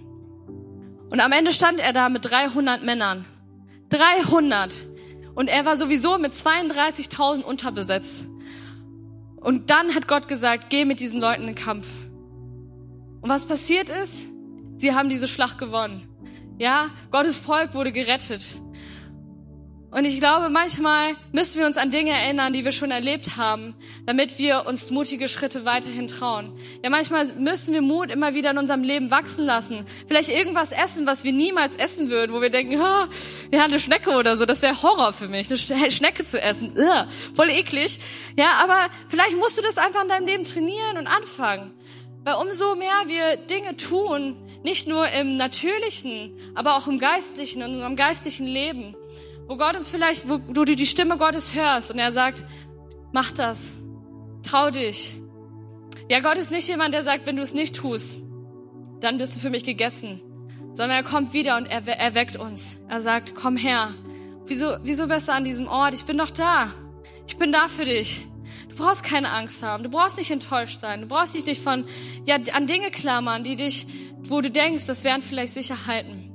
Und 1.10 1.20
am 1.20 1.32
Ende 1.32 1.52
stand 1.52 1.80
er 1.80 1.92
da 1.92 2.08
mit 2.08 2.24
300 2.30 2.82
Männern. 2.82 3.24
300. 3.90 4.74
Und 5.38 5.46
er 5.46 5.64
war 5.64 5.76
sowieso 5.76 6.18
mit 6.18 6.32
32.000 6.32 7.42
unterbesetzt. 7.42 8.26
Und 9.36 9.70
dann 9.70 9.94
hat 9.94 10.08
Gott 10.08 10.26
gesagt, 10.26 10.68
geh 10.68 10.84
mit 10.84 10.98
diesen 10.98 11.20
Leuten 11.20 11.42
in 11.42 11.46
den 11.46 11.54
Kampf. 11.54 11.86
Und 13.20 13.30
was 13.30 13.46
passiert 13.46 13.88
ist? 13.88 14.26
Sie 14.78 14.96
haben 14.96 15.08
diese 15.08 15.28
Schlacht 15.28 15.56
gewonnen. 15.56 16.08
Ja, 16.58 16.90
Gottes 17.12 17.36
Volk 17.36 17.74
wurde 17.74 17.92
gerettet. 17.92 18.42
Und 19.98 20.04
ich 20.04 20.20
glaube, 20.20 20.48
manchmal 20.48 21.16
müssen 21.32 21.58
wir 21.58 21.66
uns 21.66 21.76
an 21.76 21.90
Dinge 21.90 22.12
erinnern, 22.12 22.52
die 22.52 22.64
wir 22.64 22.70
schon 22.70 22.92
erlebt 22.92 23.36
haben, 23.36 23.74
damit 24.06 24.38
wir 24.38 24.64
uns 24.66 24.92
mutige 24.92 25.28
Schritte 25.28 25.64
weiterhin 25.64 26.06
trauen. 26.06 26.52
Ja, 26.84 26.90
manchmal 26.90 27.26
müssen 27.34 27.74
wir 27.74 27.82
Mut 27.82 28.12
immer 28.12 28.32
wieder 28.32 28.52
in 28.52 28.58
unserem 28.58 28.84
Leben 28.84 29.10
wachsen 29.10 29.44
lassen. 29.44 29.86
Vielleicht 30.06 30.28
irgendwas 30.28 30.70
essen, 30.70 31.04
was 31.08 31.24
wir 31.24 31.32
niemals 31.32 31.74
essen 31.74 32.10
würden, 32.10 32.32
wo 32.32 32.40
wir 32.40 32.50
denken, 32.50 32.80
oh, 32.80 33.06
ja, 33.50 33.64
eine 33.64 33.80
Schnecke 33.80 34.12
oder 34.12 34.36
so, 34.36 34.46
das 34.46 34.62
wäre 34.62 34.80
Horror 34.80 35.12
für 35.12 35.26
mich, 35.26 35.48
eine 35.48 35.90
Schnecke 35.90 36.22
zu 36.22 36.40
essen. 36.40 36.74
Ugh, 36.78 37.08
voll 37.34 37.50
eklig. 37.50 37.98
Ja, 38.36 38.52
aber 38.62 38.86
vielleicht 39.08 39.36
musst 39.36 39.58
du 39.58 39.62
das 39.62 39.78
einfach 39.78 40.04
in 40.04 40.08
deinem 40.10 40.26
Leben 40.28 40.44
trainieren 40.44 40.96
und 40.96 41.08
anfangen. 41.08 41.72
Weil 42.22 42.34
umso 42.34 42.76
mehr 42.76 43.02
wir 43.06 43.36
Dinge 43.36 43.76
tun, 43.76 44.36
nicht 44.62 44.86
nur 44.86 45.08
im 45.08 45.36
natürlichen, 45.36 46.38
aber 46.54 46.76
auch 46.76 46.86
im 46.86 47.00
geistlichen, 47.00 47.62
in 47.62 47.74
unserem 47.74 47.96
geistlichen 47.96 48.46
Leben, 48.46 48.94
wo 49.48 49.56
Gott 49.56 49.76
uns 49.76 49.88
vielleicht, 49.88 50.28
wo 50.28 50.36
du 50.38 50.64
die 50.76 50.86
Stimme 50.86 51.16
Gottes 51.16 51.54
hörst 51.54 51.90
und 51.90 51.98
er 51.98 52.12
sagt, 52.12 52.44
mach 53.12 53.32
das, 53.32 53.72
trau 54.42 54.70
dich. 54.70 55.16
Ja, 56.10 56.20
Gott 56.20 56.36
ist 56.36 56.50
nicht 56.50 56.68
jemand, 56.68 56.94
der 56.94 57.02
sagt, 57.02 57.26
wenn 57.26 57.36
du 57.36 57.42
es 57.42 57.54
nicht 57.54 57.74
tust, 57.74 58.20
dann 59.00 59.16
bist 59.18 59.34
du 59.34 59.40
für 59.40 59.50
mich 59.50 59.64
gegessen, 59.64 60.20
sondern 60.74 60.98
er 60.98 61.02
kommt 61.02 61.32
wieder 61.32 61.56
und 61.56 61.66
er 61.66 61.86
erweckt 61.88 62.36
uns. 62.36 62.82
Er 62.88 63.00
sagt, 63.00 63.34
komm 63.34 63.56
her. 63.56 63.88
Wieso, 64.46 64.76
wieso 64.82 65.06
du 65.06 65.32
an 65.32 65.44
diesem 65.44 65.66
Ort? 65.66 65.94
Ich 65.94 66.04
bin 66.04 66.18
doch 66.18 66.30
da. 66.30 66.72
Ich 67.26 67.36
bin 67.36 67.50
da 67.50 67.68
für 67.68 67.84
dich. 67.84 68.26
Du 68.68 68.76
brauchst 68.76 69.02
keine 69.02 69.30
Angst 69.30 69.62
haben. 69.62 69.82
Du 69.82 69.90
brauchst 69.90 70.18
nicht 70.18 70.30
enttäuscht 70.30 70.80
sein. 70.80 71.02
Du 71.02 71.08
brauchst 71.08 71.34
dich 71.34 71.44
nicht 71.44 71.62
von, 71.62 71.84
ja, 72.26 72.36
an 72.52 72.66
Dinge 72.66 72.90
klammern, 72.90 73.44
die 73.44 73.56
dich, 73.56 73.86
wo 74.20 74.40
du 74.40 74.50
denkst, 74.50 74.86
das 74.86 75.04
wären 75.04 75.22
vielleicht 75.22 75.54
Sicherheiten. 75.54 76.32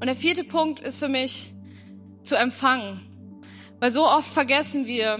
Und 0.00 0.06
der 0.06 0.16
vierte 0.16 0.42
Punkt 0.42 0.80
ist 0.80 0.98
für 0.98 1.08
mich, 1.08 1.51
zu 2.22 2.36
empfangen. 2.36 3.00
Weil 3.80 3.90
so 3.90 4.06
oft 4.06 4.28
vergessen 4.28 4.86
wir, 4.86 5.18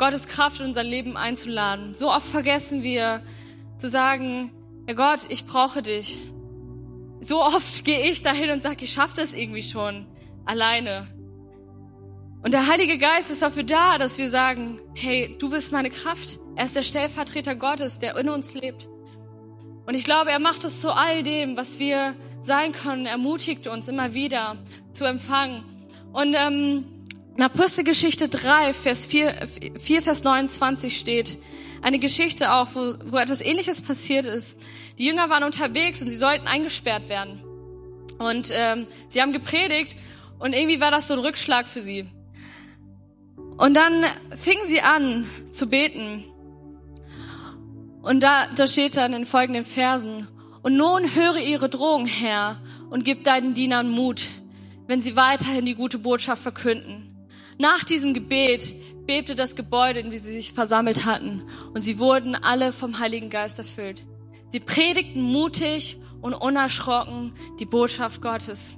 Gottes 0.00 0.26
Kraft 0.26 0.60
in 0.60 0.66
unser 0.66 0.82
Leben 0.82 1.18
einzuladen. 1.18 1.94
So 1.94 2.10
oft 2.10 2.26
vergessen 2.26 2.82
wir 2.82 3.22
zu 3.76 3.90
sagen, 3.90 4.50
ja 4.88 4.94
Gott, 4.94 5.20
ich 5.28 5.44
brauche 5.44 5.82
dich. 5.82 6.18
So 7.20 7.42
oft 7.42 7.84
gehe 7.84 8.08
ich 8.08 8.22
dahin 8.22 8.50
und 8.50 8.62
sage, 8.62 8.84
ich 8.84 8.92
schaffe 8.92 9.16
das 9.16 9.34
irgendwie 9.34 9.62
schon 9.62 10.06
alleine. 10.46 11.06
Und 12.42 12.54
der 12.54 12.66
Heilige 12.66 12.96
Geist 12.96 13.30
ist 13.30 13.42
dafür 13.42 13.64
da, 13.64 13.98
dass 13.98 14.16
wir 14.16 14.30
sagen, 14.30 14.80
hey, 14.94 15.36
du 15.38 15.50
bist 15.50 15.72
meine 15.72 15.90
Kraft. 15.90 16.38
Er 16.56 16.64
ist 16.64 16.76
der 16.76 16.82
Stellvertreter 16.82 17.54
Gottes, 17.54 17.98
der 17.98 18.16
in 18.16 18.30
uns 18.30 18.54
lebt. 18.54 18.88
Und 19.84 19.94
ich 19.94 20.04
glaube, 20.04 20.30
er 20.30 20.38
macht 20.38 20.64
es 20.64 20.80
zu 20.80 20.94
all 20.94 21.22
dem, 21.22 21.58
was 21.58 21.78
wir 21.78 22.16
sein 22.42 22.72
können, 22.72 23.04
ermutigt 23.04 23.66
uns 23.66 23.88
immer 23.88 24.14
wieder 24.14 24.56
zu 24.92 25.04
empfangen. 25.04 25.62
Und 26.12 26.34
ähm, 26.34 26.84
in 27.36 27.42
Apostelgeschichte 27.42 28.28
3, 28.28 28.72
Vers 28.74 29.06
4, 29.06 29.46
4, 29.78 30.02
Vers 30.02 30.24
29 30.24 30.98
steht 30.98 31.38
eine 31.82 31.98
Geschichte 31.98 32.52
auch, 32.52 32.68
wo, 32.74 32.94
wo 33.06 33.16
etwas 33.16 33.40
Ähnliches 33.40 33.82
passiert 33.82 34.26
ist. 34.26 34.58
Die 34.98 35.06
Jünger 35.06 35.30
waren 35.30 35.44
unterwegs 35.44 36.02
und 36.02 36.10
sie 36.10 36.16
sollten 36.16 36.46
eingesperrt 36.46 37.08
werden. 37.08 37.42
Und 38.18 38.50
ähm, 38.52 38.86
sie 39.08 39.22
haben 39.22 39.32
gepredigt 39.32 39.96
und 40.38 40.52
irgendwie 40.52 40.80
war 40.80 40.90
das 40.90 41.08
so 41.08 41.14
ein 41.14 41.20
Rückschlag 41.20 41.66
für 41.66 41.80
sie. 41.80 42.06
Und 43.56 43.74
dann 43.74 44.04
fingen 44.36 44.64
sie 44.66 44.80
an 44.80 45.26
zu 45.52 45.68
beten. 45.68 46.24
Und 48.02 48.22
da, 48.22 48.48
da 48.48 48.66
steht 48.66 48.96
dann 48.96 49.12
in 49.12 49.26
folgenden 49.26 49.64
Versen, 49.64 50.26
Und 50.62 50.76
nun 50.76 51.14
höre 51.14 51.38
ihre 51.38 51.68
Drohung, 51.68 52.06
Herr, 52.06 52.60
und 52.90 53.04
gib 53.04 53.24
deinen 53.24 53.54
Dienern 53.54 53.88
Mut, 53.88 54.22
wenn 54.90 55.00
sie 55.00 55.14
weiterhin 55.14 55.66
die 55.66 55.76
gute 55.76 56.00
Botschaft 56.00 56.42
verkünden. 56.42 57.16
Nach 57.58 57.84
diesem 57.84 58.12
Gebet 58.12 58.74
bebte 59.06 59.36
das 59.36 59.54
Gebäude, 59.54 60.00
in 60.00 60.10
dem 60.10 60.20
sie 60.20 60.32
sich 60.32 60.52
versammelt 60.52 61.06
hatten, 61.06 61.44
und 61.72 61.82
sie 61.82 62.00
wurden 62.00 62.34
alle 62.34 62.72
vom 62.72 62.98
Heiligen 62.98 63.30
Geist 63.30 63.60
erfüllt. 63.60 64.04
Sie 64.48 64.58
predigten 64.58 65.22
mutig 65.22 65.96
und 66.22 66.34
unerschrocken 66.34 67.34
die 67.60 67.66
Botschaft 67.66 68.20
Gottes. 68.20 68.76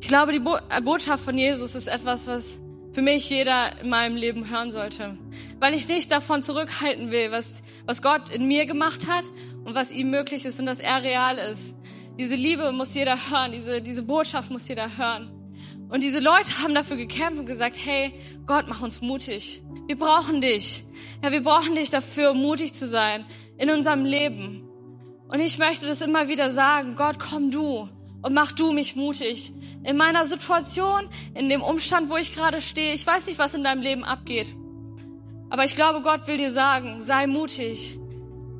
Ich 0.00 0.06
glaube, 0.06 0.30
die 0.30 0.38
Bo 0.38 0.58
äh, 0.68 0.80
Botschaft 0.80 1.24
von 1.24 1.36
Jesus 1.36 1.74
ist 1.74 1.88
etwas, 1.88 2.28
was 2.28 2.60
für 2.92 3.02
mich 3.02 3.28
jeder 3.28 3.80
in 3.80 3.88
meinem 3.88 4.14
Leben 4.14 4.48
hören 4.48 4.70
sollte. 4.70 5.18
Weil 5.58 5.74
ich 5.74 5.88
nicht 5.88 6.12
davon 6.12 6.40
zurückhalten 6.40 7.10
will, 7.10 7.32
was, 7.32 7.64
was 7.84 8.00
Gott 8.00 8.28
in 8.28 8.46
mir 8.46 8.64
gemacht 8.66 9.10
hat 9.10 9.24
und 9.64 9.74
was 9.74 9.90
ihm 9.90 10.08
möglich 10.08 10.44
ist 10.44 10.60
und 10.60 10.66
dass 10.66 10.78
er 10.78 11.02
real 11.02 11.36
ist. 11.38 11.74
Diese 12.18 12.34
Liebe 12.34 12.72
muss 12.72 12.94
jeder 12.94 13.30
hören, 13.30 13.52
diese, 13.52 13.82
diese 13.82 14.02
Botschaft 14.02 14.50
muss 14.50 14.68
jeder 14.68 14.96
hören. 14.96 15.30
Und 15.88 16.02
diese 16.02 16.18
Leute 16.18 16.62
haben 16.62 16.74
dafür 16.74 16.96
gekämpft 16.96 17.38
und 17.38 17.46
gesagt, 17.46 17.76
hey, 17.84 18.12
Gott, 18.46 18.66
mach 18.68 18.82
uns 18.82 19.00
mutig. 19.00 19.62
Wir 19.86 19.96
brauchen 19.96 20.40
dich. 20.40 20.84
Ja, 21.22 21.30
wir 21.30 21.42
brauchen 21.42 21.74
dich 21.74 21.90
dafür, 21.90 22.34
mutig 22.34 22.74
zu 22.74 22.86
sein 22.86 23.24
in 23.58 23.70
unserem 23.70 24.04
Leben. 24.04 24.66
Und 25.28 25.40
ich 25.40 25.58
möchte 25.58 25.86
das 25.86 26.00
immer 26.00 26.28
wieder 26.28 26.50
sagen, 26.50 26.96
Gott, 26.96 27.18
komm 27.18 27.50
du 27.50 27.88
und 28.22 28.34
mach 28.34 28.52
du 28.52 28.72
mich 28.72 28.96
mutig. 28.96 29.52
In 29.84 29.96
meiner 29.96 30.26
Situation, 30.26 31.08
in 31.34 31.48
dem 31.48 31.62
Umstand, 31.62 32.10
wo 32.10 32.16
ich 32.16 32.34
gerade 32.34 32.60
stehe, 32.60 32.92
ich 32.92 33.06
weiß 33.06 33.26
nicht, 33.26 33.38
was 33.38 33.54
in 33.54 33.62
deinem 33.62 33.82
Leben 33.82 34.04
abgeht. 34.04 34.52
Aber 35.50 35.64
ich 35.64 35.76
glaube, 35.76 36.02
Gott 36.02 36.26
will 36.26 36.36
dir 36.36 36.50
sagen, 36.50 37.00
sei 37.02 37.26
mutig. 37.26 37.98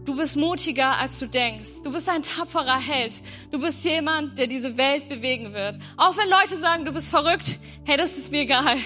Du 0.06 0.14
bist 0.14 0.36
mutiger, 0.36 0.96
als 0.98 1.18
du 1.18 1.26
denkst. 1.26 1.82
Du 1.82 1.90
bist 1.90 2.08
ein 2.08 2.22
tapferer 2.22 2.78
Held. 2.78 3.12
Du 3.50 3.58
bist 3.58 3.84
jemand, 3.84 4.38
der 4.38 4.46
diese 4.46 4.76
Welt 4.76 5.08
bewegen 5.08 5.52
wird. 5.52 5.80
Auch 5.96 6.16
wenn 6.16 6.28
Leute 6.30 6.56
sagen, 6.56 6.84
du 6.84 6.92
bist 6.92 7.10
verrückt, 7.10 7.58
hey, 7.84 7.96
das 7.96 8.16
ist 8.16 8.30
mir 8.30 8.42
egal. 8.42 8.76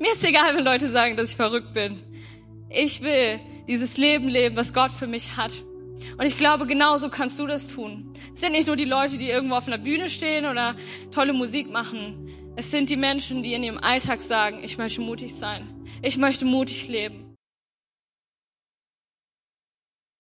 Mir 0.00 0.12
ist 0.14 0.24
egal, 0.24 0.56
wenn 0.56 0.64
Leute 0.64 0.90
sagen, 0.90 1.18
dass 1.18 1.28
ich 1.28 1.36
verrückt 1.36 1.74
bin. 1.74 2.02
Ich 2.70 3.02
will 3.02 3.38
dieses 3.68 3.98
Leben 3.98 4.28
leben, 4.28 4.56
was 4.56 4.72
Gott 4.72 4.92
für 4.92 5.06
mich 5.06 5.36
hat. 5.36 5.52
Und 6.16 6.24
ich 6.24 6.38
glaube, 6.38 6.66
genauso 6.66 7.10
kannst 7.10 7.38
du 7.38 7.46
das 7.46 7.68
tun. 7.68 8.10
Es 8.34 8.40
sind 8.40 8.52
nicht 8.52 8.66
nur 8.66 8.76
die 8.76 8.86
Leute, 8.86 9.18
die 9.18 9.28
irgendwo 9.28 9.56
auf 9.56 9.66
einer 9.66 9.76
Bühne 9.76 10.08
stehen 10.08 10.46
oder 10.46 10.74
tolle 11.10 11.34
Musik 11.34 11.70
machen. 11.70 12.30
Es 12.56 12.70
sind 12.70 12.88
die 12.88 12.96
Menschen, 12.96 13.42
die 13.42 13.52
in 13.52 13.62
ihrem 13.62 13.78
Alltag 13.78 14.22
sagen, 14.22 14.60
ich 14.62 14.78
möchte 14.78 15.02
mutig 15.02 15.34
sein. 15.34 15.68
Ich 16.00 16.16
möchte 16.16 16.46
mutig 16.46 16.88
leben. 16.88 17.31